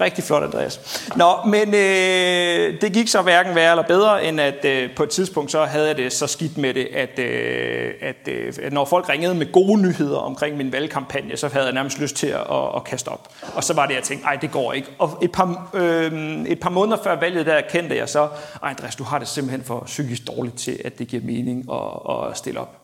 Rigtig 0.00 0.24
flot, 0.24 0.42
Andreas. 0.42 1.08
Nå, 1.16 1.36
men 1.46 1.74
øh, 1.74 2.80
det 2.80 2.92
gik 2.92 3.08
så 3.08 3.22
hverken 3.22 3.54
værre 3.54 3.70
eller 3.70 3.82
bedre, 3.82 4.24
end 4.24 4.40
at 4.40 4.64
øh, 4.64 4.94
på 4.96 5.02
et 5.02 5.10
tidspunkt 5.10 5.50
så 5.50 5.64
havde 5.64 5.86
jeg 5.86 5.96
det 5.96 6.12
så 6.12 6.26
skidt 6.26 6.58
med 6.58 6.74
det, 6.74 6.88
at, 6.94 7.18
øh, 7.18 7.92
at, 8.00 8.28
øh, 8.28 8.52
at 8.62 8.72
når 8.72 8.84
folk 8.84 9.08
ringede 9.08 9.34
med 9.34 9.52
gode 9.52 9.82
nyheder 9.82 10.18
omkring 10.18 10.56
min 10.56 10.72
valgkampagne, 10.72 11.36
så 11.36 11.48
havde 11.48 11.64
jeg 11.64 11.74
nærmest 11.74 12.00
lyst 12.00 12.16
til 12.16 12.26
at, 12.26 12.40
at, 12.40 12.76
at 12.76 12.84
kaste 12.84 13.08
op. 13.08 13.28
Og 13.54 13.64
så 13.64 13.74
var 13.74 13.86
det, 13.86 13.94
jeg 13.94 14.02
tænkte, 14.02 14.26
nej, 14.26 14.36
det 14.36 14.50
går 14.50 14.72
ikke. 14.72 14.88
Og 14.98 15.18
et 15.22 15.32
par, 15.32 15.70
øh, 15.74 16.44
et 16.46 16.60
par 16.60 16.70
måneder 16.70 16.98
før 17.04 17.20
valget, 17.20 17.46
der 17.46 17.60
kendte 17.70 17.96
jeg 17.96 18.08
så, 18.08 18.28
ej 18.62 18.70
Andreas, 18.70 18.96
du 18.96 19.04
har 19.04 19.18
det 19.18 19.28
simpelthen 19.28 19.64
for 19.64 19.82
psykisk 19.86 20.26
dårligt 20.26 20.58
til, 20.58 20.80
at 20.84 20.98
det 20.98 21.08
giver 21.08 21.22
mening 21.22 21.64
at, 21.72 22.28
at 22.30 22.38
stille 22.38 22.60
op. 22.60 22.80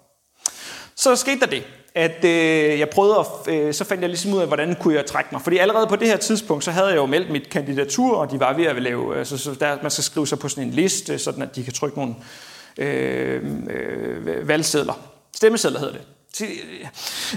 Så 0.96 1.16
skete 1.16 1.40
der 1.40 1.46
det, 1.46 1.62
at 1.94 2.24
øh, 2.24 2.78
jeg 2.78 2.88
prøvede 2.88 3.18
at, 3.18 3.54
øh, 3.54 3.74
så 3.74 3.84
fandt 3.84 4.00
jeg 4.00 4.08
ligesom 4.08 4.34
ud 4.34 4.38
af, 4.38 4.46
hvordan 4.46 4.76
kunne 4.80 4.94
jeg 4.94 5.06
trække 5.06 5.28
mig. 5.32 5.42
Fordi 5.42 5.56
allerede 5.56 5.86
på 5.86 5.96
det 5.96 6.08
her 6.08 6.16
tidspunkt, 6.16 6.64
så 6.64 6.70
havde 6.70 6.86
jeg 6.86 6.96
jo 6.96 7.06
meldt 7.06 7.30
mit 7.30 7.50
kandidatur, 7.50 8.16
og 8.16 8.30
de 8.30 8.40
var 8.40 8.52
ved 8.52 8.66
at 8.66 8.82
lave, 8.82 9.18
altså, 9.18 9.38
så 9.38 9.54
der, 9.54 9.76
man 9.82 9.90
skal 9.90 10.04
skrive 10.04 10.26
sig 10.26 10.38
på 10.38 10.48
sådan 10.48 10.64
en 10.64 10.70
liste, 10.70 11.18
sådan 11.18 11.42
at 11.42 11.56
de 11.56 11.64
kan 11.64 11.72
trykke 11.72 11.98
nogle 11.98 12.14
øh, 12.78 13.42
øh, 13.70 14.48
valgsedler. 14.48 15.00
Stemmesedler 15.36 15.78
hedder 15.78 15.92
det. 15.92 16.02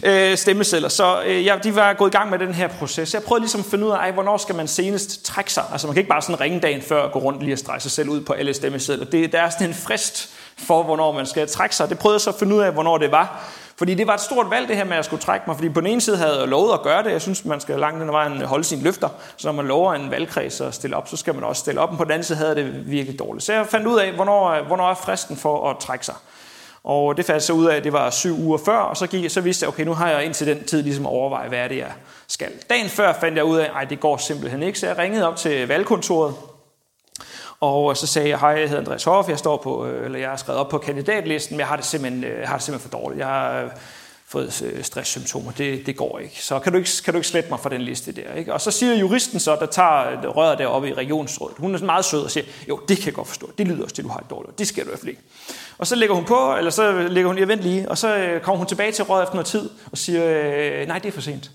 Øh, 0.03 0.31
øh, 0.31 0.37
stemmesedler. 0.37 0.89
Så 0.89 1.23
øh, 1.25 1.45
ja, 1.45 1.57
de 1.63 1.75
var 1.75 1.93
gået 1.93 2.09
i 2.13 2.17
gang 2.17 2.29
med 2.29 2.39
den 2.39 2.53
her 2.53 2.67
proces. 2.67 3.13
Jeg 3.13 3.23
prøvede 3.23 3.41
ligesom 3.41 3.59
at 3.59 3.65
finde 3.65 3.85
ud 3.85 3.91
af, 3.91 3.95
ej, 3.95 4.11
hvornår 4.11 4.37
skal 4.37 4.55
man 4.55 4.67
senest 4.67 5.25
trække 5.25 5.53
sig. 5.53 5.63
Altså 5.71 5.87
man 5.87 5.93
kan 5.93 6.01
ikke 6.01 6.09
bare 6.09 6.21
sådan 6.21 6.41
ringe 6.41 6.59
dagen 6.59 6.81
før 6.81 7.01
og 7.01 7.11
gå 7.11 7.19
rundt 7.19 7.43
lige 7.43 7.53
og 7.53 7.59
strege 7.59 7.79
sig 7.79 7.91
selv 7.91 8.09
ud 8.09 8.21
på 8.21 8.33
alle 8.33 8.53
stemmesedler. 8.53 9.05
Det, 9.05 9.31
der 9.31 9.41
er 9.41 9.49
sådan 9.49 9.67
en 9.67 9.73
frist 9.73 10.29
for, 10.57 10.83
hvornår 10.83 11.11
man 11.11 11.25
skal 11.25 11.47
trække 11.47 11.75
sig. 11.75 11.89
Det 11.89 11.99
prøvede 11.99 12.15
jeg 12.15 12.21
så 12.21 12.29
at 12.29 12.35
finde 12.39 12.55
ud 12.55 12.61
af, 12.61 12.73
hvornår 12.73 12.97
det 12.97 13.11
var. 13.11 13.49
Fordi 13.77 13.93
det 13.93 14.07
var 14.07 14.13
et 14.13 14.21
stort 14.21 14.49
valg, 14.49 14.67
det 14.67 14.75
her 14.75 14.83
med, 14.83 14.91
at 14.91 14.95
jeg 14.95 15.05
skulle 15.05 15.21
trække 15.21 15.43
mig. 15.47 15.55
Fordi 15.55 15.69
på 15.69 15.79
den 15.79 15.87
ene 15.87 16.01
side 16.01 16.17
havde 16.17 16.39
jeg 16.39 16.47
lovet 16.47 16.73
at 16.73 16.81
gøre 16.81 17.03
det. 17.03 17.11
Jeg 17.11 17.21
synes, 17.21 17.45
man 17.45 17.59
skal 17.59 17.79
langt 17.79 18.01
den 18.01 18.11
vejen 18.11 18.41
holde 18.41 18.63
sine 18.63 18.83
løfter. 18.83 19.09
Så 19.37 19.47
når 19.47 19.53
man 19.53 19.65
lover 19.65 19.93
en 19.93 20.11
valgkreds 20.11 20.61
at 20.61 20.73
stille 20.73 20.95
op, 20.95 21.07
så 21.07 21.17
skal 21.17 21.35
man 21.35 21.43
også 21.43 21.59
stille 21.59 21.81
op. 21.81 21.89
Men 21.89 21.97
på 21.97 22.03
den 22.03 22.11
anden 22.11 22.23
side 22.23 22.37
havde 22.37 22.55
det 22.55 22.91
virkelig 22.91 23.19
dårligt. 23.19 23.45
Så 23.45 23.53
jeg 23.53 23.67
fandt 23.67 23.87
ud 23.87 23.99
af, 23.99 24.11
hvornår, 24.11 24.63
hvornår 24.67 24.89
er 24.89 24.93
fristen 24.93 25.37
for 25.37 25.69
at 25.69 25.77
trække 25.77 26.05
sig. 26.05 26.15
Og 26.83 27.17
det 27.17 27.25
fandt 27.25 27.35
jeg 27.35 27.41
så 27.41 27.53
ud 27.53 27.65
af, 27.65 27.75
at 27.75 27.83
det 27.83 27.93
var 27.93 28.09
syv 28.09 28.39
uger 28.39 28.57
før, 28.57 28.77
og 28.77 28.97
så, 28.97 29.07
gik, 29.07 29.31
så 29.31 29.41
vidste 29.41 29.63
jeg, 29.63 29.67
okay, 29.67 29.83
nu 29.83 29.93
har 29.93 30.09
jeg 30.09 30.25
indtil 30.25 30.47
den 30.47 30.63
tid 30.63 30.83
ligesom 30.83 31.05
overvejet, 31.05 31.49
hvad 31.49 31.59
er 31.59 31.67
det, 31.67 31.77
jeg 31.77 31.91
skal. 32.27 32.51
Dagen 32.69 32.89
før 32.89 33.13
fandt 33.13 33.37
jeg 33.37 33.45
ud 33.45 33.57
af, 33.57 33.69
at 33.81 33.89
det 33.89 33.99
går 33.99 34.17
simpelthen 34.17 34.63
ikke, 34.63 34.79
så 34.79 34.87
jeg 34.87 34.97
ringede 34.97 35.27
op 35.27 35.35
til 35.35 35.67
valgkontoret, 35.67 36.33
og 37.59 37.89
øh, 37.89 37.95
så 37.95 38.07
sagde 38.07 38.29
jeg, 38.29 38.39
hej, 38.39 38.49
jeg 38.49 38.69
hedder 38.69 38.77
Andreas 38.77 39.03
Hoff, 39.03 39.29
jeg, 39.29 39.39
står 39.39 39.57
på, 39.57 39.85
øh, 39.85 40.05
eller 40.05 40.19
jeg 40.19 40.31
er 40.31 40.35
skrevet 40.35 40.59
op 40.59 40.69
på 40.69 40.77
kandidatlisten, 40.77 41.55
men 41.55 41.59
jeg 41.59 41.67
har 41.67 41.75
det 41.75 41.85
simpelthen, 41.85 42.23
øh, 42.23 42.39
jeg 42.39 42.47
har 42.47 42.55
det 42.55 42.63
simpelthen 42.63 42.91
for 42.91 42.97
dårligt. 42.97 43.19
Jeg 43.19 43.27
har 43.27 43.69
fået 44.27 44.79
stresssymptomer, 44.81 45.51
det, 45.51 45.85
det 45.85 45.97
går 45.97 46.19
ikke. 46.19 46.43
Så 46.43 46.59
kan 46.59 46.71
du 46.71 46.77
ikke, 46.77 46.89
kan 47.05 47.13
du 47.13 47.17
ikke 47.17 47.27
slette 47.27 47.49
mig 47.49 47.59
fra 47.59 47.69
den 47.69 47.81
liste 47.81 48.11
der? 48.11 48.33
Ikke? 48.33 48.53
Og 48.53 48.61
så 48.61 48.71
siger 48.71 48.95
juristen 48.95 49.39
så, 49.39 49.55
der 49.55 49.65
tager 49.65 50.27
røret 50.27 50.57
deroppe 50.57 50.89
i 50.89 50.93
regionsrådet, 50.93 51.57
hun 51.57 51.75
er 51.75 51.79
meget 51.79 52.05
sød 52.05 52.23
og 52.23 52.31
siger, 52.31 52.45
jo, 52.69 52.79
det 52.87 52.97
kan 52.97 53.05
jeg 53.05 53.13
godt 53.13 53.27
forstå, 53.27 53.51
det 53.57 53.67
lyder 53.67 53.83
også 53.83 53.95
til, 53.95 54.03
du 54.03 54.09
har 54.09 54.19
det 54.19 54.29
dårligt, 54.29 54.59
det 54.59 54.67
skal 54.67 54.83
du 54.83 54.89
i 54.89 54.91
hvert 54.91 54.99
fald 54.99 55.09
ikke. 55.09 55.21
Og 55.77 55.87
så 55.87 55.95
lægger 55.95 56.15
hun 56.15 56.25
på, 56.25 56.55
eller 56.57 56.71
så 56.71 57.07
lægger 57.09 57.27
hun, 57.27 57.37
jeg 57.37 57.47
vent 57.47 57.61
lige, 57.61 57.89
og 57.89 57.97
så 57.97 58.39
kommer 58.43 58.57
hun 58.57 58.67
tilbage 58.67 58.91
til 58.91 59.03
røret 59.03 59.23
efter 59.23 59.35
noget 59.35 59.47
tid 59.47 59.69
og 59.91 59.97
siger, 59.97 60.85
nej, 60.85 60.99
det 60.99 61.07
er 61.07 61.13
for 61.13 61.21
sent. 61.21 61.51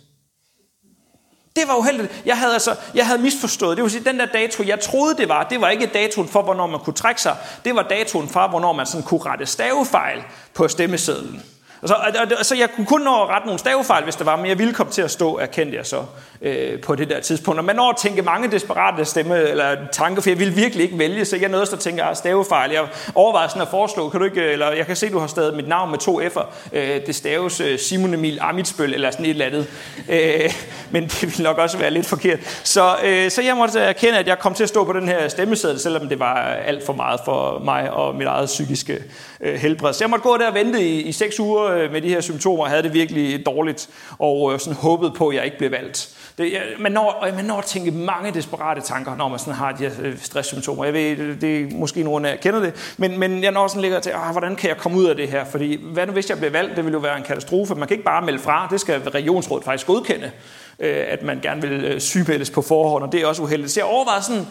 Det 1.58 1.68
var 1.68 1.74
uheldigt. 1.74 2.22
Jeg 2.26 2.38
havde, 2.38 2.52
altså, 2.52 2.74
jeg 2.94 3.06
havde 3.06 3.18
misforstået. 3.18 3.76
Det 3.76 3.82
vil 3.82 3.90
sige, 3.90 4.04
den 4.04 4.18
der 4.18 4.26
dato, 4.26 4.62
jeg 4.62 4.80
troede 4.80 5.16
det 5.16 5.28
var, 5.28 5.42
det 5.42 5.60
var 5.60 5.68
ikke 5.68 5.86
datoen 5.86 6.28
for, 6.28 6.42
hvornår 6.42 6.66
man 6.66 6.80
kunne 6.80 6.94
trække 6.94 7.22
sig. 7.22 7.36
Det 7.64 7.74
var 7.74 7.82
datoen 7.82 8.28
for, 8.28 8.48
hvornår 8.48 8.72
man 8.72 8.86
sådan 8.86 9.02
kunne 9.02 9.20
rette 9.20 9.46
stavefejl 9.46 10.22
på 10.54 10.68
stemmesedlen. 10.68 11.42
Så, 11.86 11.96
så 12.42 12.54
jeg 12.54 12.68
kunne 12.76 12.86
kun 12.86 13.00
nå 13.00 13.22
at 13.22 13.28
rette 13.28 13.46
nogle 13.46 13.58
stavefejl, 13.58 14.04
hvis 14.04 14.16
der 14.16 14.24
var, 14.24 14.36
men 14.36 14.46
jeg 14.46 14.58
ville 14.58 14.74
komme 14.74 14.92
til 14.92 15.02
at 15.02 15.10
stå, 15.10 15.38
erkendte 15.38 15.76
jeg 15.76 15.86
så 15.86 16.04
øh, 16.42 16.80
på 16.80 16.94
det 16.94 17.10
der 17.10 17.20
tidspunkt. 17.20 17.58
Og 17.58 17.64
man 17.64 17.76
når 17.76 17.90
at 17.90 17.96
tænke 17.96 18.22
mange 18.22 18.50
desperate 18.50 19.04
stemme 19.04 19.48
eller 19.48 19.76
tanker, 19.92 20.22
for 20.22 20.30
jeg 20.30 20.38
ville 20.38 20.54
virkelig 20.54 20.84
ikke 20.84 20.98
vælge, 20.98 21.24
så 21.24 21.36
jeg 21.36 21.48
nåede 21.48 21.66
at 21.72 21.78
tænke, 21.78 22.02
at 22.02 22.16
stavefejl. 22.16 22.70
Jeg 22.70 22.86
overvejede 23.14 23.50
sådan 23.50 23.62
at 23.62 23.68
foreslå, 23.68 24.08
kan 24.08 24.20
du 24.20 24.26
ikke, 24.26 24.42
eller 24.42 24.72
jeg 24.72 24.86
kan 24.86 24.96
se, 24.96 25.10
du 25.10 25.18
har 25.18 25.26
stadig 25.26 25.56
mit 25.56 25.68
navn 25.68 25.90
med 25.90 25.98
to 25.98 26.20
F'er. 26.20 26.46
Øh, 26.72 27.06
det 27.06 27.14
staves 27.14 27.60
øh, 27.60 27.78
Simon 27.78 28.14
Emil 28.14 28.38
Amitsbøl, 28.40 28.94
eller 28.94 29.10
sådan 29.10 29.24
et 29.24 29.30
eller 29.30 29.46
andet. 29.46 29.66
Øh, 30.08 30.52
men 30.90 31.02
det 31.02 31.22
ville 31.22 31.42
nok 31.42 31.58
også 31.58 31.78
være 31.78 31.90
lidt 31.90 32.06
forkert. 32.06 32.38
Så, 32.64 32.96
øh, 33.04 33.30
så 33.30 33.42
jeg 33.42 33.56
måtte 33.56 33.80
erkende, 33.80 34.18
at 34.18 34.26
jeg 34.26 34.38
kom 34.38 34.54
til 34.54 34.62
at 34.62 34.68
stå 34.68 34.84
på 34.84 34.92
den 34.92 35.08
her 35.08 35.28
stemmeseddel, 35.28 35.80
selvom 35.80 36.08
det 36.08 36.18
var 36.18 36.34
alt 36.44 36.86
for 36.86 36.92
meget 36.92 37.20
for 37.24 37.58
mig 37.58 37.90
og 37.90 38.14
mit 38.14 38.26
eget 38.26 38.46
psykiske 38.46 38.98
øh, 39.40 39.54
helbred. 39.54 39.92
Så 39.92 40.04
jeg 40.04 40.10
måtte 40.10 40.22
gå 40.22 40.36
der 40.36 40.48
og 40.48 40.54
vente 40.54 40.82
i, 40.82 41.02
i 41.02 41.12
seks 41.12 41.40
uger 41.40 41.64
øh, 41.64 41.92
med 41.92 42.02
de 42.02 42.08
her 42.08 42.20
symptomer, 42.20 42.62
og 42.62 42.70
havde 42.70 42.82
det 42.82 42.94
virkelig 42.94 43.46
dårligt, 43.46 43.88
og 44.18 44.52
øh, 44.52 44.60
sådan 44.60 44.76
håbede 44.76 45.10
på, 45.10 45.28
at 45.28 45.36
jeg 45.36 45.44
ikke 45.44 45.58
blev 45.58 45.70
valgt. 45.70 46.14
Det, 46.38 46.52
jeg, 46.52 46.62
man, 46.78 46.92
når, 46.92 47.24
øh, 47.28 47.36
man 47.36 47.44
når 47.44 47.58
at 47.58 47.64
tænke 47.64 47.90
mange 47.90 48.34
desperate 48.34 48.80
tanker, 48.80 49.16
når 49.16 49.28
man 49.28 49.38
sådan 49.38 49.54
har 49.54 49.72
de 49.72 49.88
her 49.88 49.90
øh, 50.02 50.18
stresssymptomer. 50.22 50.84
Jeg 50.84 50.94
ved, 50.94 51.36
det 51.36 51.60
er 51.60 51.66
måske 51.76 52.02
nogen 52.02 52.24
af 52.24 52.30
jer 52.30 52.36
kender 52.36 52.60
det, 52.60 52.94
men, 52.96 53.18
men 53.18 53.42
jeg 53.42 53.52
når 53.52 53.68
sådan 53.68 53.82
ligger 53.82 54.00
til, 54.00 54.10
ah, 54.10 54.32
hvordan 54.32 54.56
kan 54.56 54.68
jeg 54.68 54.76
komme 54.76 54.98
ud 54.98 55.04
af 55.04 55.16
det 55.16 55.28
her? 55.28 55.44
Fordi 55.44 55.78
hvad 55.92 56.06
nu 56.06 56.12
hvis 56.12 56.30
jeg 56.30 56.38
bliver 56.38 56.50
valgt? 56.50 56.76
Det 56.76 56.84
vil 56.84 56.92
jo 56.92 56.98
være 56.98 57.16
en 57.16 57.22
katastrofe. 57.22 57.74
Man 57.74 57.88
kan 57.88 57.94
ikke 57.94 58.04
bare 58.04 58.22
melde 58.22 58.38
fra, 58.38 58.68
det 58.70 58.80
skal 58.80 59.00
regionsrådet 59.00 59.64
faktisk 59.64 59.86
godkende, 59.86 60.30
øh, 60.78 61.04
at 61.08 61.22
man 61.22 61.40
gerne 61.42 61.62
vil 61.62 61.84
øh, 61.84 62.00
sygemeldes 62.00 62.50
på 62.50 62.62
forhånd, 62.62 63.04
og 63.04 63.12
det 63.12 63.22
er 63.22 63.26
også 63.26 63.42
uheldigt. 63.42 63.72
Så 63.72 63.80
jeg 63.80 63.86
overvejer 63.86 64.20
sådan, 64.20 64.46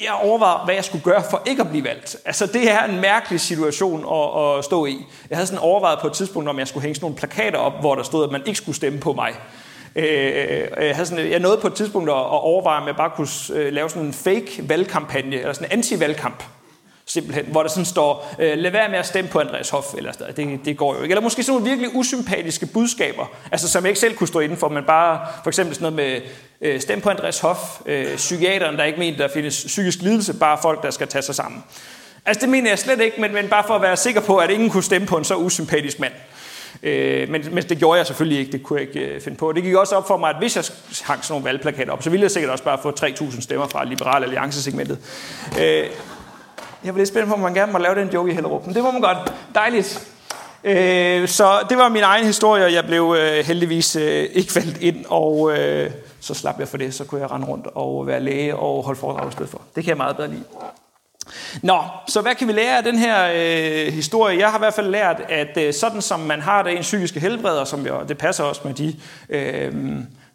jeg 0.00 0.12
overvejede, 0.22 0.64
hvad 0.64 0.74
jeg 0.74 0.84
skulle 0.84 1.04
gøre 1.04 1.22
for 1.30 1.42
ikke 1.46 1.62
at 1.62 1.68
blive 1.68 1.84
valgt. 1.84 2.16
Altså, 2.24 2.46
det 2.46 2.70
er 2.70 2.84
en 2.84 3.00
mærkelig 3.00 3.40
situation 3.40 4.06
at, 4.12 4.58
at 4.58 4.64
stå 4.64 4.86
i. 4.86 5.06
Jeg 5.30 5.38
havde 5.38 5.46
sådan 5.46 5.58
overvejet 5.58 5.98
på 6.00 6.06
et 6.06 6.12
tidspunkt, 6.12 6.48
om 6.48 6.58
jeg 6.58 6.68
skulle 6.68 6.82
hænge 6.82 6.94
sådan 6.94 7.04
nogle 7.04 7.16
plakater 7.16 7.58
op, 7.58 7.80
hvor 7.80 7.94
der 7.94 8.02
stod, 8.02 8.24
at 8.24 8.30
man 8.30 8.42
ikke 8.46 8.58
skulle 8.58 8.76
stemme 8.76 9.00
på 9.00 9.12
mig. 9.12 9.32
Øh, 9.96 10.06
jeg, 10.86 10.94
havde 10.94 11.06
sådan, 11.06 11.30
jeg 11.30 11.40
nåede 11.40 11.58
på 11.60 11.66
et 11.66 11.74
tidspunkt 11.74 12.10
at, 12.10 12.16
at 12.16 12.40
overveje, 12.42 12.80
om 12.80 12.86
jeg 12.86 12.96
bare 12.96 13.10
kunne 13.16 13.28
øh, 13.52 13.72
lave 13.72 13.90
sådan 13.90 14.06
en 14.06 14.12
fake 14.12 14.68
valgkampagne, 14.68 15.36
eller 15.36 15.52
sådan 15.52 15.68
en 15.68 15.78
anti-valgkamp, 15.78 16.44
simpelthen, 17.06 17.46
hvor 17.46 17.62
der 17.62 17.70
sådan 17.70 17.84
står, 17.84 18.34
øh, 18.38 18.58
lad 18.58 18.70
være 18.70 18.88
med 18.88 18.98
at 18.98 19.06
stemme 19.06 19.30
på 19.30 19.40
Andreas 19.40 19.70
Hoff, 19.70 19.94
eller 19.94 20.12
sådan 20.12 20.36
det, 20.36 20.60
det 20.64 20.76
går 20.76 20.94
jo 20.94 21.02
ikke. 21.02 21.12
Eller 21.12 21.22
måske 21.22 21.42
sådan 21.42 21.60
nogle 21.60 21.70
virkelig 21.70 21.96
usympatiske 21.96 22.66
budskaber, 22.66 23.26
altså 23.52 23.68
som 23.68 23.84
jeg 23.84 23.90
ikke 23.90 24.00
selv 24.00 24.16
kunne 24.16 24.28
stå 24.28 24.40
indenfor, 24.40 24.68
men 24.68 24.84
bare 24.84 25.26
for 25.42 25.50
eksempel 25.50 25.74
sådan 25.74 25.92
noget 25.92 26.10
med, 26.10 26.30
øh, 26.60 26.80
stem 26.80 27.00
på 27.00 27.10
Andreas 27.10 27.40
Hoff, 27.40 27.60
øh, 27.86 28.16
psykiateren, 28.16 28.76
der 28.76 28.84
ikke 28.84 28.98
mener, 28.98 29.16
der 29.16 29.28
findes 29.28 29.64
psykisk 29.64 30.02
lidelse, 30.02 30.34
bare 30.34 30.58
folk, 30.62 30.82
der 30.82 30.90
skal 30.90 31.08
tage 31.08 31.22
sig 31.22 31.34
sammen. 31.34 31.64
Altså 32.26 32.40
det 32.40 32.48
mener 32.48 32.70
jeg 32.70 32.78
slet 32.78 33.00
ikke, 33.00 33.20
men, 33.20 33.34
men 33.34 33.48
bare 33.48 33.64
for 33.66 33.74
at 33.74 33.82
være 33.82 33.96
sikker 33.96 34.20
på, 34.20 34.36
at 34.36 34.50
ingen 34.50 34.70
kunne 34.70 34.82
stemme 34.82 35.06
på 35.06 35.16
en 35.16 35.24
så 35.24 35.36
usympatisk 35.36 36.00
mand. 36.00 36.12
Øh, 36.82 37.28
men, 37.28 37.44
men 37.52 37.64
det 37.64 37.78
gjorde 37.78 37.98
jeg 37.98 38.06
selvfølgelig 38.06 38.38
ikke, 38.38 38.52
det 38.52 38.62
kunne 38.62 38.80
jeg 38.80 38.88
ikke 38.88 39.00
øh, 39.00 39.20
finde 39.20 39.36
på. 39.36 39.52
Det 39.52 39.62
gik 39.62 39.74
også 39.74 39.96
op 39.96 40.06
for 40.06 40.16
mig, 40.16 40.30
at 40.30 40.36
hvis 40.38 40.56
jeg 40.56 40.64
hang 41.02 41.24
sådan 41.24 41.32
nogle 41.32 41.44
valgplakater 41.44 41.92
op, 41.92 42.02
så 42.02 42.10
ville 42.10 42.22
jeg 42.22 42.30
sikkert 42.30 42.52
også 42.52 42.64
bare 42.64 42.78
få 42.82 42.90
3.000 42.90 43.40
stemmer 43.40 43.66
fra 43.66 43.84
Liberal 43.84 44.24
Alliance-segmentet. 44.24 44.98
Øh, 45.60 45.86
jeg 46.84 46.94
var 46.94 46.98
lidt 46.98 47.08
spændt 47.08 47.28
på, 47.28 47.34
om 47.34 47.40
man 47.40 47.54
gerne 47.54 47.72
må 47.72 47.78
lave 47.78 47.94
den 47.94 48.08
joke 48.08 48.30
i 48.30 48.34
Hellerup, 48.34 48.66
men 48.66 48.74
det 48.74 48.82
må 48.82 48.90
man 48.90 49.00
godt. 49.00 49.32
Dejligt. 49.54 50.08
Øh, 50.64 51.28
så 51.28 51.66
det 51.68 51.78
var 51.78 51.88
min 51.88 52.02
egen 52.02 52.26
historie, 52.26 52.64
og 52.64 52.72
jeg 52.72 52.84
blev 52.84 53.16
øh, 53.18 53.44
heldigvis 53.44 53.96
øh, 53.96 54.28
ikke 54.32 54.54
valgt 54.54 54.78
ind, 54.80 55.04
og 55.08 55.58
øh, 55.58 55.90
så 56.20 56.34
slap 56.34 56.58
jeg 56.58 56.68
for 56.68 56.76
det, 56.76 56.94
så 56.94 57.04
kunne 57.04 57.20
jeg 57.20 57.30
rende 57.30 57.46
rundt 57.46 57.66
og 57.74 58.06
være 58.06 58.20
læge 58.20 58.56
og 58.56 58.84
holde 58.84 59.00
foredrag 59.00 59.28
i 59.28 59.32
stedet 59.32 59.50
for. 59.50 59.62
Det 59.74 59.84
kan 59.84 59.88
jeg 59.88 59.96
meget 59.96 60.16
bedre 60.16 60.30
lide. 60.30 60.44
Nå, 61.62 61.78
så 62.08 62.20
hvad 62.20 62.34
kan 62.34 62.48
vi 62.48 62.52
lære 62.52 62.76
af 62.76 62.82
den 62.82 62.98
her 62.98 63.32
øh, 63.34 63.92
historie? 63.92 64.38
Jeg 64.38 64.50
har 64.50 64.58
i 64.58 64.60
hvert 64.60 64.74
fald 64.74 64.90
lært, 64.90 65.22
at 65.28 65.56
øh, 65.56 65.74
sådan 65.74 66.02
som 66.02 66.20
man 66.20 66.40
har 66.40 66.62
det 66.62 66.70
i 66.70 66.76
en 66.76 66.82
psykiske 66.82 67.20
helbred, 67.20 67.56
og 67.56 67.66
som 67.66 67.86
jeg, 67.86 67.94
det 68.08 68.18
passer 68.18 68.44
også 68.44 68.60
med 68.64 68.74
de, 68.74 68.96
øh, 69.28 69.72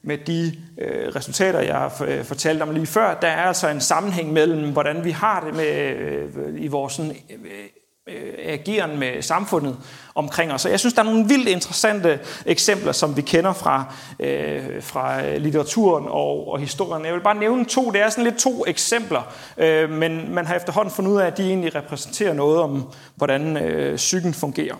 med 0.01 0.17
de 0.17 0.53
øh, 0.77 1.15
resultater, 1.15 1.59
jeg 1.59 1.75
har 1.75 2.03
øh, 2.07 2.23
fortalt 2.23 2.62
om 2.62 2.71
lige 2.71 2.85
før, 2.85 3.13
der 3.13 3.27
er 3.27 3.41
altså 3.41 3.67
en 3.67 3.81
sammenhæng 3.81 4.33
mellem, 4.33 4.71
hvordan 4.71 5.03
vi 5.03 5.12
har 5.12 5.43
det 5.45 5.55
med, 5.55 5.95
øh, 5.95 6.63
i 6.63 6.67
vores 6.67 6.93
sådan, 6.93 7.12
øh, 7.12 7.38
øh 7.39 8.33
ageren 8.43 8.99
med 8.99 9.21
samfundet 9.21 9.77
omkring 10.15 10.51
os. 10.51 10.62
Så 10.62 10.69
jeg 10.69 10.79
synes, 10.79 10.93
der 10.93 11.01
er 11.01 11.05
nogle 11.05 11.27
vildt 11.27 11.47
interessante 11.47 12.19
eksempler, 12.45 12.91
som 12.91 13.17
vi 13.17 13.21
kender 13.21 13.53
fra, 13.53 13.93
øh, 14.19 14.83
fra 14.83 15.38
litteraturen 15.38 16.05
og, 16.07 16.51
og 16.51 16.59
historien. 16.59 17.05
Jeg 17.05 17.13
vil 17.13 17.21
bare 17.21 17.35
nævne 17.35 17.65
to. 17.65 17.91
Det 17.91 18.01
er 18.01 18.09
sådan 18.09 18.23
lidt 18.23 18.38
to 18.38 18.65
eksempler, 18.67 19.21
øh, 19.57 19.89
men 19.89 20.33
man 20.33 20.45
har 20.45 20.55
efterhånden 20.55 20.93
fundet 20.93 21.12
ud 21.12 21.17
af, 21.17 21.27
at 21.27 21.38
de 21.38 21.43
egentlig 21.43 21.75
repræsenterer 21.75 22.33
noget 22.33 22.59
om, 22.59 22.91
hvordan 23.15 23.57
øh, 23.57 23.95
psyken 23.95 24.33
fungerer. 24.33 24.75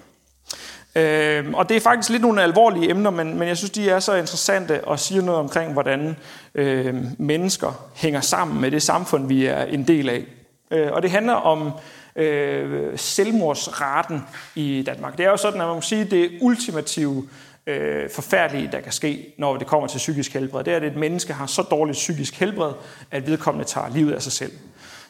Øh, 0.96 1.46
og 1.54 1.70
det 1.70 1.78
er 1.78 1.82
faktisk 1.82 2.10
lidt 2.10 2.22
nogle 2.22 2.44
alvorlige 2.44 2.90
emner, 2.90 3.10
men, 3.10 3.40
men 3.40 3.48
jeg 3.48 3.58
synes, 3.58 3.72
de 3.72 3.90
er 3.90 4.00
så 4.00 4.16
interessante 4.16 4.84
og 4.84 5.00
siger 5.00 5.22
noget 5.22 5.40
omkring, 5.40 5.74
hvordan 5.74 6.16
øh, 6.56 6.96
mennesker 7.18 7.90
hænger 7.96 8.22
sammen 8.22 8.62
med 8.62 8.72
det 8.72 8.82
samfund, 8.82 9.28
vi 9.28 9.46
er 9.46 9.64
en 9.64 9.88
del 9.88 10.10
af. 10.10 10.26
Øh, 10.72 10.92
og 10.92 11.02
det 11.02 11.12
handler 11.12 11.34
om 11.34 11.72
øh, 12.16 12.98
selvmordsraten 12.98 14.22
i 14.56 14.84
Danmark. 14.86 15.18
Det 15.18 15.26
er 15.26 15.30
jo 15.30 15.38
sådan, 15.38 15.62
at 15.62 15.68
man 15.68 15.76
må 15.76 15.82
sige, 15.82 16.06
det 16.06 16.32
ultimative 16.42 17.28
øh, 17.68 18.10
forfærdelige, 18.10 18.70
der 18.72 18.82
kan 18.82 18.92
ske, 18.92 19.34
når 19.38 19.58
det 19.58 19.68
kommer 19.68 19.88
til 19.88 19.98
psykisk 19.98 20.34
helbred, 20.34 20.64
det 20.64 20.74
er, 20.74 20.78
at 20.78 20.84
et 20.84 20.96
menneske 20.96 21.34
har 21.34 21.46
så 21.46 21.62
dårligt 21.62 21.96
psykisk 21.96 22.40
helbred, 22.40 22.74
at 23.12 23.28
vedkommende 23.28 23.68
tager 23.68 23.90
livet 23.94 24.14
af 24.14 24.22
sig 24.22 24.32
selv. 24.32 24.52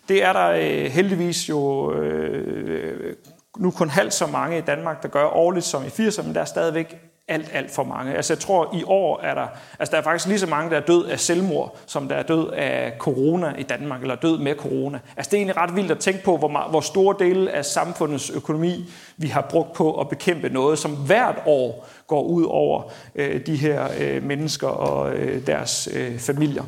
Det 0.09 0.23
er 0.23 0.33
der 0.33 0.49
øh, 0.49 0.91
heldigvis 0.91 1.49
jo 1.49 1.93
øh, 1.93 3.15
nu 3.59 3.71
kun 3.71 3.89
halvt 3.89 4.13
så 4.13 4.27
mange 4.27 4.57
i 4.57 4.61
Danmark, 4.61 5.03
der 5.03 5.09
gør 5.09 5.25
årligt 5.25 5.65
som 5.65 5.83
i 5.83 5.87
80'erne, 5.87 6.23
men 6.23 6.35
der 6.35 6.41
er 6.41 6.45
stadigvæk 6.45 6.97
alt, 7.29 7.49
alt 7.53 7.71
for 7.71 7.83
mange. 7.83 8.15
Altså 8.15 8.33
jeg 8.33 8.39
tror, 8.39 8.75
i 8.75 8.83
år 8.83 9.19
er 9.21 9.33
der, 9.33 9.47
altså 9.79 9.91
der 9.91 9.97
er 9.97 10.01
faktisk 10.01 10.27
lige 10.27 10.39
så 10.39 10.47
mange, 10.47 10.71
der 10.71 10.77
er 10.77 10.85
død 10.85 11.05
af 11.05 11.19
selvmord, 11.19 11.77
som 11.85 12.07
der 12.07 12.15
er 12.15 12.23
død 12.23 12.47
af 12.47 12.93
corona 12.99 13.53
i 13.57 13.63
Danmark, 13.63 14.01
eller 14.01 14.15
død 14.15 14.37
med 14.37 14.55
corona. 14.55 14.99
Altså 15.17 15.29
det 15.29 15.37
er 15.37 15.39
egentlig 15.39 15.57
ret 15.57 15.75
vildt 15.75 15.91
at 15.91 15.99
tænke 15.99 16.23
på, 16.23 16.37
hvor, 16.37 16.47
meget, 16.47 16.69
hvor 16.69 16.81
store 16.81 17.15
dele 17.19 17.51
af 17.51 17.65
samfundets 17.65 18.29
økonomi, 18.29 18.89
vi 19.17 19.27
har 19.27 19.41
brugt 19.49 19.73
på 19.73 19.99
at 19.99 20.09
bekæmpe 20.09 20.49
noget, 20.49 20.79
som 20.79 20.95
hvert 20.95 21.37
år 21.45 21.87
går 22.07 22.23
ud 22.23 22.43
over 22.43 22.91
øh, 23.15 23.45
de 23.45 23.55
her 23.55 23.87
øh, 23.99 24.23
mennesker 24.23 24.67
og 24.67 25.13
øh, 25.13 25.47
deres 25.47 25.89
øh, 25.93 26.19
familier. 26.19 26.63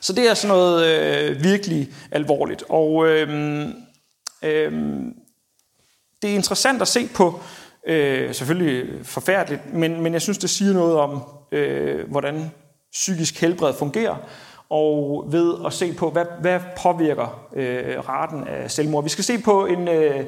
Så 0.00 0.12
det 0.12 0.30
er 0.30 0.34
sådan 0.34 0.56
noget 0.56 0.86
øh, 0.86 1.44
virkelig 1.44 1.88
alvorligt. 2.10 2.64
Og 2.68 3.08
øh, 3.08 3.68
øh, 4.42 4.72
det 6.22 6.30
er 6.30 6.34
interessant 6.34 6.82
at 6.82 6.88
se 6.88 7.08
på, 7.14 7.40
øh, 7.86 8.34
selvfølgelig 8.34 9.06
forfærdeligt, 9.06 9.74
men, 9.74 10.00
men 10.00 10.12
jeg 10.12 10.22
synes, 10.22 10.38
det 10.38 10.50
siger 10.50 10.72
noget 10.72 10.96
om, 10.96 11.22
øh, 11.52 12.10
hvordan 12.10 12.50
psykisk 12.92 13.40
helbred 13.40 13.74
fungerer, 13.74 14.16
og 14.68 15.24
ved 15.30 15.54
at 15.66 15.72
se 15.72 15.92
på, 15.92 16.10
hvad, 16.10 16.24
hvad 16.40 16.60
påvirker 16.82 17.48
øh, 17.56 18.08
raten 18.08 18.48
af 18.48 18.70
selvmord. 18.70 19.04
Vi 19.04 19.10
skal 19.10 19.24
se 19.24 19.38
på 19.38 19.66
en, 19.66 19.88
øh, 19.88 20.24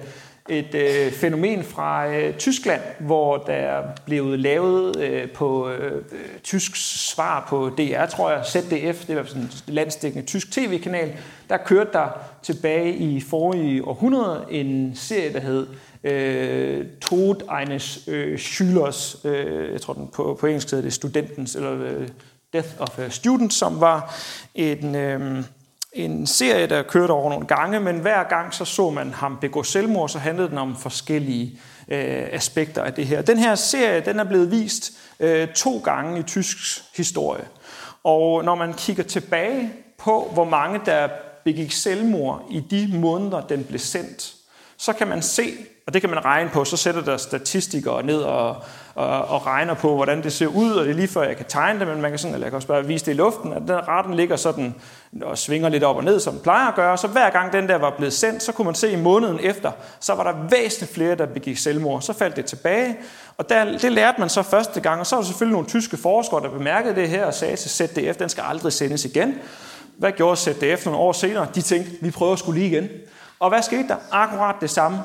et 0.49 0.75
øh, 0.75 1.13
fænomen 1.13 1.65
fra 1.65 2.09
øh, 2.09 2.35
Tyskland, 2.37 2.81
hvor 3.01 3.37
der 3.37 3.83
blev 4.07 4.39
lavet 4.39 5.01
øh, 5.01 5.31
på 5.31 5.71
øh, 5.71 6.03
tysk 6.43 6.77
svar 7.13 7.47
på 7.49 7.71
DR, 7.79 8.07
tror 8.07 8.31
jeg, 8.31 8.45
ZDF, 8.47 9.07
det 9.07 9.17
var 9.17 9.25
sådan 9.25 9.43
en 9.43 9.51
landstækkende 9.67 10.27
tysk 10.27 10.53
tv-kanal, 10.53 11.13
der 11.49 11.57
kørte 11.57 11.91
der 11.93 12.09
tilbage 12.43 12.95
i 12.95 13.21
forrige 13.21 13.85
århundrede 13.85 14.45
en 14.51 14.93
serie, 14.97 15.33
der 15.33 15.41
hed 15.41 15.67
øh, 16.05 16.87
Tod 17.01 17.61
eines 17.61 18.09
øh, 18.09 18.39
Schülers, 18.39 19.29
øh, 19.29 19.73
jeg 19.73 19.81
tror 19.81 19.95
den 19.95 20.09
på, 20.09 20.37
på 20.41 20.47
engelsk 20.47 20.71
hedder 20.71 20.83
det 20.85 20.93
studentens, 20.93 21.57
eller 21.57 21.73
øh, 21.73 22.09
Death 22.53 22.69
of 22.79 22.99
a 22.99 23.09
Student, 23.09 23.53
som 23.53 23.81
var 23.81 24.15
en, 24.55 24.95
øh, 24.95 25.45
en 25.93 26.27
serie, 26.27 26.67
der 26.67 26.83
kørte 26.83 27.11
over 27.11 27.31
nogle 27.31 27.47
gange, 27.47 27.81
men 27.81 27.99
hver 27.99 28.25
gang 28.25 28.55
så 28.55 28.65
så 28.65 28.91
man 28.91 29.13
ham 29.13 29.39
begå 29.41 29.63
selvmord, 29.63 30.09
så 30.09 30.19
handlede 30.19 30.49
den 30.49 30.59
om 30.59 30.77
forskellige 30.77 31.59
øh, 31.89 32.29
aspekter 32.33 32.83
af 32.83 32.93
det 32.93 33.07
her. 33.07 33.23
Den 33.23 33.39
her 33.39 33.55
serie, 33.55 34.01
den 34.01 34.19
er 34.19 34.25
blevet 34.25 34.51
vist 34.51 34.93
øh, 35.21 35.49
to 35.49 35.79
gange 35.79 36.21
i 36.21 36.23
tysk 36.23 36.57
historie. 36.97 37.45
Og 38.05 38.45
når 38.45 38.55
man 38.55 38.75
kigger 38.75 39.03
tilbage 39.03 39.73
på, 39.99 40.31
hvor 40.35 40.45
mange 40.45 40.81
der 40.87 41.09
begik 41.45 41.73
selvmord 41.73 42.47
i 42.51 42.61
de 42.61 42.91
måneder, 42.99 43.41
den 43.41 43.65
blev 43.65 43.81
sendt, 43.81 44.35
så 44.77 44.93
kan 44.93 45.09
man 45.09 45.23
se, 45.23 45.53
og 45.87 45.95
det 45.95 46.03
kan 46.03 46.11
man 46.11 46.25
regne 46.25 46.51
på, 46.51 46.65
så 46.65 46.77
sætter 46.77 47.01
der 47.01 47.17
statistikere 47.17 48.03
ned 48.03 48.23
og, 48.23 48.57
og, 48.95 49.25
og 49.25 49.47
regner 49.47 49.75
på, 49.75 49.95
hvordan 49.95 50.23
det 50.23 50.33
ser 50.33 50.47
ud, 50.47 50.73
og 50.73 50.85
det 50.85 50.91
er 50.91 50.95
lige 50.95 51.09
før 51.09 51.23
jeg 51.23 51.37
kan 51.37 51.47
tegne 51.49 51.81
det, 51.81 51.89
men 51.89 52.01
man 52.01 52.11
kan, 52.11 52.19
sådan, 52.19 52.35
eller 52.35 52.47
jeg 52.47 52.51
kan 52.51 52.57
også 52.57 52.69
bare 52.69 52.87
vise 52.87 53.07
det 53.07 53.13
i 53.13 53.17
luften, 53.17 53.53
at 53.53 53.63
den 53.63 53.89
retten 53.89 54.15
ligger 54.15 54.37
sådan 54.37 54.75
og 55.23 55.39
svinger 55.39 55.69
lidt 55.69 55.85
op 55.85 55.97
og 55.97 56.05
ned, 56.05 56.21
som 56.21 56.33
den 56.33 56.43
plejer 56.43 56.69
at 56.69 56.75
gøre, 56.75 56.99
så 56.99 57.07
hver 57.07 57.31
gang 57.31 57.53
den 57.53 57.69
der 57.69 57.77
var 57.77 57.95
blevet 57.97 58.13
sendt, 58.13 58.43
så 58.43 58.53
kunne 58.53 58.65
man 58.65 58.75
se 58.75 58.91
i 58.91 58.97
måneden 58.97 59.39
efter, 59.43 59.73
så 60.01 60.15
var 60.15 60.33
der 60.33 60.49
væsentligt 60.51 60.95
flere, 60.95 61.15
der 61.15 61.27
begik 61.27 61.59
selvmord. 61.59 62.03
Så 62.03 62.13
faldt 62.13 62.37
det 62.37 62.45
tilbage, 62.45 62.97
og 63.39 63.49
der, 63.49 63.79
det 63.79 63.93
lærte 63.93 64.21
man 64.21 64.29
så 64.29 64.43
første 64.43 64.81
gang, 64.81 65.01
og 65.01 65.07
så 65.07 65.17
var 65.17 65.23
der 65.23 65.27
selvfølgelig 65.27 65.53
nogle 65.53 65.69
tyske 65.69 65.97
forskere, 65.97 66.43
der 66.43 66.51
bemærkede 66.51 66.95
det 66.95 67.09
her 67.09 67.27
og 67.27 67.35
sagde 67.35 67.57
til 67.57 67.71
ZDF, 67.71 68.17
den 68.17 68.29
skal 68.29 68.45
aldrig 68.47 68.73
sendes 68.73 69.05
igen. 69.05 69.35
Hvad 69.99 70.13
gjorde 70.13 70.37
ZDF 70.37 70.85
nogle 70.85 71.01
år 71.01 71.13
senere? 71.13 71.47
De 71.55 71.63
tænkte, 71.63 71.91
vi 72.01 72.11
prøver 72.11 72.37
skulle 72.37 72.61
lige 72.61 72.71
igen. 72.71 72.89
Og 73.45 73.51
hvad 73.51 73.63
skete 73.63 73.89
der? 73.89 73.97
Akkurat 74.11 74.55
det 74.61 74.71
samme. 74.71 74.99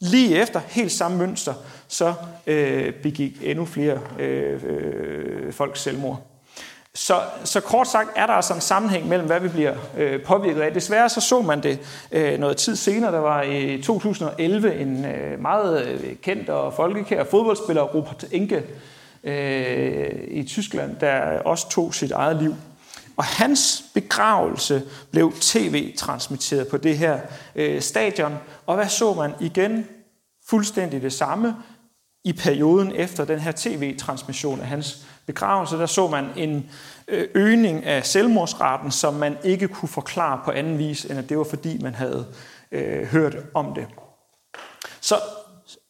Lige 0.00 0.42
efter, 0.42 0.60
helt 0.68 0.92
samme 0.92 1.18
mønster, 1.18 1.54
så 1.88 2.14
øh, 2.46 2.94
begik 2.94 3.32
endnu 3.42 3.64
flere 3.64 3.98
øh, 4.18 4.60
øh, 4.64 5.52
folk 5.52 5.76
selvmord. 5.76 6.20
Så, 6.94 7.14
så 7.44 7.60
kort 7.60 7.88
sagt 7.88 8.08
er 8.16 8.26
der 8.26 8.32
altså 8.32 8.54
en 8.54 8.60
sammenhæng 8.60 9.08
mellem, 9.08 9.26
hvad 9.26 9.40
vi 9.40 9.48
bliver 9.48 9.74
øh, 9.96 10.22
påvirket 10.22 10.60
af. 10.60 10.72
Desværre 10.72 11.08
så 11.08 11.20
så 11.20 11.42
man 11.42 11.62
det 11.62 11.78
øh, 12.12 12.38
noget 12.38 12.56
tid 12.56 12.76
senere. 12.76 13.12
Der 13.12 13.18
var 13.18 13.42
i 13.42 13.82
2011 13.82 14.74
en 14.74 15.04
øh, 15.04 15.40
meget 15.40 15.86
øh, 15.86 16.16
kendt 16.22 16.48
og 16.48 16.74
folkekær 16.74 17.24
fodboldspiller, 17.24 17.82
Robert 17.82 18.24
Enke, 18.32 18.62
øh, 19.24 20.10
i 20.28 20.42
Tyskland, 20.42 20.96
der 20.96 21.38
også 21.38 21.68
tog 21.68 21.94
sit 21.94 22.10
eget 22.10 22.36
liv. 22.42 22.54
Og 23.20 23.26
hans 23.26 23.84
begravelse 23.94 24.82
blev 25.10 25.32
tv-transmitteret 25.40 26.68
på 26.68 26.76
det 26.76 26.98
her 26.98 27.20
øh, 27.54 27.82
stadion. 27.82 28.38
Og 28.66 28.74
hvad 28.74 28.88
så 28.88 29.14
man 29.14 29.32
igen? 29.40 29.86
Fuldstændig 30.48 31.02
det 31.02 31.12
samme. 31.12 31.56
I 32.24 32.32
perioden 32.32 32.92
efter 32.92 33.24
den 33.24 33.38
her 33.38 33.52
tv-transmission 33.56 34.60
af 34.60 34.66
hans 34.66 35.06
begravelse, 35.26 35.76
der 35.76 35.86
så 35.86 36.08
man 36.08 36.26
en 36.36 36.70
øh, 37.08 37.28
øgning 37.34 37.84
af 37.84 38.06
selvmordsraten, 38.06 38.90
som 38.90 39.14
man 39.14 39.36
ikke 39.44 39.68
kunne 39.68 39.88
forklare 39.88 40.40
på 40.44 40.50
anden 40.50 40.78
vis, 40.78 41.04
end 41.04 41.18
at 41.18 41.28
det 41.28 41.38
var 41.38 41.44
fordi, 41.44 41.78
man 41.78 41.94
havde 41.94 42.26
øh, 42.72 43.06
hørt 43.06 43.36
om 43.54 43.74
det. 43.74 43.86
Så 45.00 45.14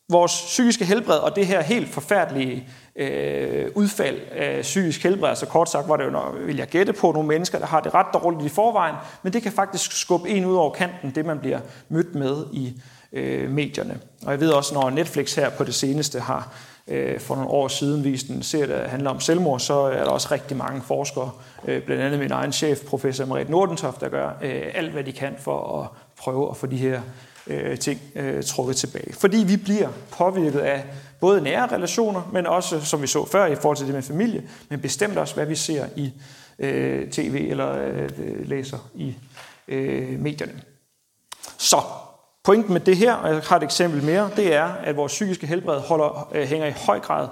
vores 0.08 0.32
psykiske 0.32 0.84
helbred 0.84 1.18
og 1.18 1.36
det 1.36 1.46
her 1.46 1.62
helt 1.62 1.88
forfærdelige 1.88 2.68
øh, 3.00 3.70
udfald 3.74 4.18
af 4.30 4.62
psykisk 4.62 5.02
helbred. 5.02 5.28
Altså 5.28 5.46
kort 5.46 5.70
sagt 5.70 5.88
var 5.88 5.96
det 5.96 6.04
jo, 6.04 6.10
når, 6.10 6.34
vil 6.46 6.56
jeg 6.56 6.66
gætte 6.66 6.92
på, 6.92 7.12
nogle 7.12 7.28
mennesker, 7.28 7.58
der 7.58 7.66
har 7.66 7.80
det 7.80 7.94
ret 7.94 8.06
dårligt 8.14 8.44
i 8.44 8.48
forvejen, 8.48 8.94
men 9.22 9.32
det 9.32 9.42
kan 9.42 9.52
faktisk 9.52 9.92
skubbe 10.00 10.28
en 10.28 10.44
ud 10.44 10.54
over 10.54 10.70
kanten, 10.70 11.10
det 11.14 11.26
man 11.26 11.38
bliver 11.38 11.60
mødt 11.88 12.14
med 12.14 12.44
i 12.52 12.82
øh, 13.12 13.50
medierne. 13.50 14.00
Og 14.26 14.32
jeg 14.32 14.40
ved 14.40 14.50
også, 14.50 14.74
når 14.74 14.90
Netflix 14.90 15.34
her 15.34 15.50
på 15.50 15.64
det 15.64 15.74
seneste 15.74 16.20
har 16.20 16.52
øh, 16.88 17.20
for 17.20 17.34
nogle 17.34 17.50
år 17.50 17.68
siden 17.68 18.04
vist 18.04 18.28
en 18.28 18.42
serie, 18.42 18.68
der 18.68 18.88
handler 18.88 19.10
om 19.10 19.20
selvmord, 19.20 19.60
så 19.60 19.74
er 19.74 20.04
der 20.04 20.10
også 20.10 20.28
rigtig 20.30 20.56
mange 20.56 20.82
forskere, 20.82 21.30
øh, 21.64 21.82
blandt 21.82 22.02
andet 22.02 22.20
min 22.20 22.32
egen 22.32 22.52
chef, 22.52 22.80
professor 22.80 23.24
Marit 23.24 23.48
Nordentoft, 23.48 24.00
der 24.00 24.08
gør 24.08 24.28
øh, 24.42 24.62
alt, 24.74 24.92
hvad 24.92 25.04
de 25.04 25.12
kan 25.12 25.34
for 25.38 25.80
at 25.80 25.88
prøve 26.18 26.50
at 26.50 26.56
få 26.56 26.66
de 26.66 26.76
her 26.76 27.00
øh, 27.46 27.78
ting 27.78 28.00
øh, 28.14 28.42
trukket 28.42 28.76
tilbage. 28.76 29.12
Fordi 29.12 29.36
vi 29.36 29.56
bliver 29.56 29.88
påvirket 30.10 30.60
af 30.60 30.84
både 31.20 31.40
nære 31.40 31.66
relationer, 31.66 32.30
men 32.32 32.46
også, 32.46 32.80
som 32.80 33.02
vi 33.02 33.06
så 33.06 33.24
før, 33.24 33.46
i 33.46 33.56
forhold 33.56 33.76
til 33.76 33.86
det 33.86 33.94
med 33.94 34.02
familie, 34.02 34.48
men 34.68 34.80
bestemt 34.80 35.18
også, 35.18 35.34
hvad 35.34 35.46
vi 35.46 35.54
ser 35.54 35.86
i 35.96 36.12
øh, 36.58 37.10
tv 37.10 37.46
eller 37.50 37.72
øh, 37.72 38.48
læser 38.48 38.90
i 38.94 39.14
øh, 39.68 40.20
medierne. 40.20 40.60
Så 41.58 41.82
pointen 42.44 42.72
med 42.72 42.80
det 42.80 42.96
her, 42.96 43.14
og 43.14 43.34
jeg 43.34 43.42
har 43.42 43.56
et 43.56 43.62
eksempel 43.62 44.02
mere, 44.02 44.30
det 44.36 44.54
er, 44.54 44.64
at 44.64 44.96
vores 44.96 45.12
psykiske 45.12 45.46
helbred 45.46 45.80
holder, 45.80 46.28
øh, 46.34 46.48
hænger 46.48 46.66
i 46.66 46.72
høj 46.86 47.00
grad 47.00 47.28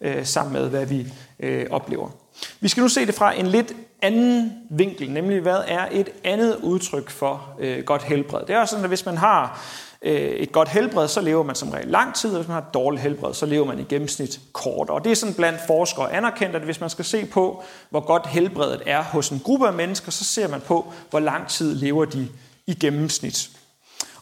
øh, 0.00 0.26
sammen 0.26 0.52
med, 0.52 0.68
hvad 0.68 0.86
vi 0.86 1.12
øh, 1.40 1.66
oplever. 1.70 2.21
Vi 2.60 2.68
skal 2.68 2.80
nu 2.80 2.88
se 2.88 3.06
det 3.06 3.14
fra 3.14 3.38
en 3.38 3.46
lidt 3.46 3.72
anden 4.02 4.52
vinkel, 4.70 5.10
nemlig 5.10 5.40
hvad 5.40 5.58
er 5.66 5.86
et 5.90 6.08
andet 6.24 6.56
udtryk 6.56 7.10
for 7.10 7.56
øh, 7.58 7.84
godt 7.84 8.02
helbred. 8.02 8.40
Det 8.46 8.54
er 8.54 8.64
sådan, 8.64 8.84
at 8.84 8.90
hvis 8.90 9.06
man 9.06 9.16
har 9.16 9.64
øh, 10.02 10.14
et 10.14 10.52
godt 10.52 10.68
helbred, 10.68 11.08
så 11.08 11.20
lever 11.20 11.42
man 11.42 11.54
som 11.54 11.70
regel 11.70 11.88
lang 11.88 12.14
tid, 12.14 12.30
og 12.30 12.36
hvis 12.36 12.48
man 12.48 12.54
har 12.54 12.60
et 12.60 12.74
dårligt 12.74 13.02
helbred, 13.02 13.34
så 13.34 13.46
lever 13.46 13.66
man 13.66 13.78
i 13.78 13.82
gennemsnit 13.82 14.40
kort. 14.52 14.90
Og 14.90 15.04
det 15.04 15.12
er 15.12 15.16
sådan 15.16 15.34
blandt 15.34 15.60
forskere 15.66 16.12
anerkendt, 16.12 16.56
at 16.56 16.62
hvis 16.62 16.80
man 16.80 16.90
skal 16.90 17.04
se 17.04 17.26
på, 17.26 17.62
hvor 17.90 18.00
godt 18.00 18.26
helbredet 18.26 18.82
er 18.86 19.02
hos 19.02 19.28
en 19.28 19.40
gruppe 19.44 19.66
af 19.66 19.72
mennesker, 19.72 20.10
så 20.10 20.24
ser 20.24 20.48
man 20.48 20.60
på, 20.60 20.92
hvor 21.10 21.20
lang 21.20 21.48
tid 21.48 21.74
lever 21.74 22.04
de 22.04 22.28
i 22.66 22.74
gennemsnit. 22.74 23.50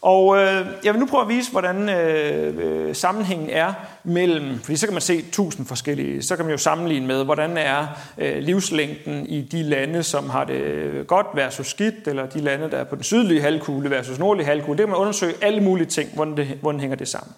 Og 0.03 0.37
øh, 0.37 0.67
jeg 0.85 0.93
vil 0.93 1.01
nu 1.01 1.07
prøve 1.07 1.23
at 1.23 1.29
vise, 1.29 1.51
hvordan 1.51 1.89
øh, 1.89 2.55
øh, 2.59 2.95
sammenhængen 2.95 3.51
er 3.51 3.73
mellem, 4.05 4.59
fordi 4.59 4.77
så 4.77 4.87
kan 4.87 4.95
man 4.95 5.03
se 5.03 5.23
tusind 5.33 5.67
forskellige, 5.67 6.23
så 6.23 6.37
kan 6.37 6.45
man 6.45 6.53
jo 6.53 6.59
sammenligne 6.59 7.07
med, 7.07 7.25
hvordan 7.25 7.57
er 7.57 7.87
øh, 8.19 8.39
livslængden 8.39 9.27
i 9.27 9.43
de 9.43 9.63
lande, 9.63 10.03
som 10.03 10.31
har 10.31 10.45
det 10.45 10.55
øh, 10.55 11.07
godt 11.07 11.27
versus 11.35 11.67
skidt, 11.67 12.09
eller 12.09 12.27
de 12.27 12.41
lande, 12.41 12.71
der 12.71 12.77
er 12.77 12.85
på 12.85 12.95
den 12.95 13.05
sydlige 13.05 13.41
halvkugle 13.41 13.91
versus 13.91 14.19
nordlige 14.19 14.47
halvkugle. 14.47 14.79
Det 14.79 14.83
kan 14.83 14.91
man 14.91 14.99
undersøge 14.99 15.35
alle 15.43 15.61
mulige 15.61 15.87
ting, 15.87 16.11
hvordan, 16.15 16.37
det, 16.37 16.47
hvordan 16.47 16.81
hænger 16.81 16.97
det 16.97 17.09
sammen. 17.09 17.35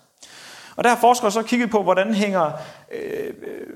Og 0.76 0.84
der 0.84 0.90
har 0.90 0.98
forskere 1.00 1.30
så 1.30 1.42
kigget 1.42 1.70
på, 1.70 1.82
hvordan 1.82 2.14
hænger 2.14 2.50
øh, 2.92 3.26
øh 3.26 3.66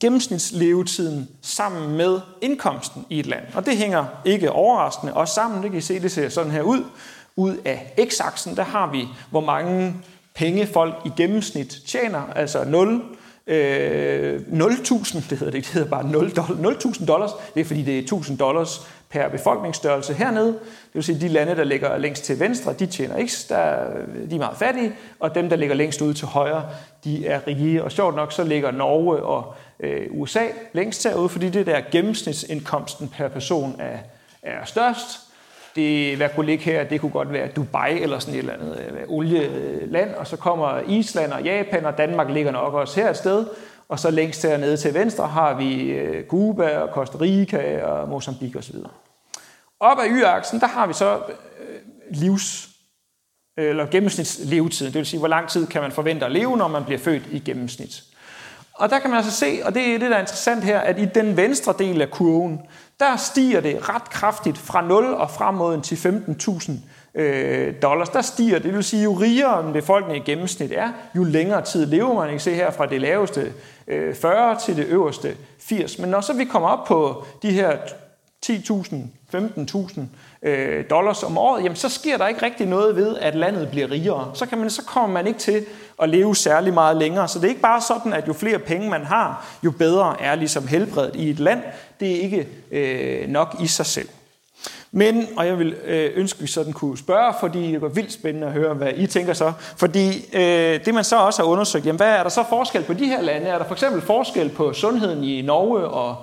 gennemsnitslevetiden 0.00 1.28
sammen 1.42 1.96
med 1.96 2.20
indkomsten 2.40 3.06
i 3.10 3.18
et 3.18 3.26
land. 3.26 3.44
Og 3.54 3.66
det 3.66 3.76
hænger 3.76 4.04
ikke 4.24 4.52
overraskende 4.52 5.14
også 5.14 5.34
sammen. 5.34 5.62
Det 5.62 5.70
kan 5.70 5.78
I 5.78 5.80
se, 5.80 6.00
det 6.00 6.12
ser 6.12 6.28
sådan 6.28 6.50
her 6.50 6.62
ud 6.62 6.84
ud 7.38 7.56
af 7.64 7.94
x-aksen, 8.10 8.56
der 8.56 8.62
har 8.62 8.90
vi, 8.90 9.08
hvor 9.30 9.40
mange 9.40 9.94
penge 10.34 10.66
folk 10.66 10.94
i 11.04 11.10
gennemsnit 11.16 11.76
tjener, 11.86 12.22
altså 12.36 12.64
0, 12.64 13.02
øh, 13.46 14.40
0.000, 14.52 15.30
det 15.30 15.38
hedder 15.38 15.50
det 15.50 15.54
ikke, 15.54 15.66
det 15.66 15.66
hedder 15.66 15.88
bare 15.88 16.10
0 16.10 16.26
0.000 16.26 17.06
dollars, 17.06 17.30
det 17.54 17.60
er 17.60 17.64
fordi 17.64 17.82
det 17.82 17.98
er 17.98 18.16
1.000 18.16 18.36
dollars 18.36 18.88
per 19.10 19.28
befolkningsstørrelse 19.28 20.14
hernede. 20.14 20.46
Det 20.46 20.94
vil 20.94 21.04
sige, 21.04 21.16
at 21.16 21.22
de 21.22 21.28
lande, 21.28 21.56
der 21.56 21.64
ligger 21.64 21.98
længst 21.98 22.24
til 22.24 22.40
venstre, 22.40 22.72
de 22.72 22.86
tjener 22.86 23.16
ikke, 23.16 23.32
der, 23.48 23.76
de 24.30 24.34
er 24.34 24.38
meget 24.38 24.56
fattige, 24.56 24.92
og 25.20 25.34
dem, 25.34 25.48
der 25.48 25.56
ligger 25.56 25.74
længst 25.74 26.02
ude 26.02 26.14
til 26.14 26.26
højre, 26.26 26.66
de 27.04 27.26
er 27.26 27.46
rige. 27.46 27.84
Og 27.84 27.92
sjovt 27.92 28.16
nok, 28.16 28.32
så 28.32 28.44
ligger 28.44 28.70
Norge 28.70 29.22
og 29.22 29.54
øh, 29.80 30.06
USA 30.10 30.44
længst 30.72 31.04
herude, 31.04 31.28
fordi 31.28 31.50
det 31.50 31.66
der 31.66 31.80
gennemsnitsindkomsten 31.92 33.08
per 33.08 33.28
person 33.28 33.76
er, 33.78 33.98
er 34.42 34.64
størst, 34.64 35.27
det, 35.76 36.16
hvad 36.16 36.28
kunne 36.34 36.46
ligge 36.46 36.64
her? 36.64 36.84
Det 36.84 37.00
kunne 37.00 37.12
godt 37.12 37.32
være 37.32 37.48
Dubai 37.48 38.02
eller 38.02 38.18
sådan 38.18 38.34
et 38.34 38.38
eller 38.38 38.52
andet 38.52 38.80
øh, 38.90 39.02
olieland, 39.08 40.14
og 40.14 40.26
så 40.26 40.36
kommer 40.36 40.80
Island 40.80 41.32
og 41.32 41.42
Japan, 41.42 41.84
og 41.84 41.98
Danmark 41.98 42.30
ligger 42.30 42.52
nok 42.52 42.74
også 42.74 43.00
her 43.00 43.10
et 43.10 43.16
sted. 43.16 43.46
Og 43.88 43.98
så 43.98 44.10
længst 44.10 44.44
nede 44.44 44.76
til 44.76 44.94
venstre 44.94 45.26
har 45.26 45.54
vi 45.54 45.90
øh, 45.90 46.26
Cuba 46.26 46.78
og 46.78 46.88
Costa 46.88 47.18
Rica 47.20 47.84
og 47.84 48.08
Mozambique 48.08 48.58
osv. 48.58 48.76
Op 49.80 49.98
ad 49.98 50.10
y-aksen, 50.10 50.60
der 50.60 50.66
har 50.66 50.86
vi 50.86 50.92
så 50.92 51.16
øh, 51.16 51.80
livs, 52.10 52.68
eller 53.56 53.86
gennemsnitslevetiden, 53.86 54.92
det 54.92 54.98
vil 54.98 55.06
sige, 55.06 55.18
hvor 55.18 55.28
lang 55.28 55.48
tid 55.48 55.66
kan 55.66 55.82
man 55.82 55.92
forvente 55.92 56.26
at 56.26 56.32
leve, 56.32 56.56
når 56.56 56.68
man 56.68 56.84
bliver 56.84 56.98
født 56.98 57.22
i 57.30 57.38
gennemsnit. 57.38 58.02
Og 58.78 58.90
der 58.90 58.98
kan 58.98 59.10
man 59.10 59.16
altså 59.16 59.32
se, 59.32 59.60
og 59.64 59.74
det 59.74 59.94
er 59.94 59.98
det, 59.98 60.10
der 60.10 60.16
er 60.16 60.20
interessant 60.20 60.64
her, 60.64 60.78
at 60.78 60.98
i 60.98 61.04
den 61.04 61.36
venstre 61.36 61.74
del 61.78 62.02
af 62.02 62.10
kurven, 62.10 62.60
der 63.00 63.16
stiger 63.16 63.60
det 63.60 63.88
ret 63.88 64.10
kraftigt 64.10 64.58
fra 64.58 64.82
0 64.82 65.04
og 65.04 65.30
frem 65.30 65.54
mod 65.54 65.80
til 65.80 65.96
15.000 65.96 66.72
øh, 67.20 67.74
dollars. 67.82 68.08
Der 68.08 68.22
stiger 68.22 68.54
det, 68.54 68.64
det 68.64 68.74
vil 68.74 68.84
sige, 68.84 69.02
jo 69.02 69.12
rigere 69.12 69.66
en 69.66 69.72
befolkning 69.72 70.16
i 70.16 70.30
gennemsnit 70.30 70.72
er, 70.72 70.92
jo 71.16 71.24
længere 71.24 71.64
tid 71.64 71.86
lever 71.86 72.14
man. 72.14 72.28
I 72.28 72.30
kan 72.30 72.40
se 72.40 72.54
her 72.54 72.70
fra 72.70 72.86
det 72.86 73.00
laveste 73.00 73.52
øh, 73.88 74.14
40 74.14 74.56
til 74.58 74.76
det 74.76 74.86
øverste 74.86 75.36
80. 75.58 75.98
Men 75.98 76.10
når 76.10 76.20
så 76.20 76.32
vi 76.32 76.44
kommer 76.44 76.68
op 76.68 76.86
på 76.86 77.24
de 77.42 77.50
her 77.50 77.76
10.000, 78.46 78.96
15.000 79.34 80.00
øh, 80.42 80.84
dollars 80.90 81.22
om 81.22 81.38
året, 81.38 81.64
jamen 81.64 81.76
så 81.76 81.88
sker 81.88 82.16
der 82.16 82.26
ikke 82.26 82.42
rigtig 82.42 82.66
noget 82.66 82.96
ved, 82.96 83.16
at 83.16 83.34
landet 83.34 83.68
bliver 83.68 83.90
rigere. 83.90 84.30
Så, 84.34 84.46
kan 84.46 84.58
man, 84.58 84.70
så 84.70 84.82
kommer 84.84 85.14
man 85.14 85.26
ikke 85.26 85.38
til 85.38 85.64
at 86.02 86.08
leve 86.08 86.36
særlig 86.36 86.74
meget 86.74 86.96
længere. 86.96 87.28
Så 87.28 87.38
det 87.38 87.44
er 87.44 87.48
ikke 87.48 87.60
bare 87.60 87.80
sådan, 87.80 88.12
at 88.12 88.28
jo 88.28 88.32
flere 88.32 88.58
penge 88.58 88.90
man 88.90 89.04
har, 89.04 89.46
jo 89.64 89.70
bedre 89.70 90.20
er 90.20 90.34
ligesom 90.34 90.66
helbredet 90.66 91.16
i 91.16 91.30
et 91.30 91.40
land. 91.40 91.62
Det 92.00 92.10
er 92.10 92.20
ikke 92.20 92.48
øh, 92.70 93.28
nok 93.28 93.56
i 93.60 93.66
sig 93.66 93.86
selv. 93.86 94.08
Men, 94.92 95.28
og 95.36 95.46
jeg 95.46 95.58
vil 95.58 95.74
øh, 95.84 96.10
ønske, 96.14 96.36
at 96.36 96.42
vi 96.42 96.46
sådan 96.46 96.72
kunne 96.72 96.98
spørge, 96.98 97.34
fordi 97.40 97.72
det 97.72 97.80
går 97.80 97.88
vildt 97.88 98.12
spændende 98.12 98.46
at 98.46 98.52
høre, 98.52 98.74
hvad 98.74 98.92
I 98.96 99.06
tænker 99.06 99.32
så. 99.32 99.52
Fordi 99.76 100.08
øh, 100.32 100.84
det 100.84 100.94
man 100.94 101.04
så 101.04 101.16
også 101.16 101.42
har 101.42 101.48
undersøgt, 101.48 101.86
jamen 101.86 101.96
hvad 101.96 102.08
er 102.08 102.22
der 102.22 102.30
så 102.30 102.44
forskel 102.48 102.82
på 102.82 102.92
de 102.92 103.06
her 103.06 103.22
lande? 103.22 103.46
Er 103.46 103.58
der 103.58 103.64
for 103.64 103.74
eksempel 103.74 104.02
forskel 104.02 104.48
på 104.48 104.72
sundheden 104.72 105.24
i 105.24 105.42
Norge 105.42 105.80
og 105.80 106.16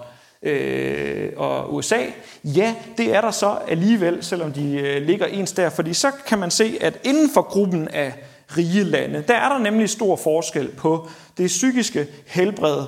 øh, 0.46 1.32
og 1.38 1.76
USA, 1.76 2.00
ja, 2.44 2.76
det 2.98 3.16
er 3.16 3.22
der 3.22 3.32
så 3.32 3.58
alligevel, 3.68 4.24
selvom 4.24 4.52
de 4.54 4.80
øh, 4.80 5.02
ligger 5.02 5.26
ens 5.26 5.52
der, 5.52 5.70
fordi 5.70 5.94
så 5.94 6.12
kan 6.28 6.40
man 6.40 6.52
se, 6.52 6.78
at 6.82 7.00
inden 7.04 7.30
for 7.34 7.42
gruppen 7.42 7.88
af 7.88 8.14
rige 8.58 8.84
lande, 8.84 9.24
der 9.28 9.36
er 9.36 9.50
der 9.50 9.58
nemlig 9.58 9.90
stor 9.90 10.16
forskel 10.16 10.68
på 10.68 11.10
det 11.38 11.48
psykiske 11.48 12.08
helbred 12.26 12.86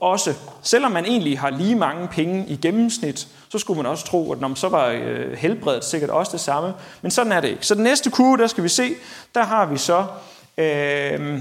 også. 0.00 0.34
Selvom 0.62 0.92
man 0.92 1.04
egentlig 1.04 1.38
har 1.38 1.50
lige 1.50 1.74
mange 1.74 2.08
penge 2.08 2.44
i 2.48 2.56
gennemsnit, 2.56 3.28
så 3.48 3.58
skulle 3.58 3.76
man 3.76 3.86
også 3.86 4.04
tro, 4.04 4.32
at 4.32 4.40
når 4.40 4.54
så 4.54 4.68
var 4.68 4.86
øh, 4.86 5.32
helbredet 5.32 5.84
sikkert 5.84 6.10
også 6.10 6.32
det 6.32 6.40
samme. 6.40 6.74
Men 7.02 7.10
sådan 7.10 7.32
er 7.32 7.40
det 7.40 7.48
ikke. 7.48 7.66
Så 7.66 7.74
den 7.74 7.82
næste 7.82 8.10
kurve, 8.10 8.36
der 8.36 8.46
skal 8.46 8.64
vi 8.64 8.68
se, 8.68 8.94
der 9.34 9.42
har 9.42 9.66
vi 9.66 9.78
så 9.78 10.06
øh, 10.58 11.40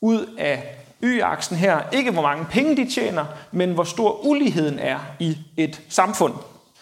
ud 0.00 0.26
af 0.38 0.73
y-aksen 1.04 1.56
her, 1.56 1.78
ikke 1.92 2.10
hvor 2.10 2.22
mange 2.22 2.44
penge 2.50 2.76
de 2.76 2.90
tjener, 2.90 3.24
men 3.52 3.70
hvor 3.70 3.84
stor 3.84 4.26
uligheden 4.26 4.78
er 4.78 4.98
i 5.18 5.38
et 5.56 5.80
samfund. 5.88 6.32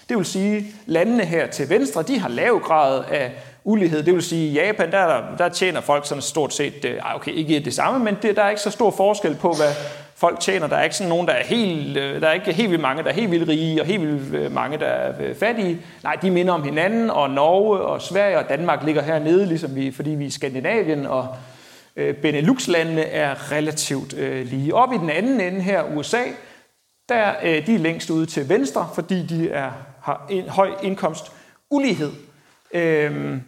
Det 0.08 0.16
vil 0.16 0.26
sige, 0.26 0.66
landene 0.86 1.24
her 1.24 1.46
til 1.46 1.68
venstre, 1.68 2.02
de 2.02 2.18
har 2.18 2.28
lav 2.28 2.60
grad 2.64 3.04
af 3.10 3.32
ulighed. 3.64 4.02
Det 4.02 4.14
vil 4.14 4.22
sige, 4.22 4.50
i 4.50 4.52
Japan, 4.52 4.92
der, 4.92 5.20
der 5.38 5.48
tjener 5.48 5.80
folk 5.80 6.06
sådan 6.06 6.22
stort 6.22 6.54
set, 6.54 6.84
øh, 6.84 7.14
okay, 7.14 7.32
ikke 7.32 7.60
det 7.60 7.74
samme, 7.74 8.04
men 8.04 8.16
det, 8.22 8.36
der 8.36 8.42
er 8.42 8.48
ikke 8.48 8.62
så 8.62 8.70
stor 8.70 8.90
forskel 8.90 9.34
på, 9.34 9.52
hvad 9.52 9.74
folk 10.16 10.40
tjener. 10.40 10.66
Der 10.66 10.76
er 10.76 10.82
ikke 10.82 10.96
sådan 10.96 11.08
nogen, 11.08 11.26
der 11.26 11.32
er 11.32 11.44
helt, 11.44 11.96
øh, 11.96 12.20
der 12.20 12.28
er 12.28 12.32
ikke 12.32 12.52
helt 12.52 12.70
vildt 12.70 12.82
mange, 12.82 13.02
der 13.02 13.08
er 13.08 13.14
helt 13.14 13.30
vildt 13.30 13.48
rige, 13.48 13.80
og 13.80 13.86
helt 13.86 14.02
vildt 14.02 14.34
øh, 14.34 14.52
mange, 14.52 14.78
der 14.78 14.86
er 14.86 15.12
øh, 15.20 15.34
fattige. 15.36 15.78
Nej, 16.02 16.16
de 16.22 16.30
minder 16.30 16.52
om 16.52 16.62
hinanden, 16.62 17.10
og 17.10 17.30
Norge 17.30 17.80
og 17.80 18.02
Sverige 18.02 18.38
og 18.38 18.48
Danmark 18.48 18.84
ligger 18.84 19.02
hernede, 19.02 19.46
ligesom 19.46 19.76
vi, 19.76 19.92
fordi 19.92 20.10
vi 20.10 20.26
er 20.26 20.30
Skandinavien, 20.30 21.06
og 21.06 21.28
Øh, 21.97 22.14
Benelux-landene 22.14 23.03
er 23.03 23.53
relativt 23.53 24.14
øh, 24.14 24.47
lige. 24.47 24.74
Op 24.74 24.93
i 24.93 24.97
den 24.97 25.11
anden 25.11 25.40
ende 25.40 25.61
her, 25.61 25.97
USA, 25.97 26.22
der 27.09 27.32
øh, 27.43 27.66
de 27.66 27.74
er 27.74 27.78
længst 27.78 28.11
ude 28.11 28.26
til 28.26 28.49
venstre, 28.49 28.88
fordi 28.95 29.26
de 29.26 29.51
er, 29.51 29.70
har 30.03 30.26
en 30.30 30.49
høj 30.49 30.70
indkomstulighed. 30.82 32.12
Øhm, 32.74 33.43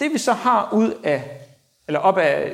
det 0.00 0.12
vi 0.12 0.18
så 0.18 0.32
har 0.32 0.68
ud 0.72 0.94
af 1.04 1.40
eller 1.90 2.00
op 2.00 2.18
af 2.18 2.52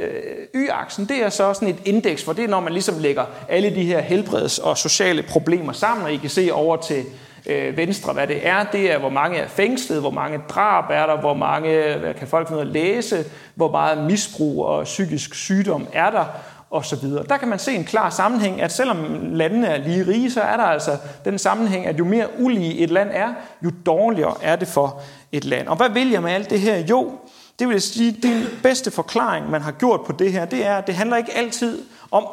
y-aksen, 0.54 1.06
det 1.06 1.22
er 1.22 1.28
så 1.28 1.54
sådan 1.54 1.68
et 1.68 1.82
indeks, 1.84 2.24
for 2.24 2.32
det 2.32 2.44
er, 2.44 2.48
når 2.48 2.60
man 2.60 2.72
ligesom 2.72 2.98
lægger 2.98 3.24
alle 3.48 3.74
de 3.74 3.84
her 3.84 4.00
helbreds- 4.00 4.58
og 4.58 4.78
sociale 4.78 5.22
problemer 5.22 5.72
sammen, 5.72 6.06
og 6.06 6.12
I 6.12 6.16
kan 6.16 6.30
se 6.30 6.52
over 6.52 6.76
til 6.76 7.04
øh, 7.46 7.76
venstre, 7.76 8.12
hvad 8.12 8.26
det 8.26 8.46
er. 8.46 8.64
Det 8.64 8.92
er, 8.92 8.98
hvor 8.98 9.08
mange 9.08 9.38
er 9.38 9.48
fængslet, 9.48 10.00
hvor 10.00 10.10
mange 10.10 10.40
drab 10.48 10.84
er 10.90 11.06
der, 11.06 11.20
hvor 11.20 11.34
mange 11.34 11.96
hvad 11.96 12.14
kan 12.14 12.28
folk 12.28 12.48
finde 12.48 12.60
at 12.60 12.66
læse, 12.66 13.24
hvor 13.54 13.70
meget 13.70 13.98
misbrug 13.98 14.64
og 14.64 14.84
psykisk 14.84 15.34
sygdom 15.34 15.86
er 15.92 16.10
der, 16.10 16.24
og 16.70 16.84
så 16.84 16.96
videre. 16.96 17.24
Der 17.28 17.36
kan 17.36 17.48
man 17.48 17.58
se 17.58 17.72
en 17.72 17.84
klar 17.84 18.10
sammenhæng, 18.10 18.62
at 18.62 18.72
selvom 18.72 18.98
landene 19.32 19.66
er 19.66 19.76
lige 19.76 20.06
rige, 20.06 20.30
så 20.30 20.40
er 20.40 20.56
der 20.56 20.64
altså 20.64 20.96
den 21.24 21.38
sammenhæng, 21.38 21.86
at 21.86 21.98
jo 21.98 22.04
mere 22.04 22.26
ulige 22.38 22.78
et 22.78 22.90
land 22.90 23.10
er, 23.12 23.34
jo 23.64 23.70
dårligere 23.86 24.34
er 24.42 24.56
det 24.56 24.68
for 24.68 25.02
et 25.32 25.44
land. 25.44 25.68
Og 25.68 25.76
hvad 25.76 25.90
vil 25.90 26.10
jeg 26.10 26.22
med 26.22 26.32
alt 26.32 26.50
det 26.50 26.60
her? 26.60 26.78
Jo, 26.78 27.12
det 27.58 27.68
vil 27.68 27.82
sige, 27.82 28.14
at 28.16 28.22
den 28.22 28.44
bedste 28.62 28.90
forklaring, 28.90 29.50
man 29.50 29.62
har 29.62 29.72
gjort 29.72 30.00
på 30.06 30.12
det 30.12 30.32
her, 30.32 30.44
det 30.44 30.66
er, 30.66 30.76
at 30.76 30.86
det 30.86 30.94
handler 30.94 31.16
ikke 31.16 31.36
altid 31.36 31.82
om, 32.10 32.24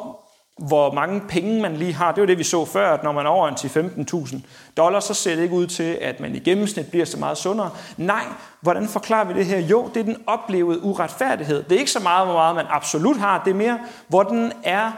hvor 0.58 0.92
mange 0.92 1.20
penge 1.28 1.62
man 1.62 1.76
lige 1.76 1.92
har. 1.92 2.12
Det 2.12 2.20
var 2.20 2.26
det, 2.26 2.38
vi 2.38 2.44
så 2.44 2.64
før, 2.64 2.94
at 2.94 3.02
når 3.02 3.12
man 3.12 3.26
er 3.26 3.30
over 3.30 3.48
en 3.48 3.54
10-15.000 3.54 4.38
dollars, 4.76 5.04
så 5.04 5.14
ser 5.14 5.34
det 5.34 5.42
ikke 5.42 5.54
ud 5.54 5.66
til, 5.66 5.98
at 6.00 6.20
man 6.20 6.34
i 6.34 6.38
gennemsnit 6.38 6.90
bliver 6.90 7.04
så 7.04 7.18
meget 7.18 7.38
sundere. 7.38 7.70
Nej, 7.96 8.24
hvordan 8.60 8.88
forklarer 8.88 9.24
vi 9.24 9.34
det 9.34 9.46
her? 9.46 9.58
Jo, 9.58 9.90
det 9.94 10.00
er 10.00 10.04
den 10.04 10.16
oplevede 10.26 10.82
uretfærdighed. 10.82 11.62
Det 11.62 11.72
er 11.72 11.78
ikke 11.78 11.90
så 11.90 12.00
meget, 12.00 12.26
hvor 12.26 12.34
meget 12.34 12.56
man 12.56 12.66
absolut 12.68 13.16
har. 13.16 13.42
Det 13.44 13.50
er 13.50 13.54
mere, 13.54 13.78
hvordan 14.08 14.52
er 14.62 14.92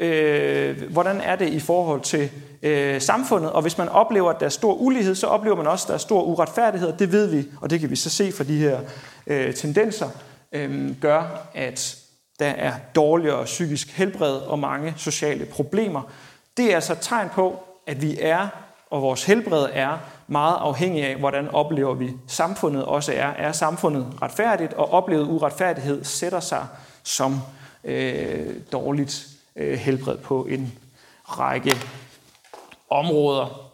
øh, 0.00 0.92
hvordan 0.92 1.20
er 1.20 1.36
det 1.36 1.48
i 1.48 1.60
forhold 1.60 2.00
til 2.00 2.30
øh, 2.62 3.00
samfundet. 3.00 3.52
Og 3.52 3.62
hvis 3.62 3.78
man 3.78 3.88
oplever, 3.88 4.30
at 4.30 4.40
der 4.40 4.46
er 4.46 4.50
stor 4.50 4.74
ulighed, 4.74 5.14
så 5.14 5.26
oplever 5.26 5.56
man 5.56 5.66
også, 5.66 5.84
at 5.84 5.88
der 5.88 5.94
er 5.94 5.98
stor 5.98 6.22
uretfærdighed. 6.22 6.92
Det 6.98 7.12
ved 7.12 7.26
vi, 7.26 7.44
og 7.60 7.70
det 7.70 7.80
kan 7.80 7.90
vi 7.90 7.96
så 7.96 8.10
se 8.10 8.32
fra 8.32 8.44
de 8.44 8.58
her 8.58 8.80
øh, 9.26 9.54
tendenser, 9.54 10.08
øh, 10.52 11.00
gør, 11.00 11.46
at 11.54 11.99
der 12.40 12.48
er 12.50 12.72
dårligere 12.94 13.44
psykisk 13.44 13.90
helbred 13.96 14.36
og 14.36 14.58
mange 14.58 14.94
sociale 14.96 15.44
problemer. 15.44 16.02
Det 16.56 16.70
er 16.70 16.74
altså 16.74 16.92
et 16.92 16.98
tegn 17.00 17.28
på, 17.28 17.60
at 17.86 18.02
vi 18.02 18.18
er, 18.20 18.48
og 18.90 19.02
vores 19.02 19.24
helbred 19.24 19.66
er, 19.72 19.98
meget 20.26 20.56
afhængig 20.60 21.04
af, 21.04 21.16
hvordan 21.16 21.48
oplever 21.48 21.94
vi 21.94 22.12
samfundet 22.26 22.84
også 22.84 23.12
er. 23.12 23.26
Er 23.26 23.52
samfundet 23.52 24.06
retfærdigt, 24.22 24.72
og 24.72 24.92
oplevet 24.92 25.28
uretfærdighed 25.28 26.04
sætter 26.04 26.40
sig 26.40 26.66
som 27.02 27.40
øh, 27.84 28.54
dårligt 28.72 29.26
øh, 29.56 29.78
helbred 29.78 30.16
på 30.16 30.44
en 30.44 30.72
række 31.24 31.76
områder. 32.90 33.69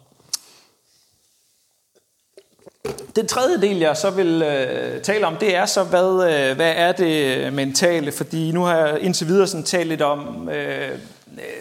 Den 3.15 3.27
tredje 3.27 3.61
del, 3.61 3.77
jeg 3.77 3.97
så 3.97 4.09
vil 4.09 4.41
øh, 4.41 5.01
tale 5.01 5.27
om, 5.27 5.35
det 5.35 5.55
er 5.55 5.65
så, 5.65 5.83
hvad, 5.83 6.29
øh, 6.31 6.55
hvad 6.55 6.73
er 6.75 6.91
det 6.91 7.53
mentale? 7.53 8.11
Fordi 8.11 8.51
nu 8.51 8.61
har 8.61 8.77
jeg 8.77 8.99
indtil 9.01 9.27
videre 9.27 9.47
sådan 9.47 9.63
talt 9.63 9.87
lidt 9.87 10.01
om, 10.01 10.49
øh, 10.49 10.91
øh, 10.91 10.97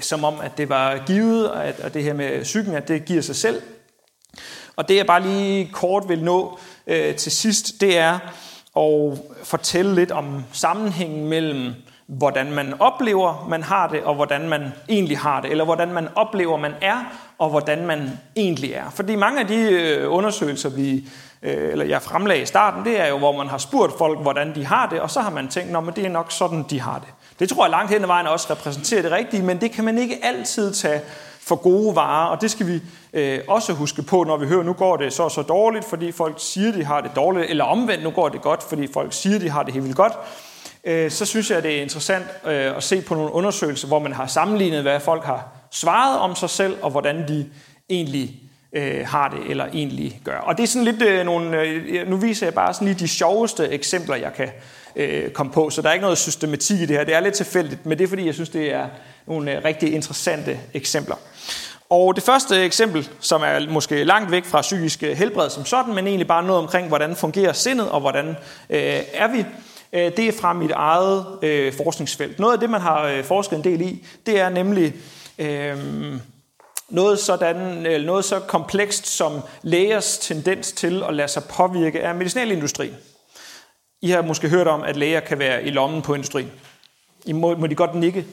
som 0.01 0.25
om, 0.25 0.35
at 0.43 0.59
det 0.59 0.69
var 0.69 1.03
givet, 1.07 1.51
og, 1.51 1.65
at, 1.65 1.81
og 1.81 1.95
det 1.95 2.03
her 2.03 2.15
med 2.15 2.43
psyken, 2.43 2.75
at 2.75 2.89
det 2.89 3.05
giver 3.05 3.23
sig 3.23 3.37
selv. 3.37 3.63
Og 4.77 4.89
det 4.89 4.97
jeg 4.97 5.07
bare 5.07 5.23
lige 5.23 5.71
kort 5.73 6.09
vil 6.09 6.25
nå 6.25 6.59
øh, 6.87 7.15
til 7.15 7.33
sidst, 7.33 7.81
det 7.81 7.99
er 7.99 8.19
at 8.77 9.19
fortælle 9.45 9.95
lidt 9.95 10.11
om 10.11 10.45
sammenhængen 10.53 11.29
mellem 11.29 11.73
hvordan 12.07 12.53
man 12.53 12.75
oplever, 12.81 13.47
man 13.49 13.63
har 13.63 13.89
det, 13.89 14.03
og 14.03 14.15
hvordan 14.15 14.49
man 14.49 14.73
egentlig 14.89 15.19
har 15.19 15.41
det, 15.41 15.51
eller 15.51 15.65
hvordan 15.65 15.93
man 15.93 16.09
oplever, 16.15 16.57
man 16.57 16.75
er, 16.81 16.97
og 17.39 17.51
hvordan 17.51 17.87
man 17.87 18.11
egentlig 18.37 18.73
er. 18.73 18.91
Fordi 18.91 19.15
mange 19.15 19.41
af 19.41 19.47
de 19.47 19.57
øh, 19.57 20.13
undersøgelser, 20.13 20.69
vi, 20.69 21.09
øh, 21.43 21.73
eller 21.73 21.85
jeg 21.85 22.03
fremlagde 22.03 22.43
i 22.43 22.47
starten, 22.47 22.85
det 22.85 23.01
er 23.01 23.07
jo, 23.07 23.19
hvor 23.19 23.37
man 23.37 23.49
har 23.49 23.59
spurgt 23.59 23.99
folk, 23.99 24.19
hvordan 24.19 24.55
de 24.55 24.67
har 24.67 24.89
det, 24.89 25.01
og 25.01 25.11
så 25.11 25.21
har 25.21 25.31
man 25.31 25.49
tænkt, 25.49 25.77
at 25.77 25.97
det 25.97 26.05
er 26.05 26.11
nok 26.11 26.33
sådan, 26.33 26.65
de 26.71 26.81
har 26.81 26.99
det. 26.99 27.09
Det 27.39 27.49
tror 27.49 27.65
jeg 27.65 27.71
langt 27.71 27.93
hen 27.93 28.03
ad 28.03 28.07
vejen 28.07 28.27
også 28.27 28.47
repræsenterer 28.51 29.03
det 29.03 29.13
rigtige, 29.13 29.43
men 29.43 29.61
det 29.61 29.73
kan 29.73 29.85
man 29.85 29.99
ikke 29.99 30.19
altid 30.23 30.75
tage 30.75 31.01
for 31.41 31.57
gode 31.57 31.97
varer, 31.97 32.27
og 32.27 32.41
det 32.41 32.51
skal 32.51 32.67
vi 32.67 32.81
øh, 33.13 33.41
også 33.49 33.73
huske 33.73 34.03
på, 34.03 34.25
når 34.25 34.37
vi 34.37 34.47
hører, 34.47 34.63
nu 34.63 34.73
går 34.73 34.97
det 34.97 35.13
så 35.13 35.29
så 35.29 35.43
dårligt, 35.43 35.85
fordi 35.85 36.13
folk 36.13 36.35
siger, 36.39 36.73
de 36.73 36.85
har 36.85 37.01
det 37.01 37.11
dårligt, 37.17 37.51
eller 37.51 37.65
omvendt, 37.65 38.05
nu 38.05 38.11
går 38.11 38.29
det 38.29 38.43
godt, 38.43 38.63
fordi 38.63 38.93
folk 38.93 39.13
siger, 39.13 39.39
de 39.39 39.51
har 39.51 39.63
det 39.63 39.73
helt 39.73 39.85
vildt 39.85 39.97
godt. 39.97 40.13
Øh, 40.85 41.11
så 41.11 41.27
synes 41.27 41.51
jeg, 41.51 41.63
det 41.63 41.79
er 41.79 41.83
interessant 41.83 42.25
øh, 42.45 42.77
at 42.77 42.83
se 42.83 43.03
på 43.03 43.15
nogle 43.15 43.33
undersøgelser, 43.33 43.89
hvor 43.89 43.99
man 43.99 44.13
har 44.13 44.27
sammenlignet, 44.27 44.83
hvad 44.83 45.01
folk 45.01 45.25
har 45.25 45.49
svaret 45.77 46.19
om 46.19 46.37
sig 46.37 46.51
selv, 46.51 46.77
og 46.83 46.91
hvordan 46.91 47.29
de 47.29 47.47
egentlig 47.91 48.41
øh, 48.73 49.07
har 49.07 49.29
det, 49.29 49.51
eller 49.51 49.67
egentlig 49.67 50.21
gør. 50.25 50.39
Og 50.39 50.57
det 50.57 50.63
er 50.63 50.67
sådan 50.67 50.85
lidt 50.85 51.03
øh, 51.03 51.25
nogle, 51.25 51.61
øh, 51.61 52.09
nu 52.09 52.17
viser 52.17 52.47
jeg 52.47 52.55
bare 52.55 52.75
sådan 52.75 52.89
lige 52.89 52.99
de 52.99 53.09
sjoveste 53.09 53.69
eksempler, 53.69 54.17
jeg 54.17 54.35
kan 54.35 54.49
øh, 54.97 55.31
komme 55.31 55.53
på, 55.53 55.71
så 55.71 55.83
der 55.83 55.89
er 55.89 55.93
ikke 55.93 56.03
noget 56.03 56.19
systematik 56.19 56.81
i 56.81 56.87
det 56.87 56.97
her. 56.97 57.05
Det 57.05 57.15
er 57.15 57.21
lidt 57.21 57.35
tilfældigt, 57.35 57.87
men 57.87 57.99
det 57.99 58.05
er 58.05 58.09
fordi, 58.09 58.27
jeg 58.27 58.35
synes, 58.35 58.49
det 58.49 58.73
er 58.73 58.87
nogle 59.27 59.65
rigtig 59.65 59.95
interessante 59.95 60.61
eksempler. 60.75 61.17
Og 61.91 62.17
det 62.17 62.23
første 62.23 62.65
eksempel, 62.65 63.09
som 63.21 63.43
er 63.43 63.71
måske 63.71 64.05
langt 64.05 64.31
væk 64.31 64.45
fra 64.45 64.61
psykisk 64.61 65.01
helbred 65.01 65.51
som 65.51 65.65
sådan, 65.65 65.95
men 65.95 66.07
egentlig 66.07 66.27
bare 66.27 66.43
noget 66.43 66.63
omkring, 66.63 66.89
hvordan 66.89 67.17
fungerer 67.17 67.53
sindet, 67.53 67.89
og 67.89 68.01
hvordan 68.01 68.29
øh, 68.71 69.01
er 69.13 69.29
vi, 69.33 69.45
det 69.93 70.19
er 70.19 70.33
fra 70.41 70.53
mit 70.53 70.71
eget 70.71 71.27
øh, 71.43 71.73
forskningsfelt. 71.73 72.39
Noget 72.39 72.53
af 72.53 72.61
det, 72.61 72.71
man 72.71 72.81
har 72.81 73.03
øh, 73.03 73.25
forsket 73.25 73.57
en 73.57 73.65
del 73.65 73.81
i, 73.81 74.07
det 74.27 74.41
er 74.41 74.49
nemlig 74.49 74.95
øh, 75.39 75.79
noget, 76.89 77.19
sådan, 77.19 77.87
eller 77.87 78.07
noget 78.07 78.25
så 78.25 78.41
komplekst 78.41 79.07
som 79.07 79.41
lægers 79.63 80.19
tendens 80.19 80.73
til 80.73 81.03
at 81.09 81.15
lade 81.15 81.29
sig 81.29 81.45
påvirke 81.45 82.03
af 82.03 82.15
medicinalindustrien. 82.15 82.95
I 84.03 84.11
har 84.11 84.23
måske 84.23 84.49
hørt 84.49 84.67
om, 84.67 84.83
at 84.83 84.97
læger 84.97 85.21
kan 85.21 85.39
være 85.39 85.65
i 85.65 85.71
lommen 85.71 86.03
på 86.03 86.15
industrien. 86.15 86.53
I 87.25 87.33
må, 87.33 87.57
må 87.57 87.67
de 87.67 87.75
godt 87.75 87.95
nikke? 87.95 88.27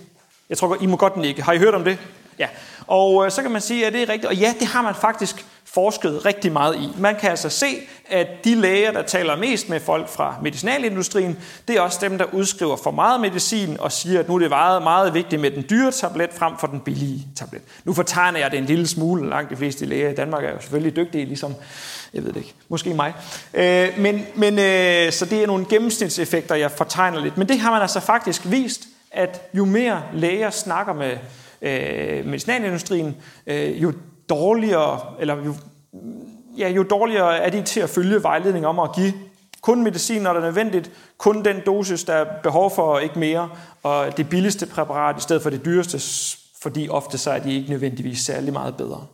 Jeg 0.49 0.57
tror, 0.57 0.77
I 0.81 0.85
må 0.85 0.97
godt 0.97 1.17
nikke. 1.17 1.41
Har 1.41 1.53
I 1.53 1.57
hørt 1.57 1.73
om 1.73 1.83
det? 1.83 1.97
Ja. 2.39 2.47
Og 2.87 3.25
øh, 3.25 3.31
så 3.31 3.41
kan 3.41 3.51
man 3.51 3.61
sige, 3.61 3.87
at 3.87 3.93
det 3.93 4.01
er 4.01 4.09
rigtigt. 4.09 4.25
Og 4.25 4.35
ja, 4.35 4.53
det 4.59 4.67
har 4.67 4.81
man 4.81 4.95
faktisk 4.95 5.45
forsket 5.73 6.25
rigtig 6.25 6.51
meget 6.51 6.75
i. 6.75 6.89
Man 6.97 7.15
kan 7.15 7.29
altså 7.29 7.49
se, 7.49 7.65
at 8.09 8.27
de 8.43 8.55
læger, 8.55 8.91
der 8.91 9.01
taler 9.01 9.35
mest 9.35 9.69
med 9.69 9.79
folk 9.79 10.09
fra 10.09 10.35
medicinalindustrien, 10.41 11.37
det 11.67 11.75
er 11.75 11.81
også 11.81 11.99
dem, 12.01 12.17
der 12.17 12.25
udskriver 12.33 12.77
for 12.77 12.91
meget 12.91 13.21
medicin 13.21 13.79
og 13.79 13.91
siger, 13.91 14.19
at 14.19 14.27
nu 14.27 14.35
er 14.35 14.39
det 14.39 14.49
meget, 14.49 14.83
meget 14.83 15.13
vigtigt 15.13 15.41
med 15.41 15.51
den 15.51 15.65
dyre 15.69 15.91
tablet 15.91 16.29
frem 16.33 16.53
for 16.59 16.67
den 16.67 16.79
billige 16.79 17.27
tablet. 17.35 17.61
Nu 17.83 17.93
fortegner 17.93 18.39
jeg 18.39 18.51
det 18.51 18.57
en 18.57 18.65
lille 18.65 18.87
smule. 18.87 19.29
Langt 19.29 19.49
de 19.49 19.55
fleste 19.55 19.85
læger 19.85 20.09
i 20.09 20.15
Danmark 20.15 20.43
er 20.43 20.51
jo 20.51 20.59
selvfølgelig 20.61 20.95
dygtige, 20.95 21.25
ligesom, 21.25 21.55
jeg 22.13 22.23
ved 22.23 22.33
det 22.33 22.39
ikke, 22.39 22.53
måske 22.69 22.93
mig. 22.93 23.13
Øh, 23.53 23.89
men, 23.97 24.25
men, 24.35 24.59
øh, 24.59 25.11
så 25.11 25.25
det 25.25 25.43
er 25.43 25.47
nogle 25.47 25.65
gennemsnitseffekter, 25.69 26.55
jeg 26.55 26.71
fortegner 26.71 27.19
lidt. 27.19 27.37
Men 27.37 27.47
det 27.47 27.59
har 27.59 27.71
man 27.71 27.81
altså 27.81 27.99
faktisk 27.99 28.41
vist, 28.45 28.81
at 29.11 29.41
jo 29.53 29.65
mere 29.65 30.03
læger 30.13 30.49
snakker 30.49 30.93
med 30.93 31.17
øh, 31.61 32.25
medicinalindustrien, 32.25 33.15
øh, 33.47 33.83
jo 33.83 33.93
dårligere, 34.33 34.99
eller 35.19 35.35
jo, 35.45 35.53
ja, 36.57 36.69
jo 36.69 36.83
dårligere 36.83 37.37
er 37.37 37.49
de 37.49 37.61
til 37.61 37.79
at 37.79 37.89
følge 37.89 38.23
vejledning 38.23 38.67
om 38.67 38.79
at 38.79 38.95
give 38.95 39.13
kun 39.61 39.83
medicin, 39.83 40.21
når 40.21 40.33
det 40.33 40.39
er 40.39 40.45
nødvendigt, 40.45 40.91
kun 41.17 41.45
den 41.45 41.61
dosis, 41.65 42.03
der 42.03 42.13
er 42.13 42.25
behov 42.43 42.75
for, 42.75 42.99
ikke 42.99 43.19
mere, 43.19 43.49
og 43.83 44.17
det 44.17 44.29
billigste 44.29 44.65
præparat 44.65 45.17
i 45.17 45.21
stedet 45.21 45.41
for 45.41 45.49
det 45.49 45.65
dyreste, 45.65 45.99
fordi 46.61 46.89
ofte 46.89 47.17
så 47.17 47.31
er 47.31 47.39
de 47.39 47.55
ikke 47.55 47.69
nødvendigvis 47.69 48.19
særlig 48.19 48.53
meget 48.53 48.77
bedre. 48.77 49.05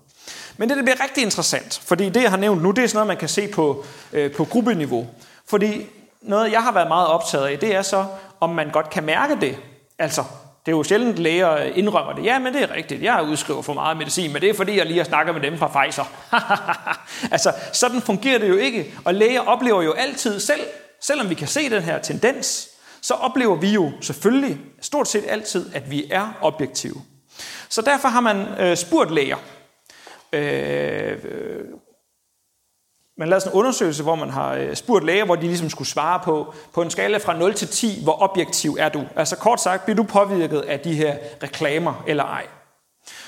Men 0.57 0.69
det, 0.69 0.77
det 0.77 0.85
bliver 0.85 1.03
rigtig 1.03 1.23
interessant, 1.23 1.81
fordi 1.85 2.09
det, 2.09 2.23
jeg 2.23 2.29
har 2.29 2.37
nævnt 2.37 2.63
nu, 2.63 2.71
det 2.71 2.83
er 2.83 2.87
sådan 2.87 2.97
noget, 2.97 3.07
man 3.07 3.17
kan 3.17 3.29
se 3.29 3.47
på, 3.47 3.83
øh, 4.13 4.31
på 4.31 4.45
gruppeniveau. 4.45 5.07
Fordi 5.45 5.85
noget, 6.21 6.51
jeg 6.51 6.63
har 6.63 6.71
været 6.71 6.87
meget 6.87 7.07
optaget 7.07 7.47
af, 7.47 7.59
det 7.59 7.75
er 7.75 7.81
så, 7.81 8.05
om 8.39 8.49
man 8.49 8.69
godt 8.71 8.89
kan 8.89 9.03
mærke 9.03 9.37
det. 9.41 9.57
Altså, 9.99 10.23
det 10.69 10.73
er 10.73 10.77
jo 10.77 10.83
sjældent, 10.83 11.17
læger 11.17 11.57
indrømmer 11.57 12.13
det. 12.13 12.25
Ja, 12.25 12.39
men 12.39 12.53
det 12.53 12.63
er 12.63 12.75
rigtigt. 12.75 13.03
Jeg 13.03 13.23
udskriver 13.23 13.61
for 13.61 13.73
meget 13.73 13.97
medicin, 13.97 14.33
men 14.33 14.41
det 14.41 14.49
er 14.49 14.53
fordi, 14.53 14.77
jeg 14.77 14.85
lige 14.85 14.97
har 14.97 15.03
snakket 15.03 15.35
med 15.35 15.41
dem 15.41 15.57
fra 15.57 15.67
Pfizer. 15.67 16.03
altså, 17.33 17.53
sådan 17.73 18.01
fungerer 18.01 18.39
det 18.39 18.49
jo 18.49 18.55
ikke. 18.55 18.93
Og 19.05 19.13
læger 19.13 19.41
oplever 19.41 19.81
jo 19.81 19.91
altid 19.91 20.39
selv, 20.39 20.61
selvom 21.01 21.29
vi 21.29 21.35
kan 21.35 21.47
se 21.47 21.69
den 21.69 21.81
her 21.81 21.99
tendens, 21.99 22.69
så 23.01 23.13
oplever 23.13 23.55
vi 23.55 23.69
jo 23.69 23.91
selvfølgelig 24.01 24.57
stort 24.81 25.07
set 25.07 25.23
altid, 25.27 25.75
at 25.75 25.91
vi 25.91 26.07
er 26.11 26.37
objektive. 26.41 27.01
Så 27.69 27.81
derfor 27.81 28.07
har 28.07 28.21
man 28.21 28.47
øh, 28.59 28.77
spurgt 28.77 29.11
læger, 29.11 29.37
øh, 30.33 31.17
man 33.19 33.29
lavede 33.29 33.41
sådan 33.41 33.55
en 33.55 33.59
undersøgelse, 33.59 34.03
hvor 34.03 34.15
man 34.15 34.29
har 34.29 34.53
øh, 34.53 34.75
spurgt 34.75 35.05
læger, 35.05 35.25
hvor 35.25 35.35
de 35.35 35.41
ligesom 35.41 35.69
skulle 35.69 35.87
svare 35.87 36.19
på, 36.23 36.53
på 36.73 36.81
en 36.81 36.89
skala 36.89 37.17
fra 37.17 37.37
0 37.37 37.53
til 37.53 37.67
10, 37.67 37.99
hvor 38.03 38.21
objektiv 38.23 38.77
er 38.79 38.89
du? 38.89 39.03
Altså 39.15 39.35
kort 39.35 39.61
sagt, 39.61 39.85
bliver 39.85 39.95
du 39.95 40.03
påvirket 40.03 40.59
af 40.59 40.79
de 40.79 40.93
her 40.93 41.15
reklamer 41.43 42.03
eller 42.07 42.23
ej? 42.23 42.45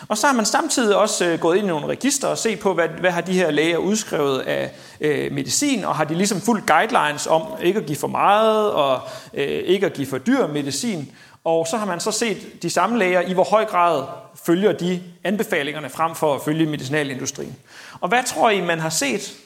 Og 0.07 0.17
så 0.17 0.27
har 0.27 0.33
man 0.33 0.45
samtidig 0.45 0.95
også 0.95 1.25
øh, 1.25 1.39
gået 1.39 1.57
ind 1.57 1.65
i 1.65 1.69
nogle 1.69 1.87
register 1.87 2.27
og 2.27 2.37
set 2.37 2.59
på, 2.59 2.73
hvad, 2.73 2.87
hvad 2.87 3.11
har 3.11 3.21
de 3.21 3.33
her 3.33 3.51
læger 3.51 3.77
udskrevet 3.77 4.39
af 4.39 4.71
øh, 5.01 5.31
medicin, 5.31 5.85
og 5.85 5.95
har 5.95 6.03
de 6.03 6.13
ligesom 6.13 6.41
fuldt 6.41 6.67
guidelines 6.67 7.27
om 7.27 7.41
ikke 7.61 7.79
at 7.79 7.85
give 7.85 7.97
for 7.97 8.07
meget 8.07 8.71
og 8.71 8.99
øh, 9.33 9.43
ikke 9.45 9.85
at 9.85 9.93
give 9.93 10.07
for 10.07 10.17
dyr 10.17 10.47
medicin. 10.47 11.11
Og 11.43 11.67
så 11.67 11.77
har 11.77 11.85
man 11.85 11.99
så 11.99 12.11
set 12.11 12.63
de 12.63 12.69
samme 12.69 12.97
læger 12.97 13.21
i 13.21 13.33
hvor 13.33 13.43
høj 13.43 13.65
grad 13.65 14.03
følger 14.45 14.71
de 14.71 15.01
anbefalingerne 15.23 15.89
frem 15.89 16.15
for 16.15 16.35
at 16.35 16.41
følge 16.41 16.65
medicinalindustrien. 16.65 17.55
Og 18.01 18.09
hvad 18.09 18.23
tror 18.23 18.49
I, 18.49 18.61
man 18.61 18.79
har 18.79 18.89
set 18.89 19.40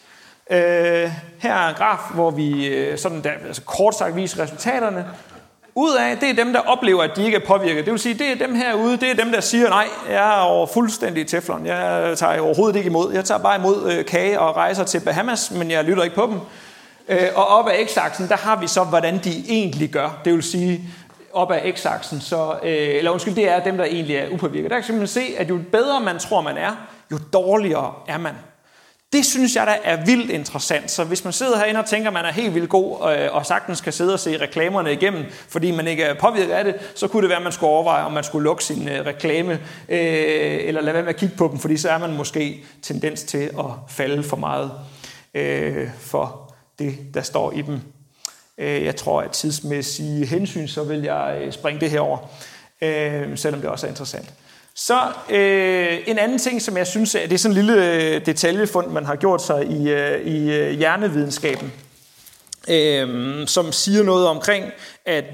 Øh, 0.52 1.12
her 1.39 1.54
er 1.54 1.70
en 1.70 1.76
graf, 1.76 2.00
hvor 2.14 2.32
vi 2.32 2.68
øh, 2.68 2.98
sådan 2.98 3.24
der, 3.24 3.32
altså 3.48 3.62
kort 3.62 3.96
sagt 3.96 4.16
viser 4.16 4.43
resultaterne. 4.43 5.06
Ud 5.76 5.96
af, 5.96 6.18
det 6.18 6.30
er 6.30 6.34
dem, 6.34 6.54
der 6.54 6.60
oplever, 6.60 7.04
at 7.04 7.12
de 7.16 7.26
ikke 7.26 7.38
er 7.38 7.46
påvirket. 7.48 7.86
Det 7.86 7.91
vil 7.91 8.00
sige, 8.00 8.14
det 8.14 8.32
er 8.32 8.48
dem 8.48 8.56
herude, 8.56 8.98
det 8.98 9.12
er 9.12 9.16
dem, 9.16 9.32
der 9.32 9.41
siger, 9.41 9.70
nej, 9.70 9.88
jeg 10.10 10.38
er 10.38 10.41
over 10.41 10.68
fuldstændig 10.68 11.28
teflon. 11.28 11.66
Jeg 11.66 12.14
tager 12.18 12.39
overhovedet 12.39 12.76
ikke 12.76 12.88
imod. 12.88 13.14
Jeg 13.14 13.26
tager 13.26 13.39
bare 13.39 13.56
imod 13.56 13.91
øh, 13.91 14.06
kage 14.06 14.39
og 14.39 14.56
rejser 14.56 14.84
til 14.84 15.00
Bahamas, 15.00 15.52
men 15.52 15.72
jeg 15.72 15.84
lytter 15.84 16.04
ikke 16.04 16.16
på 16.16 16.26
dem. 16.26 16.39
Øh, 17.10 17.28
og 17.36 17.48
op 17.48 17.68
ad 17.68 17.88
x-aksen, 17.88 18.28
der 18.30 18.38
har 18.38 18.60
vi 18.60 18.68
så, 18.68 18.84
hvordan 18.84 19.18
de 19.24 19.43
egentlig 19.50 19.89
gør. 19.89 20.22
Det 20.26 20.34
vil 20.34 20.43
sige, 20.43 20.82
op 21.34 21.52
ad 21.52 21.74
x-aksen, 21.74 22.22
så, 22.22 22.56
øh, 22.64 22.96
eller 22.96 23.12
undskyld, 23.12 23.36
det 23.36 23.50
er 23.50 23.64
dem, 23.64 23.78
der 23.78 23.86
egentlig 23.86 24.16
er 24.16 24.30
upåvirket. 24.30 24.72
Der 24.72 24.82
kan 24.82 24.98
man 24.98 25.08
se, 25.08 25.22
at 25.38 25.50
jo 25.50 25.60
bedre 25.72 26.00
man 26.00 26.20
tror, 26.20 26.41
man 26.41 26.58
er, 26.58 26.72
jo 27.12 27.18
dårligere 27.34 27.93
er 28.08 28.18
man. 28.18 28.34
Det 29.14 29.26
synes 29.26 29.56
jeg 29.56 29.68
da 29.68 29.78
er 29.84 30.06
vildt 30.06 30.32
interessant. 30.32 30.91
Så 30.91 31.03
hvis 31.03 31.24
man 31.24 31.34
sidder 31.34 31.58
herinde 31.58 31.80
og 31.80 31.86
tænker, 31.86 32.08
at 32.08 32.14
man 32.14 32.26
er 32.26 32.32
helt 32.32 32.56
vildt 32.56 32.70
god 32.70 33.12
øh, 33.12 33.36
og 33.36 33.45
sagtens 33.45 33.82
kan 33.82 33.93
sidde 33.93 34.14
og 34.14 34.20
se 34.20 34.38
reklamerne 34.38 34.93
igennem, 34.93 35.26
fordi 35.49 35.72
man 35.72 35.88
ikke 35.88 36.03
er 36.03 36.14
påvirket 36.14 36.53
af 36.53 36.64
det, 36.64 36.76
så 36.95 37.08
kunne 37.08 37.22
det 37.22 37.30
være, 37.30 37.38
at 37.38 37.43
man 37.43 37.51
skulle 37.51 37.70
overveje, 37.70 38.03
om 38.03 38.12
man 38.12 38.24
skulle 38.24 38.43
lukke 38.43 38.64
sin 38.64 38.88
øh, 38.88 39.06
reklame, 39.06 39.53
øh, 39.89 40.60
eller 40.68 40.82
lade 40.82 40.93
være 40.93 41.03
med 41.03 41.14
at 41.14 41.20
kigge 41.20 41.36
på 41.36 41.47
dem, 41.47 41.60
fordi 41.60 41.78
så 41.78 41.89
er 41.89 41.97
man 41.97 42.14
måske 42.14 42.64
tendens 42.82 43.24
til 43.24 43.38
at 43.60 43.66
falde 43.89 44.24
for 44.24 44.38
meget 44.38 44.72
for 45.99 46.53
det, 46.80 46.97
der 47.14 47.22
står 47.22 47.51
i 47.51 47.62
dem. 47.62 47.80
Jeg 48.58 48.95
tror, 48.95 49.22
at 49.22 49.32
tidsmæssige 49.32 50.26
hensyn, 50.26 50.68
så 50.68 50.84
vil 50.84 51.01
jeg 51.01 51.47
springe 51.51 51.82
det 51.82 51.91
her 51.91 51.99
over. 51.99 52.18
selvom 53.36 53.62
det 53.62 53.70
også 53.70 53.86
er 53.86 53.89
interessant. 53.89 54.34
Så 54.76 55.11
øh, 55.30 55.97
en 56.07 56.17
anden 56.17 56.38
ting, 56.38 56.61
som 56.61 56.78
jeg 56.78 56.88
synes, 56.88 57.11
det 57.11 57.34
er 57.34 57.38
sådan 57.38 57.57
en 57.57 57.65
lille 57.65 57.93
øh, 57.93 58.26
detaljefund, 58.26 58.88
man 58.88 59.05
har 59.05 59.15
gjort 59.15 59.41
sig 59.41 59.65
i, 59.65 59.89
øh, 59.89 60.21
i 60.21 60.53
øh, 60.53 60.71
hjernevidenskaben, 60.71 61.73
øh, 62.69 63.47
som 63.47 63.71
siger 63.71 64.03
noget 64.03 64.28
omkring, 64.28 64.65
at 65.05 65.26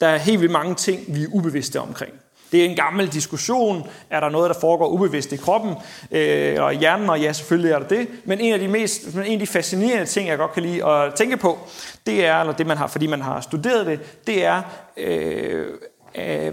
der 0.00 0.06
er 0.06 0.16
helt 0.16 0.40
vildt 0.40 0.52
mange 0.52 0.74
ting, 0.74 1.04
vi 1.08 1.22
er 1.22 1.28
ubevidste 1.32 1.80
omkring. 1.80 2.12
Det 2.52 2.60
er 2.60 2.68
en 2.68 2.76
gammel 2.76 3.08
diskussion. 3.08 3.88
Er 4.10 4.20
der 4.20 4.28
noget, 4.28 4.50
der 4.54 4.60
foregår 4.60 4.88
ubevidst 4.88 5.32
i 5.32 5.36
kroppen 5.36 5.74
øh, 6.10 6.62
og 6.62 6.74
i 6.74 6.76
hjernen? 6.76 7.10
Og 7.10 7.20
ja, 7.20 7.32
selvfølgelig 7.32 7.70
er 7.70 7.78
der 7.78 7.88
det. 7.88 8.08
Men 8.24 8.40
en 8.40 8.52
af 8.52 8.58
de 8.58 8.68
mest, 8.68 9.04
en 9.04 9.32
af 9.32 9.38
de 9.38 9.46
fascinerende 9.46 10.06
ting, 10.06 10.28
jeg 10.28 10.38
godt 10.38 10.52
kan 10.52 10.62
lide 10.62 10.86
at 10.86 11.14
tænke 11.14 11.36
på, 11.36 11.58
det 12.06 12.26
er, 12.26 12.40
eller 12.40 12.52
det 12.52 12.66
man 12.66 12.76
har, 12.76 12.86
fordi 12.86 13.06
man 13.06 13.22
har 13.22 13.40
studeret 13.40 13.86
det, 13.86 14.00
det 14.26 14.44
er 14.44 14.62
øh, 14.96 15.66
øh, 16.14 16.52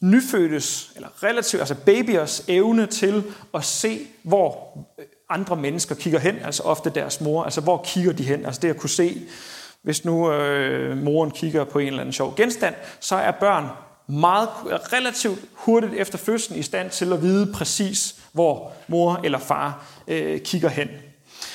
nyfødtes, 0.00 0.92
eller 0.96 1.08
relativt, 1.22 1.60
altså 1.60 1.74
babyers 1.74 2.44
evne 2.48 2.86
til 2.86 3.24
at 3.54 3.64
se, 3.64 4.06
hvor 4.22 4.78
øh, 4.98 5.04
andre 5.28 5.56
mennesker 5.56 5.94
kigger 5.94 6.18
hen, 6.18 6.36
altså 6.44 6.62
ofte 6.62 6.90
deres 6.90 7.20
mor, 7.20 7.44
altså 7.44 7.60
hvor 7.60 7.84
kigger 7.86 8.12
de 8.12 8.22
hen, 8.22 8.46
altså 8.46 8.60
det 8.60 8.68
at 8.68 8.76
kunne 8.76 8.90
se, 8.90 9.22
hvis 9.82 10.04
nu 10.04 10.32
øh, 10.32 10.96
moren 10.96 11.30
kigger 11.30 11.64
på 11.64 11.78
en 11.78 11.86
eller 11.86 12.00
anden 12.00 12.12
sjov 12.12 12.36
genstand, 12.36 12.74
så 13.00 13.16
er 13.16 13.30
børn 13.30 13.66
meget 14.06 14.48
relativt 14.66 15.40
hurtigt 15.52 15.92
efter 15.94 16.18
fødslen 16.18 16.58
i 16.58 16.62
stand 16.62 16.90
til 16.90 17.12
at 17.12 17.22
vide 17.22 17.52
præcis, 17.52 18.16
hvor 18.32 18.72
mor 18.88 19.20
eller 19.24 19.38
far 19.38 19.84
øh, 20.08 20.40
kigger 20.40 20.68
hen. 20.68 20.88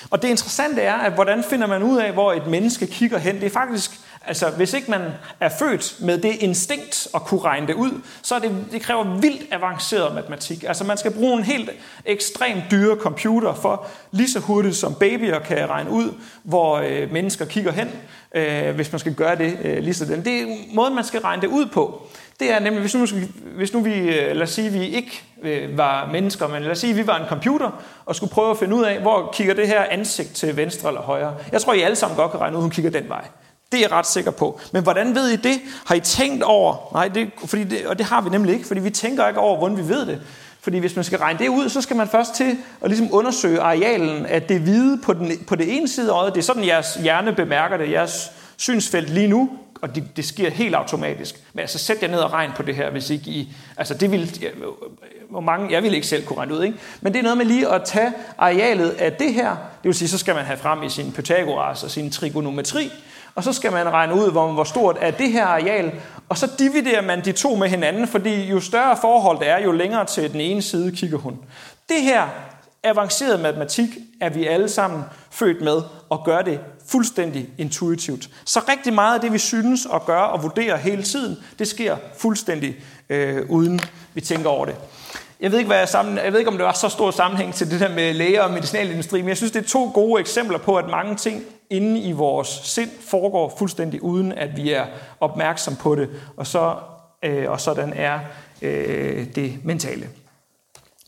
Og 0.09 0.21
det 0.21 0.27
interessante 0.27 0.81
er, 0.81 0.93
at 0.93 1.13
hvordan 1.13 1.43
finder 1.43 1.67
man 1.67 1.83
ud 1.83 1.97
af, 1.97 2.13
hvor 2.13 2.33
et 2.33 2.47
menneske 2.47 2.87
kigger 2.87 3.17
hen? 3.17 3.35
Det 3.35 3.45
er 3.45 3.49
faktisk, 3.49 3.91
altså 4.28 4.49
hvis 4.49 4.73
ikke 4.73 4.91
man 4.91 5.01
er 5.39 5.49
født 5.59 5.95
med 5.99 6.17
det 6.17 6.36
instinkt 6.39 7.07
at 7.15 7.21
kunne 7.21 7.41
regne 7.41 7.67
det 7.67 7.73
ud, 7.73 8.01
så 8.21 8.36
er 8.36 8.39
det, 8.39 8.65
det 8.71 8.82
kræver 8.82 9.03
vildt 9.03 9.43
avanceret 9.51 10.15
matematik. 10.15 10.63
Altså 10.67 10.84
man 10.84 10.97
skal 10.97 11.11
bruge 11.11 11.38
en 11.38 11.43
helt 11.43 11.69
ekstremt 12.05 12.63
dyre 12.71 12.95
computer 12.95 13.53
for 13.53 13.88
lige 14.11 14.32
så 14.32 14.39
hurtigt 14.39 14.76
som 14.76 14.95
babyer 14.95 15.39
kan 15.39 15.69
regne 15.69 15.89
ud, 15.89 16.13
hvor 16.43 16.76
øh, 16.76 17.11
mennesker 17.11 17.45
kigger 17.45 17.71
hen, 17.71 17.91
øh, 18.36 18.76
hvis 18.76 18.91
man 18.91 18.99
skal 18.99 19.13
gøre 19.13 19.36
det 19.36 19.57
øh, 19.63 19.78
lige 19.78 19.93
sådan. 19.93 20.26
Det 20.26 20.41
er 20.41 20.45
måden, 20.73 20.95
man 20.95 21.03
skal 21.03 21.19
regne 21.19 21.41
det 21.41 21.47
ud 21.47 21.65
på. 21.65 22.07
Det 22.39 22.51
er 22.51 22.59
nemlig, 22.59 22.82
hvis 22.82 22.95
nu, 22.95 23.07
hvis 23.55 23.73
nu 23.73 23.80
vi, 23.82 23.93
øh, 23.93 24.36
lad 24.36 24.41
os 24.41 24.49
sige, 24.49 24.69
vi 24.69 24.86
ikke 24.86 25.23
øh, 25.41 25.78
var 25.78 26.09
mennesker, 26.11 26.47
men 26.47 26.63
lad 26.63 26.71
os 26.71 26.80
sige, 26.80 26.93
vi 26.93 27.07
var 27.07 27.19
en 27.19 27.28
computer, 27.30 27.84
og 28.05 28.15
skulle 28.15 28.34
prøve 28.34 28.51
at 28.51 28.57
finde 28.57 28.76
ud 28.76 28.84
af, 28.84 28.99
hvor 28.99 29.32
kigger 29.34 29.53
det 29.53 29.67
her 29.67 29.84
ansigt 29.91 30.34
til 30.34 30.57
venstre 30.57 30.89
eller 30.89 31.01
højre. 31.01 31.36
Jeg 31.51 31.61
tror, 31.61 31.73
I 31.73 31.82
alle 31.82 31.95
sammen 31.95 32.17
godt 32.17 32.32
kan 32.32 32.39
regne 32.39 32.55
ud, 32.55 32.59
at 32.59 32.63
hun 32.63 32.71
kigger 32.71 32.91
den 32.91 33.09
vej. 33.09 33.26
Det 33.72 33.78
er 33.78 33.82
jeg 33.82 33.91
ret 33.91 34.07
sikker 34.07 34.32
på. 34.32 34.59
Men 34.74 34.84
hvordan 34.84 35.16
ved 35.16 35.30
I 35.30 35.36
det? 35.36 35.61
Har 35.86 35.95
I 35.95 35.99
tænkt 35.99 36.43
over? 36.43 36.89
Nej, 36.93 37.07
det, 37.07 37.32
fordi 37.45 37.63
det, 37.63 37.86
og 37.86 37.97
det 37.97 38.05
har 38.05 38.22
vi 38.22 38.30
nemlig 38.30 38.53
ikke, 38.53 38.68
fordi 38.68 38.82
vi 38.82 38.89
tænker 38.89 39.28
ikke 39.28 39.39
over, 39.39 39.57
hvordan 39.57 39.78
vi 39.78 39.88
ved 39.88 40.05
det. 40.05 40.22
Fordi 40.61 40.78
hvis 40.78 40.95
man 40.95 41.05
skal 41.05 41.20
regne 41.20 41.39
det 41.39 41.47
ud, 41.47 41.70
så 41.70 41.82
skal 41.82 41.95
man 41.95 42.07
først 42.07 42.36
til 42.36 42.57
at 42.82 42.89
ligesom 42.89 43.09
undersøge 43.11 43.61
arealen 43.61 44.26
af 44.26 44.41
det 44.41 44.61
hvide 44.61 44.97
på, 45.03 45.13
den, 45.13 45.32
på 45.47 45.55
det 45.55 45.78
ene 45.78 45.88
side 45.88 46.11
af 46.11 46.16
øjet. 46.16 46.34
Det 46.34 46.39
er 46.39 46.43
sådan, 46.43 46.66
jeres 46.66 46.93
hjerne 46.95 47.34
bemærker 47.34 47.78
det. 47.78 47.91
Jeres 47.91 48.32
synsfelt 48.57 49.09
lige 49.09 49.28
nu 49.28 49.49
og 49.82 49.95
det, 49.95 50.18
det 50.18 50.26
sker 50.26 50.49
helt 50.49 50.76
automatisk. 50.76 51.36
Men 51.53 51.59
altså, 51.59 51.78
sæt 51.78 51.97
jer 52.01 52.07
ned 52.07 52.20
og 52.20 52.34
regn 52.34 52.51
på 52.55 52.63
det 52.63 52.76
her, 52.76 52.89
hvis 52.89 53.09
ikke 53.09 53.32
I... 53.32 53.53
Altså, 53.78 53.93
det 53.93 54.11
vil... 54.11 54.51
Hvor 55.30 55.39
mange... 55.39 55.72
Jeg 55.72 55.84
vil 55.84 55.93
ikke 55.93 56.07
selv 56.07 56.26
kunne 56.26 56.39
regne 56.39 56.53
ud, 56.53 56.63
ikke? 56.63 56.78
Men 57.01 57.13
det 57.13 57.20
er 57.20 57.24
noget 57.24 57.38
med 57.38 57.45
lige 57.45 57.70
at 57.70 57.84
tage 57.84 58.11
arealet 58.38 58.89
af 58.89 59.13
det 59.13 59.34
her. 59.34 59.49
Det 59.49 59.84
vil 59.84 59.93
sige, 59.93 60.07
så 60.07 60.18
skal 60.18 60.36
man 60.36 60.45
have 60.45 60.57
frem 60.57 60.84
i 60.84 60.89
sin 60.89 61.11
Pythagoras 61.11 61.84
og 61.84 61.91
sin 61.91 62.11
trigonometri, 62.11 62.91
og 63.36 63.43
så 63.43 63.53
skal 63.53 63.71
man 63.71 63.89
regne 63.89 64.13
ud, 64.13 64.31
hvor, 64.31 64.51
hvor 64.51 64.63
stort 64.63 64.97
er 64.99 65.11
det 65.11 65.31
her 65.31 65.45
areal, 65.45 65.91
og 66.29 66.38
så 66.38 66.49
dividerer 66.59 67.01
man 67.01 67.25
de 67.25 67.31
to 67.31 67.55
med 67.55 67.69
hinanden, 67.69 68.07
fordi 68.07 68.45
jo 68.45 68.59
større 68.59 68.97
forhold 69.01 69.39
det 69.39 69.49
er, 69.49 69.59
jo 69.59 69.71
længere 69.71 70.05
til 70.05 70.33
den 70.33 70.41
ene 70.41 70.61
side 70.61 70.95
kigger 70.95 71.17
hun. 71.17 71.39
Det 71.89 72.01
her 72.01 72.27
avanceret 72.83 73.39
matematik 73.39 73.89
er 74.21 74.29
vi 74.29 74.47
alle 74.47 74.69
sammen 74.69 75.03
født 75.31 75.61
med 75.61 75.81
og 76.09 76.25
gør 76.25 76.41
det 76.41 76.59
fuldstændig 76.88 77.49
intuitivt. 77.57 78.29
Så 78.45 78.59
rigtig 78.69 78.93
meget 78.93 79.15
af 79.15 79.21
det, 79.21 79.33
vi 79.33 79.38
synes 79.38 79.88
at 79.93 80.05
gøre 80.05 80.27
og 80.29 80.43
vurdere 80.43 80.77
hele 80.77 81.03
tiden, 81.03 81.38
det 81.59 81.67
sker 81.67 81.97
fuldstændig 82.17 82.75
øh, 83.09 83.49
uden 83.49 83.79
vi 84.13 84.21
tænker 84.21 84.49
over 84.49 84.65
det. 84.65 84.75
Jeg 85.39 85.51
ved, 85.51 85.59
ikke, 85.59 85.67
hvad 85.67 85.77
jeg, 85.77 85.89
sammen, 85.89 86.17
jeg 86.17 86.31
ved 86.31 86.39
ikke, 86.39 86.51
om 86.51 86.57
det 86.57 86.65
var 86.65 86.73
så 86.73 86.89
stor 86.89 87.11
sammenhæng 87.11 87.53
til 87.53 87.71
det 87.71 87.79
der 87.79 87.89
med 87.89 88.13
læger 88.13 88.41
og 88.41 88.51
medicinalindustri, 88.51 89.21
men 89.21 89.29
jeg 89.29 89.38
synes, 89.38 89.51
det 89.51 89.63
er 89.63 89.67
to 89.67 89.91
gode 89.93 90.19
eksempler 90.19 90.57
på, 90.57 90.75
at 90.75 90.89
mange 90.89 91.15
ting 91.15 91.43
inde 91.70 91.99
i 91.99 92.11
vores 92.11 92.47
sind 92.47 92.91
foregår 93.01 93.55
fuldstændig 93.57 94.03
uden, 94.03 94.32
at 94.32 94.57
vi 94.57 94.72
er 94.72 94.86
opmærksom 95.20 95.76
på 95.76 95.95
det, 95.95 96.09
og, 96.38 96.47
så, 96.47 96.76
øh, 97.24 97.51
og 97.51 97.61
sådan 97.61 97.93
er 97.95 98.20
øh, 98.61 99.26
det 99.36 99.53
mentale. 99.63 100.09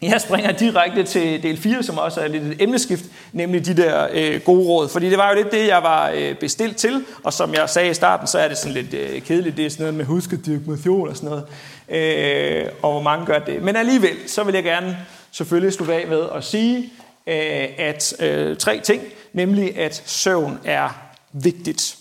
Jeg 0.02 0.22
springer 0.22 0.52
direkte 0.52 1.04
til 1.04 1.44
del 1.44 1.58
4, 1.58 1.84
som 1.84 1.98
også 1.98 2.22
er 2.22 2.28
lidt 2.28 2.44
et 2.44 2.62
emneskift, 2.62 3.06
nemlig 3.34 3.66
de 3.66 3.78
der 3.78 4.08
øh, 4.14 4.42
gode 4.42 4.68
råd. 4.68 4.90
Fordi 4.90 5.10
det 5.10 5.18
var 5.18 5.30
jo 5.30 5.36
lidt 5.36 5.52
det, 5.52 5.68
jeg 5.68 5.84
var 5.84 6.12
øh, 6.16 6.36
bestilt 6.36 6.78
til, 6.78 7.06
og 7.24 7.34
som 7.34 7.54
jeg 7.54 7.70
sagde 7.70 7.90
i 7.90 7.94
starten, 7.94 8.28
så 8.28 8.40
er 8.40 8.48
det 8.48 8.58
sådan 8.58 8.74
lidt 8.74 8.94
øh, 8.94 9.22
kedeligt. 9.22 9.58
Det 9.58 9.66
er 9.66 9.70
sådan 9.70 9.84
noget 9.84 9.96
med 9.96 10.06
huskediagnostion 10.06 11.10
og 11.10 11.16
sådan 11.16 11.30
noget, 11.30 11.46
øh, 11.90 12.70
og 12.82 12.92
hvor 12.92 13.02
mange 13.02 13.26
gør 13.26 13.40
det. 13.40 13.62
Men 13.62 13.76
alligevel, 13.76 14.16
så 14.28 14.44
vil 14.44 14.54
jeg 14.54 14.64
gerne 14.64 14.98
selvfølgelig 15.32 15.74
slutte 15.74 15.96
af 15.96 16.08
med 16.08 16.24
at 16.36 16.44
sige, 16.44 16.94
øh, 17.28 17.70
at 17.78 18.14
øh, 18.20 18.58
tre 18.58 18.80
ting, 18.80 19.04
nemlig 19.34 19.78
at 19.78 20.04
søvn 20.06 20.60
er 20.66 20.90
vigtigt. 21.34 21.98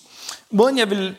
Måden, 0.51 0.79
jeg 0.79 0.91
vil 0.91 1.16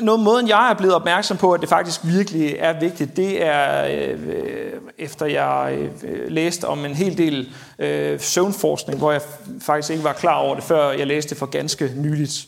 noget 0.00 0.20
måden, 0.20 0.48
jeg 0.48 0.70
er 0.70 0.74
blevet 0.74 0.94
opmærksom 0.94 1.36
på, 1.36 1.52
at 1.52 1.60
det 1.60 1.68
faktisk 1.68 2.00
virkelig 2.04 2.56
er 2.58 2.80
vigtigt, 2.80 3.16
det 3.16 3.44
er, 3.46 3.86
øh, 3.90 4.72
efter 4.98 5.26
jeg 5.26 5.88
øh, 6.02 6.30
læste 6.30 6.68
om 6.68 6.84
en 6.84 6.94
hel 6.94 7.18
del 7.18 7.52
øh, 7.78 8.20
søvnforskning, 8.20 8.98
hvor 8.98 9.12
jeg 9.12 9.20
faktisk 9.60 9.90
ikke 9.90 10.04
var 10.04 10.12
klar 10.12 10.34
over 10.34 10.54
det, 10.54 10.64
før 10.64 10.90
jeg 10.90 11.06
læste 11.06 11.30
det 11.30 11.38
for 11.38 11.46
ganske 11.46 11.92
nyligt. 11.96 12.46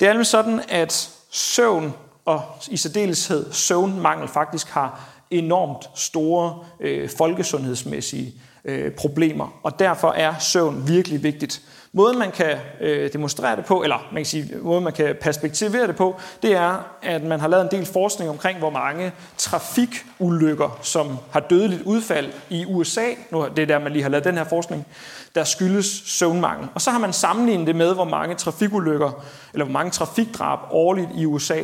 Det 0.00 0.08
er 0.08 0.12
nemlig 0.12 0.26
sådan, 0.26 0.60
at 0.68 1.10
søvn 1.30 1.94
og 2.24 2.42
i 2.70 2.76
særdeleshed 2.76 3.52
søvnmangel 3.52 4.28
faktisk 4.28 4.68
har 4.68 5.08
enormt 5.30 5.90
store 5.94 6.64
øh, 6.80 7.08
folkesundhedsmæssige 7.18 8.34
øh, 8.64 8.92
problemer, 8.92 9.58
og 9.62 9.78
derfor 9.78 10.12
er 10.12 10.34
søvn 10.38 10.88
virkelig 10.88 11.22
vigtigt. 11.22 11.62
Måden 11.92 12.18
man 12.18 12.30
kan 12.30 12.56
øh, 12.80 13.12
demonstrere 13.12 13.56
det 13.56 13.64
på, 13.64 13.82
eller 13.82 14.08
man 14.12 14.22
kan 14.22 14.26
sige, 14.26 14.56
måden 14.62 14.84
man 14.84 14.92
kan 14.92 15.16
perspektivere 15.20 15.86
det 15.86 15.96
på, 15.96 16.20
det 16.42 16.52
er, 16.52 16.86
at 17.02 17.22
man 17.22 17.40
har 17.40 17.48
lavet 17.48 17.64
en 17.64 17.78
del 17.78 17.86
forskning 17.86 18.30
omkring, 18.30 18.58
hvor 18.58 18.70
mange 18.70 19.12
trafikulykker, 19.36 20.78
som 20.82 21.18
har 21.30 21.40
dødeligt 21.40 21.82
udfald 21.82 22.32
i 22.50 22.64
USA, 22.66 23.06
nu 23.30 23.46
det 23.56 23.62
er 23.62 23.66
der, 23.66 23.78
man 23.78 23.92
lige 23.92 24.02
har 24.02 24.10
lavet 24.10 24.24
den 24.24 24.36
her 24.36 24.44
forskning, 24.44 24.86
der 25.34 25.44
skyldes 25.44 26.02
søvnmangel. 26.06 26.68
Og 26.74 26.80
så 26.80 26.90
har 26.90 26.98
man 26.98 27.12
sammenlignet 27.12 27.66
det 27.66 27.76
med, 27.76 27.94
hvor 27.94 28.04
mange 28.04 28.34
trafikulykker, 28.34 29.24
eller 29.52 29.64
hvor 29.64 29.72
mange 29.72 29.90
trafikdrab 29.90 30.58
årligt 30.70 31.08
i 31.16 31.26
USA, 31.26 31.60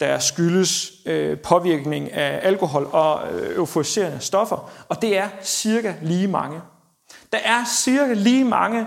der 0.00 0.18
skyldes 0.18 0.92
øh, 1.06 1.38
påvirkning 1.38 2.12
af 2.12 2.40
alkohol 2.42 2.88
og 2.92 3.32
øh, 3.32 3.56
euforiserende 3.56 4.20
stoffer. 4.20 4.70
Og 4.88 5.02
det 5.02 5.18
er 5.18 5.28
cirka 5.42 5.94
lige 6.02 6.28
mange. 6.28 6.60
Der 7.32 7.38
er 7.44 7.64
cirka 7.64 8.12
lige 8.12 8.44
mange 8.44 8.86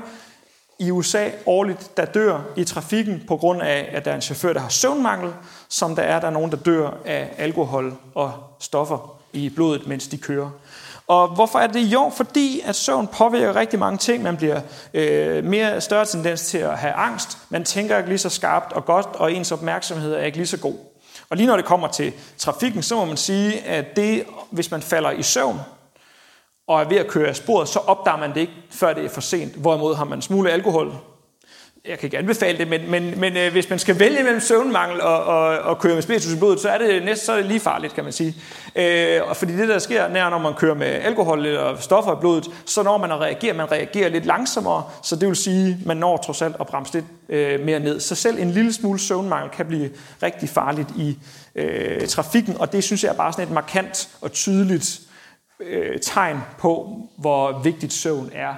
i 0.80 0.92
USA 0.92 1.30
årligt, 1.46 1.98
der 1.98 2.06
dør 2.06 2.40
i 2.56 2.64
trafikken 2.64 3.24
på 3.28 3.38
grund 3.38 3.62
af, 3.62 3.90
at 3.92 4.06
der 4.06 4.12
er 4.12 4.16
en 4.16 4.22
chauffør, 4.22 4.54
der 4.54 4.60
har 4.60 4.70
søvnmangel, 4.70 5.34
som 5.70 5.96
der 5.96 6.04
er, 6.04 6.20
der 6.20 6.28
er 6.28 6.32
nogen, 6.32 6.52
der 6.52 6.58
dør 6.58 6.90
af 7.06 7.34
alkohol 7.38 7.94
og 8.16 8.34
stoffer 8.60 9.20
i 9.34 9.50
blodet, 9.50 9.88
mens 9.88 10.08
de 10.08 10.18
kører. 10.18 10.50
Og 11.08 11.28
hvorfor 11.28 11.60
er 11.60 11.68
det 11.68 11.80
jo? 11.80 12.12
Fordi 12.18 12.62
at 12.66 12.76
søvn 12.76 13.08
påvirker 13.08 13.56
rigtig 13.56 13.80
mange 13.80 13.98
ting. 13.98 14.24
Man 14.24 14.38
bliver 14.38 14.62
øh, 14.94 15.44
mere 15.44 15.82
større 15.82 16.06
tendens 16.06 16.42
til 16.42 16.58
at 16.58 16.78
have 16.78 16.94
angst. 16.94 17.38
Man 17.50 17.64
tænker 17.64 17.98
ikke 17.98 18.10
lige 18.10 18.18
så 18.18 18.30
skarpt 18.30 18.74
og 18.74 18.86
godt, 18.86 19.06
og 19.06 19.34
ens 19.34 19.52
opmærksomhed 19.52 20.14
er 20.14 20.24
ikke 20.24 20.38
lige 20.38 20.48
så 20.48 20.58
god. 20.58 20.89
Og 21.30 21.38
lige 21.38 21.48
når 21.48 21.56
det 21.56 21.66
kommer 21.66 21.88
til 21.88 22.14
trafikken, 22.38 22.84
så 22.84 22.96
må 22.96 23.06
man 23.06 23.18
sige, 23.18 23.62
at 23.62 23.96
det, 23.96 24.26
hvis 24.52 24.72
man 24.72 24.82
falder 24.82 25.12
i 25.12 25.24
søvn, 25.24 25.60
og 26.68 26.82
er 26.82 26.88
ved 26.88 26.98
at 26.98 27.08
køre 27.08 27.28
af 27.28 27.36
sporet, 27.36 27.68
så 27.68 27.80
opdager 27.80 28.18
man 28.18 28.34
det 28.34 28.38
ikke, 28.38 28.54
før 28.70 28.94
det 28.94 29.06
er 29.06 29.10
for 29.10 29.22
sent. 29.22 29.56
Hvorimod 29.56 29.96
har 29.96 30.06
man 30.06 30.22
smule 30.22 30.52
alkohol, 30.52 30.94
jeg 31.88 32.00
kan 32.00 32.08
ikke 32.08 32.18
anbefale 32.18 32.58
det, 32.58 32.68
men, 32.68 32.92
men, 32.92 33.20
men 33.20 33.38
øh, 33.38 33.52
hvis 33.52 33.70
man 33.70 33.80
skal 33.80 34.00
vælge 34.00 34.24
mellem 34.24 34.40
søvnmangel 34.40 35.02
og, 35.02 35.24
og, 35.24 35.58
og 35.58 35.80
køre 35.80 35.94
med 35.94 36.02
spiritus 36.02 36.34
i 36.34 36.38
blodet, 36.38 36.60
så 36.60 36.70
er 36.70 36.78
det 36.78 37.04
næsten 37.06 37.26
så 37.26 37.32
er 37.32 37.38
det 37.38 37.46
lige 37.46 37.60
farligt, 37.60 37.94
kan 37.94 38.04
man 38.04 38.14
sige. 38.14 38.36
Øh, 38.76 39.22
og 39.30 39.38
fordi 39.38 39.56
det, 39.56 39.68
der 39.68 39.80
sker, 39.80 40.08
nær 40.08 40.30
når 40.30 40.38
man 40.38 40.54
kører 40.54 40.76
med 40.76 40.88
alkohol 40.88 41.46
eller 41.46 41.78
stoffer 41.78 42.18
i 42.18 42.20
blodet, 42.20 42.48
så 42.66 42.84
når 42.84 42.98
man 42.98 43.12
at 43.12 43.20
reagere, 43.20 43.54
man 43.54 43.72
reagerer 43.72 44.10
lidt 44.10 44.26
langsommere, 44.26 44.84
så 45.04 45.16
det 45.16 45.28
vil 45.28 45.36
sige, 45.36 45.78
man 45.86 45.98
når 45.98 46.18
trods 46.18 46.42
alt 46.42 46.56
at 46.60 46.68
bremse 46.68 46.94
lidt 46.94 47.06
øh, 47.30 47.60
mere 47.60 47.80
ned. 47.80 48.00
Så 48.00 48.16
selv 48.16 48.40
en 48.40 48.52
lille 48.52 48.74
smule 48.74 49.00
søvnmangel 49.00 49.50
kan 49.50 49.66
blive 49.66 49.90
rigtig 50.24 50.50
farligt 50.50 50.90
i 50.98 51.18
øh, 51.56 52.08
trafikken, 52.08 52.58
og 52.58 52.72
det 52.72 52.84
synes 52.84 53.04
jeg 53.04 53.10
er 53.10 53.18
bare 53.18 53.34
sådan 53.34 53.46
et 53.46 53.54
markant 53.54 54.10
og 54.22 54.32
tydeligt 54.32 55.00
øh, 55.60 56.00
tegn 56.02 56.38
på, 56.58 57.00
hvor 57.18 57.62
vigtigt 57.64 57.94
søvn 57.94 58.30
er 58.34 58.54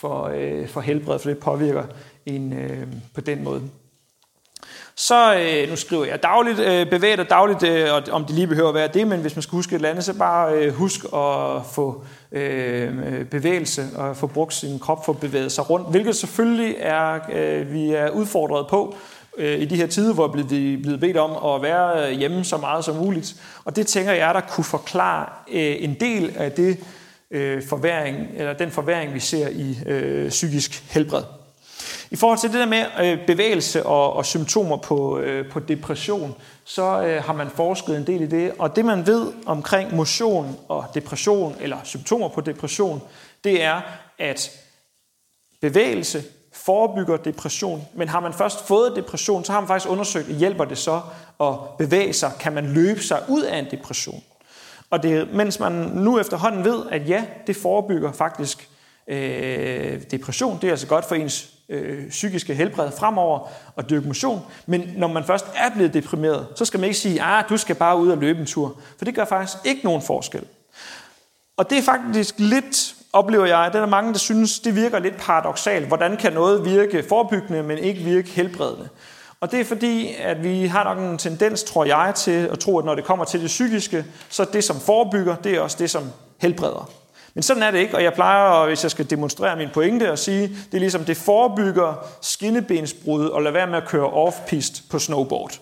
for, 0.00 0.30
øh, 0.34 0.68
for 0.68 0.80
helbredet, 0.80 1.20
for 1.20 1.28
det 1.28 1.38
påvirker 1.38 1.84
en 2.26 2.52
øh, 2.52 2.86
på 3.14 3.20
den 3.20 3.44
måde. 3.44 3.62
Så, 4.98 5.34
øh, 5.34 5.70
nu 5.70 5.76
skriver 5.76 6.04
jeg 6.04 6.22
dagligt, 6.22 6.58
øh, 6.58 6.90
bevæg 6.90 7.18
dig 7.18 7.30
dagligt, 7.30 7.62
øh, 7.62 7.94
og 7.94 8.02
om 8.10 8.24
det 8.24 8.34
lige 8.34 8.46
behøver 8.46 8.68
at 8.68 8.74
være 8.74 8.88
det, 8.88 9.08
men 9.08 9.20
hvis 9.20 9.36
man 9.36 9.42
skal 9.42 9.56
huske 9.56 9.70
et 9.70 9.74
eller 9.74 9.88
andet, 9.88 10.04
så 10.04 10.14
bare 10.18 10.54
øh, 10.54 10.74
husk 10.74 11.04
at 11.04 11.66
få 11.72 12.04
øh, 12.32 12.98
øh, 13.06 13.24
bevægelse 13.24 13.86
og 13.96 14.16
få 14.16 14.26
brugt 14.26 14.54
sin 14.54 14.78
krop 14.78 15.04
for 15.04 15.12
at 15.12 15.20
bevæge 15.20 15.50
sig 15.50 15.70
rundt, 15.70 15.90
hvilket 15.90 16.16
selvfølgelig 16.16 16.76
er, 16.78 17.18
øh, 17.32 17.72
vi 17.72 17.92
er 17.92 18.10
udfordret 18.10 18.66
på 18.66 18.96
øh, 19.38 19.60
i 19.60 19.64
de 19.64 19.76
her 19.76 19.86
tider, 19.86 20.14
hvor 20.14 20.28
vi 20.28 20.74
er 20.74 20.78
blevet 20.82 21.00
bedt 21.00 21.16
om 21.16 21.54
at 21.54 21.62
være 21.62 22.12
hjemme 22.12 22.44
så 22.44 22.56
meget 22.56 22.84
som 22.84 22.96
muligt. 22.96 23.36
Og 23.64 23.76
det 23.76 23.86
tænker 23.86 24.12
jeg, 24.12 24.34
der 24.34 24.40
kunne 24.40 24.64
forklare 24.64 25.26
øh, 25.52 25.76
en 25.78 25.96
del 26.00 26.32
af 26.36 26.52
det 26.52 26.78
øh, 27.30 27.62
forværing, 27.62 28.28
eller 28.34 28.52
den 28.52 28.70
forværing, 28.70 29.14
vi 29.14 29.20
ser 29.20 29.48
i 29.48 29.78
øh, 29.86 30.28
psykisk 30.28 30.84
helbred. 30.90 31.22
I 32.10 32.16
forhold 32.16 32.38
til 32.38 32.52
det 32.52 32.60
der 32.60 32.66
med 32.66 32.84
øh, 33.00 33.26
bevægelse 33.26 33.86
og, 33.86 34.12
og 34.12 34.26
symptomer 34.26 34.76
på, 34.76 35.18
øh, 35.18 35.50
på 35.50 35.60
depression, 35.60 36.34
så 36.64 37.02
øh, 37.02 37.24
har 37.24 37.32
man 37.32 37.50
forsket 37.50 37.96
en 37.96 38.06
del 38.06 38.20
i 38.22 38.26
det. 38.26 38.52
Og 38.58 38.76
det 38.76 38.84
man 38.84 39.06
ved 39.06 39.32
omkring 39.46 39.94
motion 39.94 40.56
og 40.68 40.84
depression, 40.94 41.56
eller 41.60 41.76
symptomer 41.84 42.28
på 42.28 42.40
depression, 42.40 43.02
det 43.44 43.62
er, 43.62 43.80
at 44.18 44.50
bevægelse 45.60 46.24
forebygger 46.52 47.16
depression. 47.16 47.88
Men 47.94 48.08
har 48.08 48.20
man 48.20 48.32
først 48.32 48.66
fået 48.66 48.96
depression, 48.96 49.44
så 49.44 49.52
har 49.52 49.60
man 49.60 49.68
faktisk 49.68 49.90
undersøgt, 49.90 50.28
hjælper 50.28 50.64
det 50.64 50.78
så 50.78 51.00
at 51.40 51.54
bevæge 51.78 52.12
sig? 52.12 52.32
Kan 52.40 52.52
man 52.52 52.66
løbe 52.66 53.02
sig 53.02 53.22
ud 53.28 53.42
af 53.42 53.58
en 53.58 53.66
depression? 53.70 54.22
Og 54.90 55.02
det, 55.02 55.28
mens 55.34 55.60
man 55.60 55.72
nu 55.72 56.18
efterhånden 56.18 56.64
ved, 56.64 56.82
at 56.90 57.08
ja, 57.08 57.24
det 57.46 57.56
forebygger 57.56 58.12
faktisk 58.12 58.68
øh, 59.08 60.02
depression, 60.10 60.58
det 60.60 60.66
er 60.66 60.70
altså 60.70 60.86
godt 60.86 61.04
for 61.04 61.14
ens 61.14 61.50
øh, 61.68 62.08
psykiske 62.08 62.54
helbred 62.54 62.90
fremover 62.98 63.48
og 63.76 63.90
dyrke 63.90 64.06
motion. 64.06 64.42
Men 64.66 64.92
når 64.96 65.08
man 65.08 65.24
først 65.24 65.46
er 65.54 65.70
blevet 65.74 65.94
deprimeret, 65.94 66.46
så 66.54 66.64
skal 66.64 66.80
man 66.80 66.88
ikke 66.88 66.98
sige, 66.98 67.14
at 67.14 67.26
ah, 67.26 67.44
du 67.48 67.56
skal 67.56 67.76
bare 67.76 67.98
ud 67.98 68.08
og 68.08 68.18
løbe 68.18 68.40
en 68.40 68.46
tur. 68.46 68.76
For 68.98 69.04
det 69.04 69.14
gør 69.14 69.24
faktisk 69.24 69.56
ikke 69.64 69.80
nogen 69.84 70.02
forskel. 70.02 70.44
Og 71.56 71.70
det 71.70 71.78
er 71.78 71.82
faktisk 71.82 72.34
lidt, 72.38 72.94
oplever 73.12 73.46
jeg, 73.46 73.58
at 73.58 73.72
der 73.72 73.80
er 73.80 73.86
mange, 73.86 74.12
der 74.12 74.18
synes, 74.18 74.60
det 74.60 74.76
virker 74.76 74.98
lidt 74.98 75.16
paradoxalt. 75.16 75.86
Hvordan 75.86 76.16
kan 76.16 76.32
noget 76.32 76.64
virke 76.64 77.04
forebyggende, 77.08 77.62
men 77.62 77.78
ikke 77.78 78.00
virke 78.00 78.28
helbredende? 78.28 78.88
Og 79.40 79.52
det 79.52 79.60
er 79.60 79.64
fordi, 79.64 80.14
at 80.18 80.44
vi 80.44 80.66
har 80.66 80.84
nok 80.84 80.98
en 80.98 81.18
tendens, 81.18 81.62
tror 81.62 81.84
jeg, 81.84 82.12
til 82.16 82.48
at 82.52 82.58
tro, 82.58 82.78
at 82.78 82.84
når 82.84 82.94
det 82.94 83.04
kommer 83.04 83.24
til 83.24 83.40
det 83.40 83.46
psykiske, 83.46 84.04
så 84.28 84.44
det, 84.44 84.64
som 84.64 84.80
forebygger, 84.80 85.36
det 85.36 85.56
er 85.56 85.60
også 85.60 85.76
det, 85.80 85.90
som 85.90 86.04
helbreder. 86.38 86.90
Men 87.34 87.42
sådan 87.42 87.62
er 87.62 87.70
det 87.70 87.78
ikke, 87.78 87.94
og 87.94 88.02
jeg 88.02 88.12
plejer, 88.12 88.66
hvis 88.66 88.82
jeg 88.82 88.90
skal 88.90 89.10
demonstrere 89.10 89.56
min 89.56 89.68
pointe, 89.74 90.08
at 90.08 90.18
sige, 90.18 90.48
det 90.48 90.74
er 90.74 90.78
ligesom, 90.78 91.04
det 91.04 91.16
forebygger 91.16 92.06
skinnebensbrud 92.22 93.26
og 93.26 93.42
lade 93.42 93.54
være 93.54 93.66
med 93.66 93.76
at 93.76 93.88
køre 93.88 94.10
off-pist 94.10 94.90
på 94.90 94.98
snowboard. 94.98 95.60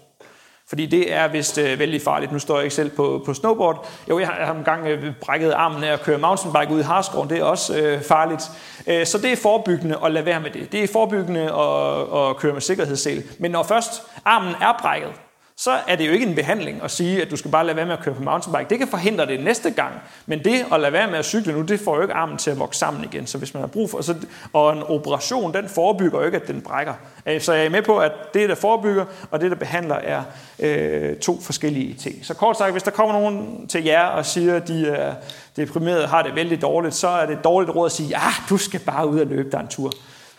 Fordi 0.75 0.87
det 0.87 1.13
er 1.13 1.29
vist 1.29 1.59
øh, 1.59 1.79
vældig 1.79 2.03
farligt. 2.03 2.33
Nu 2.33 2.39
står 2.39 2.57
jeg 2.57 2.65
ikke 2.65 2.75
selv 2.75 2.91
på, 2.91 3.23
på 3.27 3.35
snowboard. 3.35 3.89
Jo, 4.09 4.19
jeg 4.19 4.29
har, 4.29 4.37
jeg 4.37 4.47
har 4.47 4.55
engang 4.55 4.87
øh, 4.87 5.13
brækket 5.21 5.53
armen 5.53 5.85
af 5.85 5.93
at 5.93 6.03
køre 6.03 6.19
mountainbike 6.19 6.75
ud 6.75 6.81
i 6.81 6.83
Harskoven. 6.83 7.31
Det 7.31 7.39
er 7.39 7.45
også 7.45 7.79
øh, 7.79 8.03
farligt. 8.03 8.43
Øh, 8.87 9.07
så 9.07 9.19
det 9.19 9.33
er 9.33 9.37
forebyggende 9.37 9.99
at 10.05 10.13
lade 10.13 10.27
være 10.27 10.41
med 10.41 10.51
det. 10.51 10.73
Det 10.73 10.85
er 10.85 10.89
forebyggende 10.93 11.41
at, 11.41 12.29
at 12.31 12.37
køre 12.37 12.53
med 12.53 12.61
sikkerhedssel. 12.61 13.23
Men 13.39 13.51
når 13.51 13.63
først 13.63 14.03
armen 14.25 14.55
er 14.61 14.79
brækket, 14.81 15.11
så 15.57 15.71
er 15.89 15.97
det 15.97 16.07
jo 16.07 16.13
ikke 16.13 16.27
en 16.27 16.35
behandling 16.35 16.83
at 16.83 16.91
sige, 16.91 17.23
at 17.23 17.31
du 17.31 17.37
skal 17.37 17.51
bare 17.51 17.67
lade 17.67 17.77
være 17.77 17.87
med 17.87 17.93
at 17.93 18.01
køre 18.01 18.15
på 18.15 18.23
mountainbike. 18.23 18.71
Det 18.71 18.79
kan 18.79 18.89
forhindre 18.89 19.27
det 19.27 19.45
næste 19.45 19.71
gang. 19.71 19.95
Men 20.27 20.45
det 20.45 20.67
at 20.73 20.81
lade 20.81 20.93
være 20.93 21.11
med 21.11 21.19
at 21.19 21.25
cykle 21.25 21.53
nu, 21.53 21.63
det 21.63 21.81
får 21.81 21.97
jo 21.97 22.03
ikke 22.03 22.15
armen 22.15 22.39
til 22.39 22.51
at 22.51 22.59
vokse 22.59 22.81
sammen 22.81 23.05
igen. 23.05 23.27
Så 23.27 23.39
hvis 23.39 23.55
man 23.55 23.61
har 23.61 23.67
brug 23.67 23.91
for... 23.91 24.03
Så, 24.03 24.15
og 24.53 24.73
en 24.73 24.83
operation, 24.83 25.55
den 25.55 25.69
forebygger 25.69 26.19
jo 26.19 26.27
ikke, 26.27 26.39
at 26.39 26.47
den 26.47 26.61
brækker. 26.61 26.95
Øh, 27.27 27.41
så 27.41 27.53
jeg 27.53 27.67
er 27.67 27.71
med 27.71 27.83
på, 27.83 27.99
at 27.99 28.13
det, 28.35 28.49
der 28.49 28.55
forebygger, 28.55 29.05
og 29.31 29.41
det, 29.41 29.51
der 29.51 29.57
behandler, 29.57 29.95
er 29.95 30.23
øh, 30.59 31.17
to 31.17 31.41
forskellige 31.41 31.95
ting. 31.95 32.27
Så 32.27 32.35
kort 32.35 32.59
sagt, 32.59 32.73
hvis 32.73 32.83
der 32.83 32.91
kommer 32.91 33.13
nogen 33.13 33.67
til 33.69 33.85
jer 33.85 34.05
og 34.05 34.27
siger, 34.27 34.57
at 34.57 34.69
de 34.69 34.89
er 34.89 35.15
deprimerede 35.57 36.07
har 36.07 36.23
det 36.23 36.35
vældig 36.35 36.63
dårligt, 36.63 36.95
så 36.95 37.09
er 37.09 37.27
det 37.27 37.33
et 37.33 37.45
dårligt 37.45 37.77
råd 37.77 37.87
at 37.87 37.93
sige, 37.93 38.09
ja, 38.09 38.27
ah, 38.27 38.49
du 38.49 38.57
skal 38.57 38.81
bare 38.81 39.09
ud 39.09 39.21
og 39.21 39.27
løbe 39.27 39.51
dig 39.51 39.61
en 39.61 39.69
tur. 39.69 39.93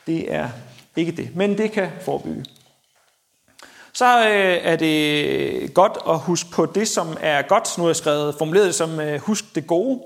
Det 0.07 0.33
er 0.33 0.49
ikke 0.95 1.11
det. 1.11 1.35
Men 1.35 1.57
det 1.57 1.71
kan 1.71 1.87
forebygge 2.01 2.45
så 3.95 4.19
øh, 4.19 4.57
er 4.61 4.75
det 4.75 5.73
godt 5.73 5.97
at 6.09 6.19
huske 6.19 6.49
på 6.51 6.65
det, 6.65 6.87
som 6.87 7.17
er 7.21 7.41
godt. 7.41 7.77
Nu 7.77 7.83
har 7.83 7.89
jeg 7.89 7.95
skrevet, 7.95 8.35
formuleret 8.37 8.65
det 8.65 8.75
som 8.75 8.99
øh, 8.99 9.19
husk 9.19 9.55
det 9.55 9.67
gode. 9.67 9.99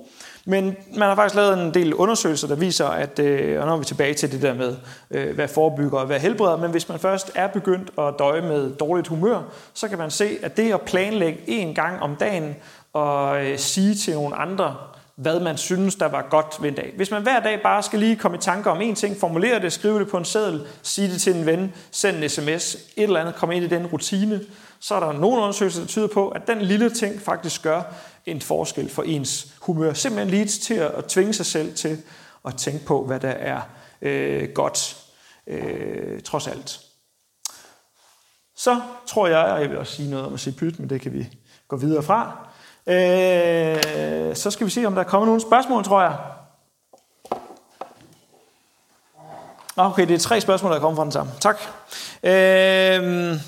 Men 0.45 0.75
man 0.95 1.07
har 1.07 1.15
faktisk 1.15 1.35
lavet 1.35 1.65
en 1.65 1.73
del 1.73 1.93
undersøgelser, 1.93 2.47
der 2.47 2.55
viser, 2.55 2.87
at, 2.87 3.19
øh, 3.19 3.61
og 3.61 3.67
nu 3.67 3.73
er 3.73 3.77
vi 3.77 3.85
tilbage 3.85 4.13
til 4.13 4.31
det 4.31 4.41
der 4.41 4.53
med, 4.53 4.75
øh, 5.11 5.35
hvad 5.35 5.47
forebygger 5.47 5.99
og 5.99 6.05
hvad 6.05 6.19
helbreder, 6.19 6.57
men 6.57 6.71
hvis 6.71 6.89
man 6.89 6.99
først 6.99 7.31
er 7.35 7.47
begyndt 7.47 7.91
at 7.97 8.13
døje 8.19 8.41
med 8.41 8.75
dårligt 8.75 9.07
humør, 9.07 9.41
så 9.73 9.87
kan 9.87 9.97
man 9.97 10.11
se, 10.11 10.37
at 10.43 10.57
det 10.57 10.73
at 10.73 10.81
planlægge 10.81 11.39
en 11.47 11.75
gang 11.75 12.01
om 12.01 12.15
dagen 12.15 12.55
og 12.93 13.45
øh, 13.45 13.57
sige 13.57 13.95
til 13.95 14.13
nogle 14.13 14.35
andre, 14.35 14.75
hvad 15.19 15.39
man 15.39 15.57
synes, 15.57 15.95
der 15.95 16.05
var 16.05 16.27
godt 16.29 16.61
ved 16.61 16.69
en 16.69 16.75
dag. 16.75 16.93
Hvis 16.95 17.11
man 17.11 17.21
hver 17.21 17.39
dag 17.39 17.61
bare 17.63 17.83
skal 17.83 17.99
lige 17.99 18.15
komme 18.15 18.37
i 18.37 18.41
tanke 18.41 18.69
om 18.69 18.81
en 18.81 18.95
ting, 18.95 19.17
formulere 19.19 19.61
det, 19.61 19.73
skrive 19.73 19.99
det 19.99 20.07
på 20.07 20.17
en 20.17 20.25
seddel, 20.25 20.67
sige 20.81 21.11
det 21.11 21.21
til 21.21 21.35
en 21.35 21.45
ven, 21.45 21.73
send 21.91 22.23
en 22.23 22.29
sms, 22.29 22.75
et 22.75 23.03
eller 23.03 23.19
andet, 23.19 23.35
komme 23.35 23.55
ind 23.55 23.65
i 23.65 23.67
den 23.67 23.87
rutine, 23.87 24.41
så 24.79 24.95
er 24.95 24.99
der 24.99 25.11
nogle 25.11 25.41
undersøgelser, 25.41 25.81
der 25.81 25.87
tyder 25.87 26.07
på, 26.07 26.29
at 26.29 26.47
den 26.47 26.61
lille 26.61 26.89
ting 26.89 27.21
faktisk 27.21 27.63
gør 27.63 27.81
en 28.25 28.41
forskel 28.41 28.89
for 28.89 29.03
ens 29.03 29.53
humør. 29.61 29.93
Simpelthen 29.93 30.29
lige 30.29 30.45
til 30.45 30.73
at 30.73 31.05
tvinge 31.05 31.33
sig 31.33 31.45
selv 31.45 31.75
til 31.75 32.01
at 32.45 32.55
tænke 32.55 32.85
på, 32.85 33.05
hvad 33.05 33.19
der 33.19 33.29
er 33.29 33.61
øh, 34.01 34.49
godt, 34.49 34.97
øh, 35.47 36.21
trods 36.21 36.47
alt. 36.47 36.79
Så 38.55 38.81
tror 39.07 39.27
jeg, 39.27 39.45
og 39.45 39.61
jeg 39.61 39.69
vil 39.69 39.77
også 39.77 39.93
sige 39.93 40.09
noget 40.09 40.25
om 40.25 40.33
at 40.33 40.39
se 40.39 40.51
pyt, 40.51 40.79
men 40.79 40.89
det 40.89 41.01
kan 41.01 41.13
vi 41.13 41.29
gå 41.67 41.77
videre 41.77 42.03
fra. 42.03 42.48
Øh, 42.89 44.35
så 44.35 44.51
skal 44.51 44.65
vi 44.65 44.71
se, 44.71 44.85
om 44.85 44.93
der 44.93 45.01
er 45.01 45.07
kommet 45.07 45.27
nogle 45.27 45.41
spørgsmål, 45.41 45.83
tror 45.83 46.01
jeg. 46.01 46.15
Ah, 49.77 49.91
okay, 49.91 50.07
det 50.07 50.13
er 50.13 50.19
tre 50.19 50.41
spørgsmål, 50.41 50.71
der 50.71 50.77
er 50.77 50.81
kommet 50.81 50.97
fra 50.97 51.03
den 51.03 51.11
samme. 51.11 51.31
Tak. 51.41 51.59
Øh, 52.23 53.39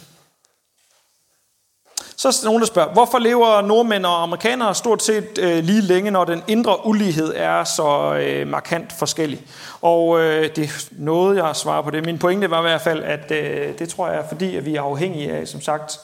så 2.21 2.27
er 2.27 2.31
der 2.31 2.45
nogen, 2.45 2.59
der 2.59 2.67
spørger, 2.67 2.93
hvorfor 2.93 3.19
lever 3.19 3.61
nordmænd 3.61 4.05
og 4.05 4.23
amerikanere 4.23 4.75
stort 4.75 5.03
set 5.03 5.37
øh, 5.39 5.63
lige 5.63 5.81
længe, 5.81 6.11
når 6.11 6.25
den 6.25 6.43
indre 6.47 6.85
ulighed 6.85 7.33
er 7.35 7.63
så 7.63 8.13
øh, 8.13 8.47
markant 8.47 8.91
forskellig? 8.91 9.45
Og 9.81 10.19
øh, 10.19 10.55
det 10.55 10.89
nåede 10.91 11.37
jeg 11.37 11.49
at 11.49 11.55
svare 11.55 11.83
på 11.83 11.89
det. 11.89 12.05
Min 12.05 12.19
pointe 12.19 12.49
var 12.49 12.59
i 12.59 12.61
hvert 12.61 12.81
fald, 12.81 13.03
at 13.03 13.31
øh, 13.31 13.79
det 13.79 13.89
tror 13.89 14.07
jeg 14.07 14.17
er 14.17 14.27
fordi, 14.27 14.55
at 14.55 14.65
vi 14.65 14.75
er 14.75 14.81
afhængige 14.81 15.31
af, 15.31 15.47
som 15.47 15.61
sagt, 15.61 15.99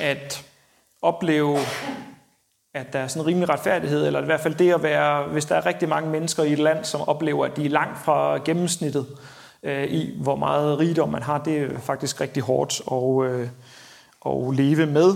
at 0.00 0.44
opleve 1.02 1.58
at 2.74 2.92
der 2.92 2.98
er 2.98 3.08
sådan 3.08 3.22
en 3.22 3.26
rimelig 3.26 3.48
retfærdighed, 3.48 4.06
eller 4.06 4.22
i 4.22 4.24
hvert 4.24 4.40
fald 4.40 4.54
det 4.54 4.74
at 4.74 4.82
være, 4.82 5.22
hvis 5.22 5.44
der 5.44 5.54
er 5.54 5.66
rigtig 5.66 5.88
mange 5.88 6.10
mennesker 6.10 6.42
i 6.42 6.52
et 6.52 6.58
land, 6.58 6.84
som 6.84 7.08
oplever, 7.08 7.46
at 7.46 7.56
de 7.56 7.64
er 7.64 7.70
langt 7.70 7.98
fra 8.04 8.38
gennemsnittet 8.44 9.06
øh, 9.62 9.84
i, 9.84 10.14
hvor 10.22 10.36
meget 10.36 10.78
rigdom 10.78 11.08
man 11.08 11.22
har, 11.22 11.38
det 11.38 11.58
er 11.58 11.78
faktisk 11.78 12.20
rigtig 12.20 12.42
hårdt 12.42 12.80
at, 12.92 13.32
øh, 13.32 13.48
at 14.26 14.54
leve 14.56 14.86
med. 14.86 15.14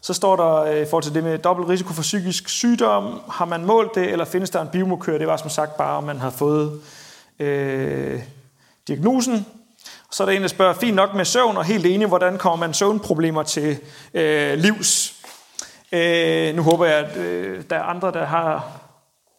Så 0.00 0.14
står 0.14 0.36
der 0.36 0.54
øh, 0.54 0.82
i 0.82 0.84
forhold 0.84 1.04
til 1.04 1.14
det 1.14 1.24
med 1.24 1.38
dobbelt 1.38 1.68
risiko 1.68 1.92
for 1.92 2.02
psykisk 2.02 2.48
sygdom, 2.48 3.20
har 3.30 3.44
man 3.44 3.64
målt 3.64 3.94
det, 3.94 4.10
eller 4.12 4.24
findes 4.24 4.50
der 4.50 4.62
en 4.62 4.68
biomokør? 4.68 5.18
Det 5.18 5.26
var 5.26 5.36
som 5.36 5.50
sagt 5.50 5.76
bare, 5.76 5.96
om 5.96 6.04
man 6.04 6.18
har 6.18 6.30
fået 6.30 6.80
øh, 7.38 8.20
diagnosen. 8.88 9.46
Så 10.10 10.22
er 10.22 10.26
der 10.26 10.32
en, 10.32 10.42
der 10.42 10.48
spørger, 10.48 10.74
fint 10.74 10.96
nok 10.96 11.14
med 11.14 11.24
søvn, 11.24 11.56
og 11.56 11.64
helt 11.64 11.86
enig, 11.86 12.06
hvordan 12.06 12.38
kommer 12.38 12.66
man 12.66 12.74
søvnproblemer 12.74 13.42
til 13.42 13.78
øh, 14.14 14.58
livs? 14.58 15.09
Øh, 15.92 16.56
nu 16.56 16.62
håber 16.62 16.86
jeg, 16.86 16.96
at 16.96 17.16
øh, 17.16 17.62
der 17.70 17.76
er 17.76 17.82
andre, 17.82 18.12
der 18.12 18.24
har... 18.24 18.80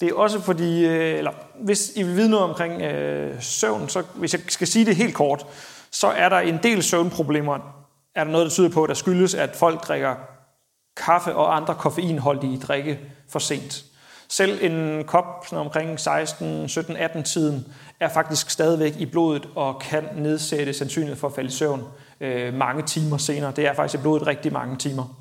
Det 0.01 0.09
er 0.09 0.13
også 0.15 0.39
fordi, 0.39 0.85
øh, 0.85 1.17
eller 1.17 1.31
hvis 1.59 1.91
I 1.95 2.03
vil 2.03 2.15
vide 2.15 2.29
noget 2.29 2.45
omkring 2.45 2.81
øh, 2.81 3.41
søvn, 3.41 3.89
så 3.89 4.03
hvis 4.15 4.33
jeg 4.33 4.41
skal 4.47 4.67
sige 4.67 4.85
det 4.85 4.95
helt 4.95 5.15
kort, 5.15 5.45
så 5.91 6.07
er 6.07 6.29
der 6.29 6.39
en 6.39 6.59
del 6.63 6.83
søvnproblemer. 6.83 7.85
Er 8.15 8.23
der 8.23 8.31
noget, 8.31 8.45
der 8.45 8.51
tyder 8.51 8.69
på, 8.69 8.87
der 8.87 8.93
skyldes, 8.93 9.35
at 9.35 9.55
folk 9.55 9.87
drikker 9.87 10.15
kaffe 10.97 11.35
og 11.35 11.55
andre 11.55 11.75
koffeinholdige 11.75 12.59
drikke 12.59 12.99
for 13.29 13.39
sent. 13.39 13.85
Selv 14.29 14.59
en 14.61 15.03
kop 15.03 15.45
sådan 15.45 15.65
omkring 15.65 15.99
16, 15.99 16.69
17, 16.69 16.95
18 16.95 17.23
tiden 17.23 17.65
er 17.99 18.09
faktisk 18.09 18.49
stadigvæk 18.49 18.95
i 18.97 19.05
blodet 19.05 19.49
og 19.55 19.79
kan 19.81 20.03
nedsætte 20.15 20.73
sandsynligheden 20.73 21.19
for 21.19 21.27
at 21.27 21.33
falde 21.35 21.47
i 21.47 21.51
søvn 21.51 21.83
øh, 22.21 22.53
mange 22.53 22.83
timer 22.83 23.17
senere. 23.17 23.51
Det 23.55 23.67
er 23.67 23.73
faktisk 23.73 23.99
i 23.99 24.01
blodet 24.01 24.27
rigtig 24.27 24.53
mange 24.53 24.77
timer. 24.77 25.20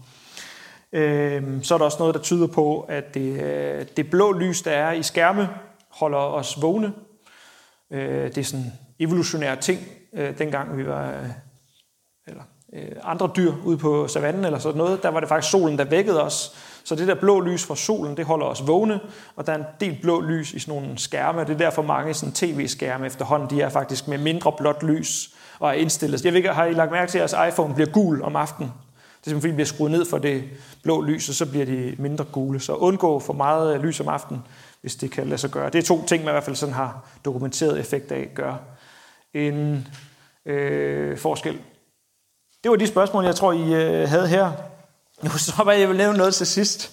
Øh, 0.92 1.62
så 1.62 1.74
er 1.74 1.78
der 1.78 1.84
også 1.84 1.98
noget, 1.98 2.14
der 2.14 2.20
tyder 2.20 2.46
på, 2.46 2.80
at 2.80 3.14
det, 3.14 3.42
øh, 3.42 3.86
det 3.96 4.10
blå 4.10 4.32
lys, 4.32 4.62
der 4.62 4.70
er 4.70 4.92
i 4.92 5.02
skærme, 5.02 5.48
holder 5.88 6.18
os 6.18 6.62
vågne. 6.62 6.92
Øh, 7.90 8.24
det 8.24 8.38
er 8.38 8.44
sådan 8.44 8.72
evolutionære 8.98 9.52
evolutionær 9.52 9.54
ting, 9.54 9.80
øh, 10.12 10.38
dengang 10.38 10.76
vi 10.76 10.86
var 10.86 11.08
øh, 11.08 11.28
eller 12.26 12.42
øh, 12.72 12.96
andre 13.02 13.30
dyr 13.36 13.52
ude 13.64 13.78
på 13.78 14.08
savannen 14.08 14.44
eller 14.44 14.58
sådan 14.58 14.78
noget, 14.78 15.02
der 15.02 15.08
var 15.08 15.20
det 15.20 15.28
faktisk 15.28 15.50
solen, 15.50 15.78
der 15.78 15.84
vækkede 15.84 16.22
os. 16.22 16.56
Så 16.84 16.94
det 16.94 17.08
der 17.08 17.14
blå 17.14 17.40
lys 17.40 17.66
fra 17.66 17.76
solen, 17.76 18.16
det 18.16 18.24
holder 18.24 18.46
os 18.46 18.66
vågne, 18.66 19.00
og 19.36 19.46
der 19.46 19.52
er 19.52 19.56
en 19.56 19.64
del 19.80 19.98
blå 20.02 20.20
lys 20.20 20.52
i 20.52 20.58
sådan 20.58 20.82
nogle 20.82 20.98
skærme, 20.98 21.40
og 21.40 21.46
det 21.46 21.54
er 21.54 21.58
derfor 21.58 21.82
mange 21.82 22.14
sådan 22.14 22.32
tv-skærme 22.32 23.06
efterhånden, 23.06 23.50
de 23.50 23.62
er 23.62 23.68
faktisk 23.68 24.08
med 24.08 24.18
mindre 24.18 24.52
blåt 24.58 24.82
lys, 24.82 25.34
og 25.58 25.68
er 25.68 25.72
indstillet. 25.72 26.24
Jeg 26.24 26.32
ved 26.32 26.36
ikke, 26.36 26.48
har 26.48 26.64
I 26.64 26.72
lagt 26.72 26.90
mærke 26.90 27.10
til, 27.10 27.18
at 27.18 27.32
jeres 27.32 27.52
iPhone 27.52 27.74
bliver 27.74 27.90
gul 27.90 28.22
om 28.22 28.36
aftenen? 28.36 28.72
Det 29.20 29.26
er 29.26 29.30
simpelthen, 29.30 29.40
fordi 29.40 29.50
de 29.50 29.54
bliver 29.54 29.66
skruet 29.66 29.90
ned 29.90 30.04
for 30.04 30.18
det 30.18 30.44
blå 30.82 31.00
lys, 31.02 31.28
og 31.28 31.34
så 31.34 31.46
bliver 31.46 31.66
de 31.66 31.94
mindre 31.98 32.24
gule. 32.24 32.60
Så 32.60 32.74
undgå 32.74 33.20
for 33.20 33.32
meget 33.32 33.74
øh, 33.74 33.82
lys 33.82 34.00
om 34.00 34.08
aftenen, 34.08 34.42
hvis 34.80 34.96
det 34.96 35.10
kan 35.10 35.26
lade 35.26 35.38
sig 35.38 35.50
gøre. 35.50 35.70
Det 35.70 35.78
er 35.78 35.82
to 35.82 36.04
ting, 36.06 36.24
man 36.24 36.32
i 36.32 36.34
hvert 36.34 36.44
fald 36.44 36.56
sådan 36.56 36.74
har 36.74 37.08
dokumenteret 37.24 37.80
effekt 37.80 38.12
af 38.12 38.30
gør 38.34 38.54
en 39.34 39.86
øh, 40.46 41.18
forskel. 41.18 41.58
Det 42.62 42.70
var 42.70 42.76
de 42.76 42.86
spørgsmål, 42.86 43.24
jeg 43.24 43.36
tror, 43.36 43.52
I 43.52 43.74
øh, 43.74 44.08
havde 44.08 44.28
her. 44.28 44.52
Nu 45.22 45.30
tror 45.48 45.70
jeg, 45.70 45.80
jeg 45.80 45.88
vil 45.88 45.96
nævne 45.96 46.18
noget 46.18 46.34
til 46.34 46.46
sidst. 46.46 46.92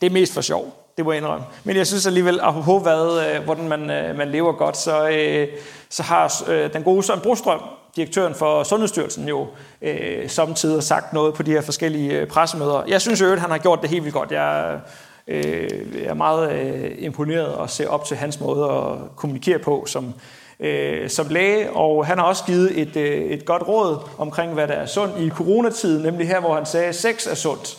Det 0.00 0.06
er 0.06 0.10
mest 0.10 0.34
for 0.34 0.40
sjov, 0.40 0.92
det 0.96 1.04
må 1.04 1.12
jeg 1.12 1.20
indrømme. 1.20 1.46
Men 1.64 1.76
jeg 1.76 1.86
synes 1.86 2.06
alligevel, 2.06 2.40
apropos 2.40 2.82
hvad, 2.82 3.34
øh, 3.34 3.44
hvordan 3.44 3.68
man, 3.68 3.90
øh, 3.90 4.16
man 4.16 4.28
lever 4.28 4.52
godt, 4.52 4.76
så, 4.76 5.08
øh, 5.08 5.48
så 5.88 6.02
har 6.02 6.42
øh, 6.48 6.72
den 6.72 6.82
gode 6.82 7.02
Søren 7.02 7.20
Brostrøm, 7.20 7.60
direktøren 7.98 8.34
for 8.34 8.62
Sundhedsstyrelsen, 8.62 9.28
jo 9.28 9.46
øh, 9.82 10.30
samtidig 10.30 10.82
sagt 10.82 11.12
noget 11.12 11.34
på 11.34 11.42
de 11.42 11.50
her 11.50 11.60
forskellige 11.60 12.20
øh, 12.20 12.26
pressemøder. 12.26 12.82
Jeg 12.88 13.00
synes 13.00 13.20
jo, 13.20 13.32
at 13.32 13.40
han 13.40 13.50
har 13.50 13.58
gjort 13.58 13.82
det 13.82 13.90
helt 13.90 14.04
vildt 14.04 14.14
godt. 14.14 14.32
Jeg 14.32 14.80
øh, 15.28 15.70
er 16.04 16.14
meget 16.14 16.52
øh, 16.52 16.90
imponeret 16.98 17.54
og 17.54 17.70
ser 17.70 17.88
op 17.88 18.04
til 18.04 18.16
hans 18.16 18.40
måde 18.40 18.64
at 18.64 19.16
kommunikere 19.16 19.58
på 19.58 19.84
som 19.86 20.14
øh, 20.60 21.08
som 21.10 21.28
læge, 21.28 21.70
og 21.70 22.06
han 22.06 22.18
har 22.18 22.24
også 22.24 22.44
givet 22.44 22.80
et, 22.80 22.96
øh, 22.96 23.20
et 23.20 23.44
godt 23.44 23.68
råd 23.68 23.98
omkring, 24.18 24.54
hvad 24.54 24.68
der 24.68 24.74
er 24.74 24.86
sundt 24.86 25.18
i 25.18 25.30
coronatiden, 25.30 26.02
nemlig 26.02 26.28
her, 26.28 26.40
hvor 26.40 26.54
han 26.54 26.66
sagde, 26.66 26.86
at 26.86 26.94
sex 26.94 27.26
er 27.26 27.34
sundt. 27.34 27.78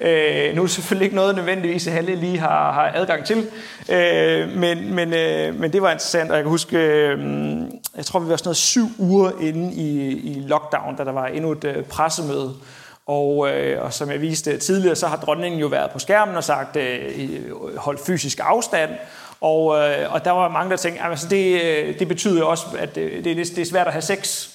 Øh, 0.00 0.54
nu 0.54 0.62
er 0.62 0.66
det 0.66 0.70
selvfølgelig 0.70 1.04
ikke 1.04 1.16
noget 1.16 1.36
nødvendigvis, 1.36 1.86
at 1.86 1.94
alle 1.94 2.14
lige 2.14 2.38
har, 2.38 2.72
har 2.72 2.92
adgang 2.94 3.24
til, 3.24 3.46
øh, 3.88 4.48
men, 4.56 4.94
men, 4.94 5.12
øh, 5.12 5.60
men 5.60 5.72
det 5.72 5.82
var 5.82 5.90
interessant, 5.90 6.30
og 6.30 6.36
jeg 6.36 6.44
kan 6.44 6.50
huske, 6.50 6.78
øh, 6.78 7.18
jeg 7.96 8.04
tror, 8.04 8.20
vi 8.20 8.28
var 8.28 8.36
sådan 8.36 8.48
noget 8.48 8.56
syv 8.56 8.86
uger 8.98 9.30
inde 9.40 9.74
i, 9.74 10.08
i 10.08 10.40
lockdown, 10.46 10.96
da 10.96 11.04
der 11.04 11.12
var 11.12 11.26
endnu 11.26 11.52
et 11.52 11.64
øh, 11.64 11.84
pressemøde, 11.84 12.54
og, 13.06 13.50
øh, 13.50 13.84
og 13.84 13.92
som 13.92 14.10
jeg 14.10 14.20
viste 14.20 14.58
tidligere, 14.58 14.96
så 14.96 15.06
har 15.06 15.16
dronningen 15.16 15.60
jo 15.60 15.66
været 15.66 15.90
på 15.90 15.98
skærmen 15.98 16.36
og 16.36 16.44
sagt, 16.44 16.76
øh, 16.76 17.50
hold 17.76 17.98
fysisk 18.06 18.40
afstand, 18.42 18.90
og, 19.40 19.78
øh, 19.78 20.12
og 20.14 20.24
der 20.24 20.30
var 20.30 20.48
mange, 20.48 20.70
der 20.70 20.76
tænkte, 20.76 21.02
at 21.02 21.10
altså 21.10 21.28
det, 21.28 21.62
øh, 21.62 21.98
det 21.98 22.08
betyder 22.08 22.44
også, 22.44 22.66
at 22.78 22.96
øh, 22.96 23.24
det, 23.24 23.36
det, 23.36 23.36
det 23.36 23.58
er 23.58 23.66
svært 23.66 23.86
at 23.86 23.92
have 23.92 24.02
sex. 24.02 24.48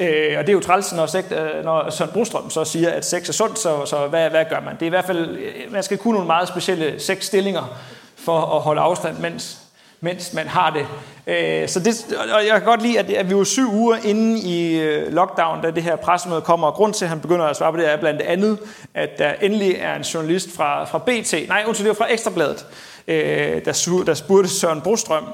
Øh, 0.00 0.38
og 0.38 0.46
det 0.46 0.48
er 0.48 0.52
jo 0.52 0.60
træls, 0.60 0.92
når, 0.92 1.06
sekt, 1.06 1.32
øh, 1.32 1.64
når 1.64 1.90
Søren 1.90 2.10
Brostrøm 2.10 2.50
så 2.50 2.64
siger, 2.64 2.90
at 2.90 3.04
sex 3.04 3.28
er 3.28 3.32
sundt, 3.32 3.58
så, 3.58 3.84
så 3.86 4.06
hvad, 4.06 4.30
hvad 4.30 4.44
gør 4.50 4.60
man? 4.60 4.74
Det 4.74 4.82
er 4.82 4.86
i 4.86 4.88
hvert 4.88 5.04
fald, 5.04 5.28
øh, 5.28 5.72
man 5.72 5.82
skal 5.82 5.98
kunne 5.98 6.14
nogle 6.14 6.26
meget 6.26 6.48
specielle 6.48 7.00
sexstillinger 7.00 7.78
for 8.16 8.40
at 8.40 8.62
holde 8.62 8.80
afstand, 8.80 9.18
mens, 9.18 9.58
mens 10.00 10.32
man 10.34 10.48
har 10.48 10.70
det. 10.70 10.86
Øh, 11.26 11.68
så 11.68 11.80
det, 11.80 12.16
og 12.34 12.46
jeg 12.46 12.52
kan 12.52 12.64
godt 12.64 12.82
lide, 12.82 12.98
at, 12.98 13.10
at 13.10 13.30
vi 13.30 13.36
var 13.36 13.44
syv 13.44 13.72
uger 13.72 13.96
inde 14.04 14.40
i 14.40 14.80
øh, 14.80 15.12
lockdown, 15.12 15.62
da 15.62 15.70
det 15.70 15.82
her 15.82 15.96
pressemøde 15.96 16.40
kommer, 16.40 16.66
og 16.66 16.74
grund 16.74 16.94
til, 16.94 17.04
at 17.04 17.08
han 17.08 17.20
begynder 17.20 17.44
at 17.44 17.56
svare 17.56 17.72
på 17.72 17.78
det, 17.78 17.92
er 17.92 17.96
blandt 17.96 18.22
andet, 18.22 18.58
at 18.94 19.18
der 19.18 19.32
endelig 19.40 19.76
er 19.80 19.94
en 19.94 20.02
journalist 20.02 20.56
fra, 20.56 20.84
fra 20.84 20.98
BT, 20.98 21.48
nej, 21.48 21.64
undskyld, 21.66 21.88
det 21.88 21.98
var 21.98 22.04
fra 22.04 22.12
Ekstrabladet, 22.12 22.66
øh, 23.08 23.64
der, 23.64 24.02
der 24.06 24.14
spurgte 24.14 24.48
Søren 24.48 24.80
Brostrøm, 24.80 25.24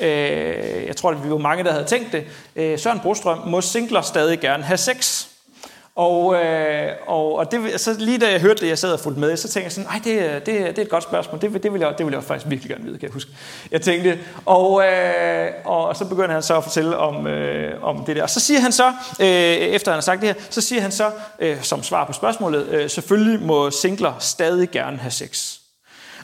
øh, 0.00 0.86
jeg 0.86 0.96
tror, 0.96 1.10
at 1.10 1.24
vi 1.24 1.30
var 1.30 1.38
mange, 1.38 1.64
der 1.64 1.72
havde 1.72 1.84
tænkt 1.84 2.12
det, 2.12 2.24
øh, 2.56 2.78
Søren 2.78 3.00
Brostrøm, 3.00 3.38
må 3.46 3.60
singler 3.60 4.00
stadig 4.00 4.40
gerne 4.40 4.62
have 4.62 4.78
sex? 4.78 5.26
Og, 6.00 6.34
øh, 6.34 6.92
og, 7.06 7.34
og 7.34 7.52
det, 7.52 7.80
så 7.80 7.94
lige 7.98 8.18
da 8.18 8.30
jeg 8.30 8.40
hørte 8.40 8.60
det, 8.60 8.68
jeg 8.68 8.78
sad 8.78 8.92
og 8.92 9.00
fulgte 9.00 9.20
med, 9.20 9.36
så 9.36 9.48
tænkte 9.48 9.64
jeg 9.64 9.72
sådan, 9.72 9.90
nej, 9.90 10.00
det, 10.04 10.46
det, 10.46 10.76
det 10.76 10.78
er 10.78 10.82
et 10.82 10.88
godt 10.88 11.02
spørgsmål, 11.02 11.40
det, 11.40 11.62
det, 11.62 11.72
vil 11.72 11.80
jeg, 11.80 11.94
det 11.98 12.06
vil 12.06 12.12
jeg 12.12 12.24
faktisk 12.24 12.50
virkelig 12.50 12.70
gerne 12.70 12.84
vide, 12.84 12.98
kan 12.98 13.08
jeg 13.08 13.12
huske. 13.12 13.30
Jeg 13.70 13.82
tænkte, 13.82 14.18
og, 14.46 14.84
øh, 14.84 15.50
og 15.64 15.96
så 15.96 16.04
begynder 16.04 16.32
han 16.32 16.42
så 16.42 16.56
at 16.56 16.64
fortælle 16.64 16.96
om, 16.96 17.26
øh, 17.26 17.84
om 17.84 18.04
det 18.04 18.16
der. 18.16 18.22
Og 18.22 18.30
så 18.30 18.40
siger 18.40 18.60
han 18.60 18.72
så, 18.72 18.92
øh, 19.20 19.26
efter 19.26 19.90
han 19.90 19.96
har 19.96 20.02
sagt 20.02 20.20
det 20.20 20.28
her, 20.28 20.34
så 20.50 20.60
siger 20.60 20.82
han 20.82 20.92
så, 20.92 21.10
øh, 21.38 21.62
som 21.62 21.82
svar 21.82 22.04
på 22.04 22.12
spørgsmålet, 22.12 22.68
øh, 22.68 22.90
selvfølgelig 22.90 23.46
må 23.46 23.70
singler 23.70 24.12
stadig 24.18 24.70
gerne 24.70 24.98
have 24.98 25.10
sex. 25.10 25.59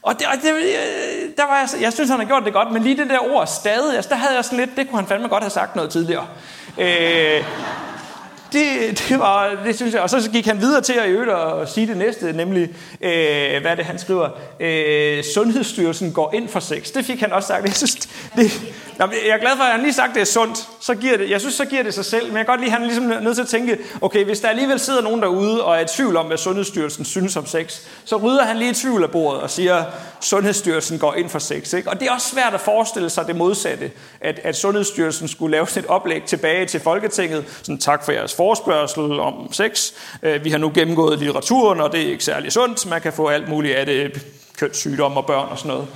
Og, 0.06 0.18
det, 0.18 0.26
og 0.26 0.32
det, 0.42 0.50
øh, 0.50 1.30
der 1.36 1.46
var 1.46 1.58
jeg, 1.58 1.82
jeg 1.82 1.92
synes, 1.92 2.10
han 2.10 2.18
har 2.18 2.26
gjort 2.26 2.44
det 2.44 2.52
godt, 2.52 2.72
men 2.72 2.82
lige 2.82 2.96
det 2.96 3.10
der 3.10 3.18
ord 3.18 3.46
stadig, 3.46 3.96
altså, 3.96 4.08
der 4.08 4.16
havde 4.16 4.34
jeg 4.34 4.44
sådan 4.44 4.58
lidt, 4.58 4.76
det 4.76 4.88
kunne 4.88 4.98
han 4.98 5.08
fandme 5.08 5.28
godt 5.28 5.42
have 5.42 5.50
sagt 5.50 5.76
noget 5.76 5.90
tidligere. 5.90 6.26
Øh, 6.78 7.44
det, 8.52 9.04
det, 9.08 9.18
var, 9.18 9.56
det 9.64 9.76
synes 9.76 9.94
jeg. 9.94 10.02
Og 10.02 10.10
så 10.10 10.30
gik 10.30 10.46
han 10.46 10.60
videre 10.60 10.80
til 10.80 10.92
at 10.92 11.08
øve 11.08 11.34
og 11.36 11.68
sige 11.68 11.86
det 11.86 11.96
næste, 11.96 12.32
nemlig, 12.32 12.62
øh, 13.00 13.60
hvad 13.60 13.70
er 13.70 13.74
det, 13.74 13.84
han 13.84 13.98
skriver? 13.98 14.28
Øh, 14.60 15.24
Sundhedsstyrelsen 15.34 16.12
går 16.12 16.34
ind 16.34 16.48
for 16.48 16.60
sex. 16.60 16.90
Det 16.90 17.04
fik 17.04 17.20
han 17.20 17.32
også 17.32 17.46
sagt. 17.46 17.64
Jeg 17.64 17.74
synes, 17.74 17.96
det, 18.36 18.52
jeg 18.98 19.34
er 19.34 19.38
glad 19.38 19.56
for, 19.56 19.64
at 19.64 19.72
han 19.72 19.80
lige 19.80 19.92
sagt, 19.92 20.08
at 20.08 20.14
det 20.14 20.20
er 20.20 20.24
sundt. 20.24 20.68
Så 20.80 20.94
giver 20.94 21.16
det, 21.16 21.30
jeg 21.30 21.40
synes, 21.40 21.54
så 21.54 21.64
giver 21.64 21.82
det 21.82 21.94
sig 21.94 22.04
selv. 22.04 22.26
Men 22.26 22.36
jeg 22.36 22.46
kan 22.46 22.52
godt 22.52 22.60
lide, 22.60 22.72
at 22.72 22.78
han 22.78 22.86
ligesom 22.86 23.04
er 23.04 23.08
ligesom 23.08 23.24
nødt 23.24 23.34
til 23.34 23.42
at 23.42 23.48
tænke, 23.48 23.78
okay, 24.00 24.24
hvis 24.24 24.40
der 24.40 24.48
alligevel 24.48 24.80
sidder 24.80 25.02
nogen 25.02 25.22
derude 25.22 25.64
og 25.64 25.76
er 25.76 25.80
i 25.80 25.84
tvivl 25.84 26.16
om, 26.16 26.26
hvad 26.26 26.36
Sundhedsstyrelsen 26.36 27.04
synes 27.04 27.36
om 27.36 27.46
sex, 27.46 27.80
så 28.04 28.16
rydder 28.16 28.44
han 28.44 28.56
lige 28.56 28.70
i 28.70 28.74
tvivl 28.74 29.02
af 29.02 29.10
bordet 29.10 29.40
og 29.40 29.50
siger, 29.50 29.84
Sundhedsstyrelsen 30.20 30.98
går 30.98 31.14
ind 31.14 31.28
for 31.28 31.38
sex. 31.38 31.72
Ikke? 31.72 31.90
Og 31.90 32.00
det 32.00 32.08
er 32.08 32.12
også 32.12 32.28
svært 32.28 32.54
at 32.54 32.60
forestille 32.60 33.10
sig 33.10 33.26
det 33.26 33.36
modsatte, 33.36 33.90
at, 34.20 34.40
at 34.44 34.56
Sundhedsstyrelsen 34.56 35.28
skulle 35.28 35.52
lave 35.52 35.68
sådan 35.68 35.84
et 35.84 35.90
oplæg 35.90 36.22
tilbage 36.22 36.66
til 36.66 36.80
Folketinget, 36.80 37.44
sådan 37.62 37.78
tak 37.78 38.04
for 38.04 38.12
jeres 38.12 38.34
forspørgsel 38.34 39.20
om 39.20 39.52
sex. 39.52 39.92
Øh, 40.22 40.44
vi 40.44 40.50
har 40.50 40.58
nu 40.58 40.72
gennemgået 40.74 41.18
litteraturen, 41.18 41.80
og 41.80 41.92
det 41.92 42.02
er 42.02 42.10
ikke 42.10 42.24
særlig 42.24 42.52
sundt. 42.52 42.86
Man 42.86 43.00
kan 43.00 43.12
få 43.12 43.28
alt 43.28 43.48
muligt 43.48 43.76
af 43.76 43.86
det, 43.86 44.26
kønssygdomme 44.56 45.16
og 45.16 45.26
børn 45.26 45.48
og 45.50 45.58
sådan 45.58 45.68
noget. 45.68 45.86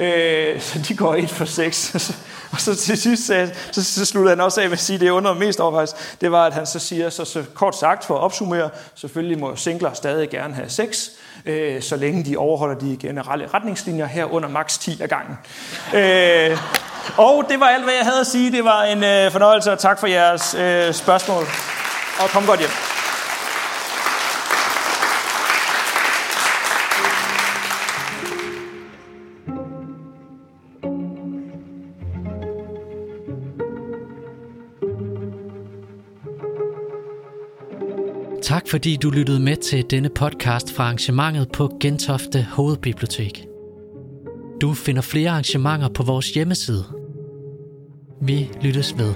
Øh, 0.00 0.60
så 0.60 0.78
de 0.88 0.96
går 0.96 1.14
ind 1.14 1.28
for 1.28 1.44
sex. 1.44 1.94
og 2.52 2.60
så 2.60 2.74
til 2.74 2.98
sidst 2.98 3.26
så, 3.26 3.50
så, 3.72 3.84
så 3.84 4.04
sluttede 4.04 4.36
han 4.36 4.40
også 4.40 4.60
af 4.60 4.68
med 4.68 4.72
at 4.72 4.80
sige, 4.80 4.98
det 4.98 5.04
jeg 5.04 5.12
under 5.12 5.34
mest 5.34 5.60
overvejs, 5.60 5.94
det 6.20 6.32
var, 6.32 6.46
at 6.46 6.52
han 6.52 6.66
så 6.66 6.78
siger, 6.78 7.10
så, 7.10 7.24
så 7.24 7.44
kort 7.54 7.78
sagt 7.78 8.04
for 8.04 8.14
at 8.14 8.20
opsummere, 8.20 8.70
selvfølgelig 8.94 9.38
må 9.38 9.56
singler 9.56 9.92
stadig 9.92 10.30
gerne 10.30 10.54
have 10.54 10.68
sex, 10.68 11.08
øh, 11.46 11.82
så 11.82 11.96
længe 11.96 12.24
de 12.24 12.36
overholder 12.36 12.78
de 12.78 12.96
generelle 13.00 13.48
retningslinjer 13.54 14.06
her 14.06 14.24
under 14.24 14.48
maks 14.48 14.78
10 14.78 15.02
af 15.02 15.08
gangen. 15.08 15.38
Øh, 15.94 16.58
og 17.16 17.44
det 17.48 17.60
var 17.60 17.66
alt, 17.66 17.84
hvad 17.84 17.94
jeg 17.94 18.04
havde 18.04 18.20
at 18.20 18.26
sige. 18.26 18.52
Det 18.52 18.64
var 18.64 18.82
en 18.82 19.04
øh, 19.04 19.32
fornøjelse, 19.32 19.72
og 19.72 19.78
tak 19.78 20.00
for 20.00 20.06
jeres 20.06 20.54
øh, 20.54 20.94
spørgsmål. 20.94 21.44
Og 22.18 22.28
kom 22.28 22.46
godt 22.46 22.60
hjem. 22.60 23.01
Tak 38.52 38.68
fordi 38.68 38.96
du 38.96 39.10
lyttede 39.10 39.40
med 39.40 39.56
til 39.56 39.84
denne 39.90 40.08
podcast 40.08 40.72
fra 40.72 40.84
arrangementet 40.84 41.52
på 41.52 41.76
Gentofte 41.80 42.46
Hovedbibliotek. 42.50 43.46
Du 44.60 44.74
finder 44.74 45.02
flere 45.02 45.30
arrangementer 45.30 45.88
på 45.88 46.02
vores 46.02 46.30
hjemmeside. 46.30 46.84
Vi 48.20 48.50
lyttes 48.62 48.98
ved. 48.98 49.14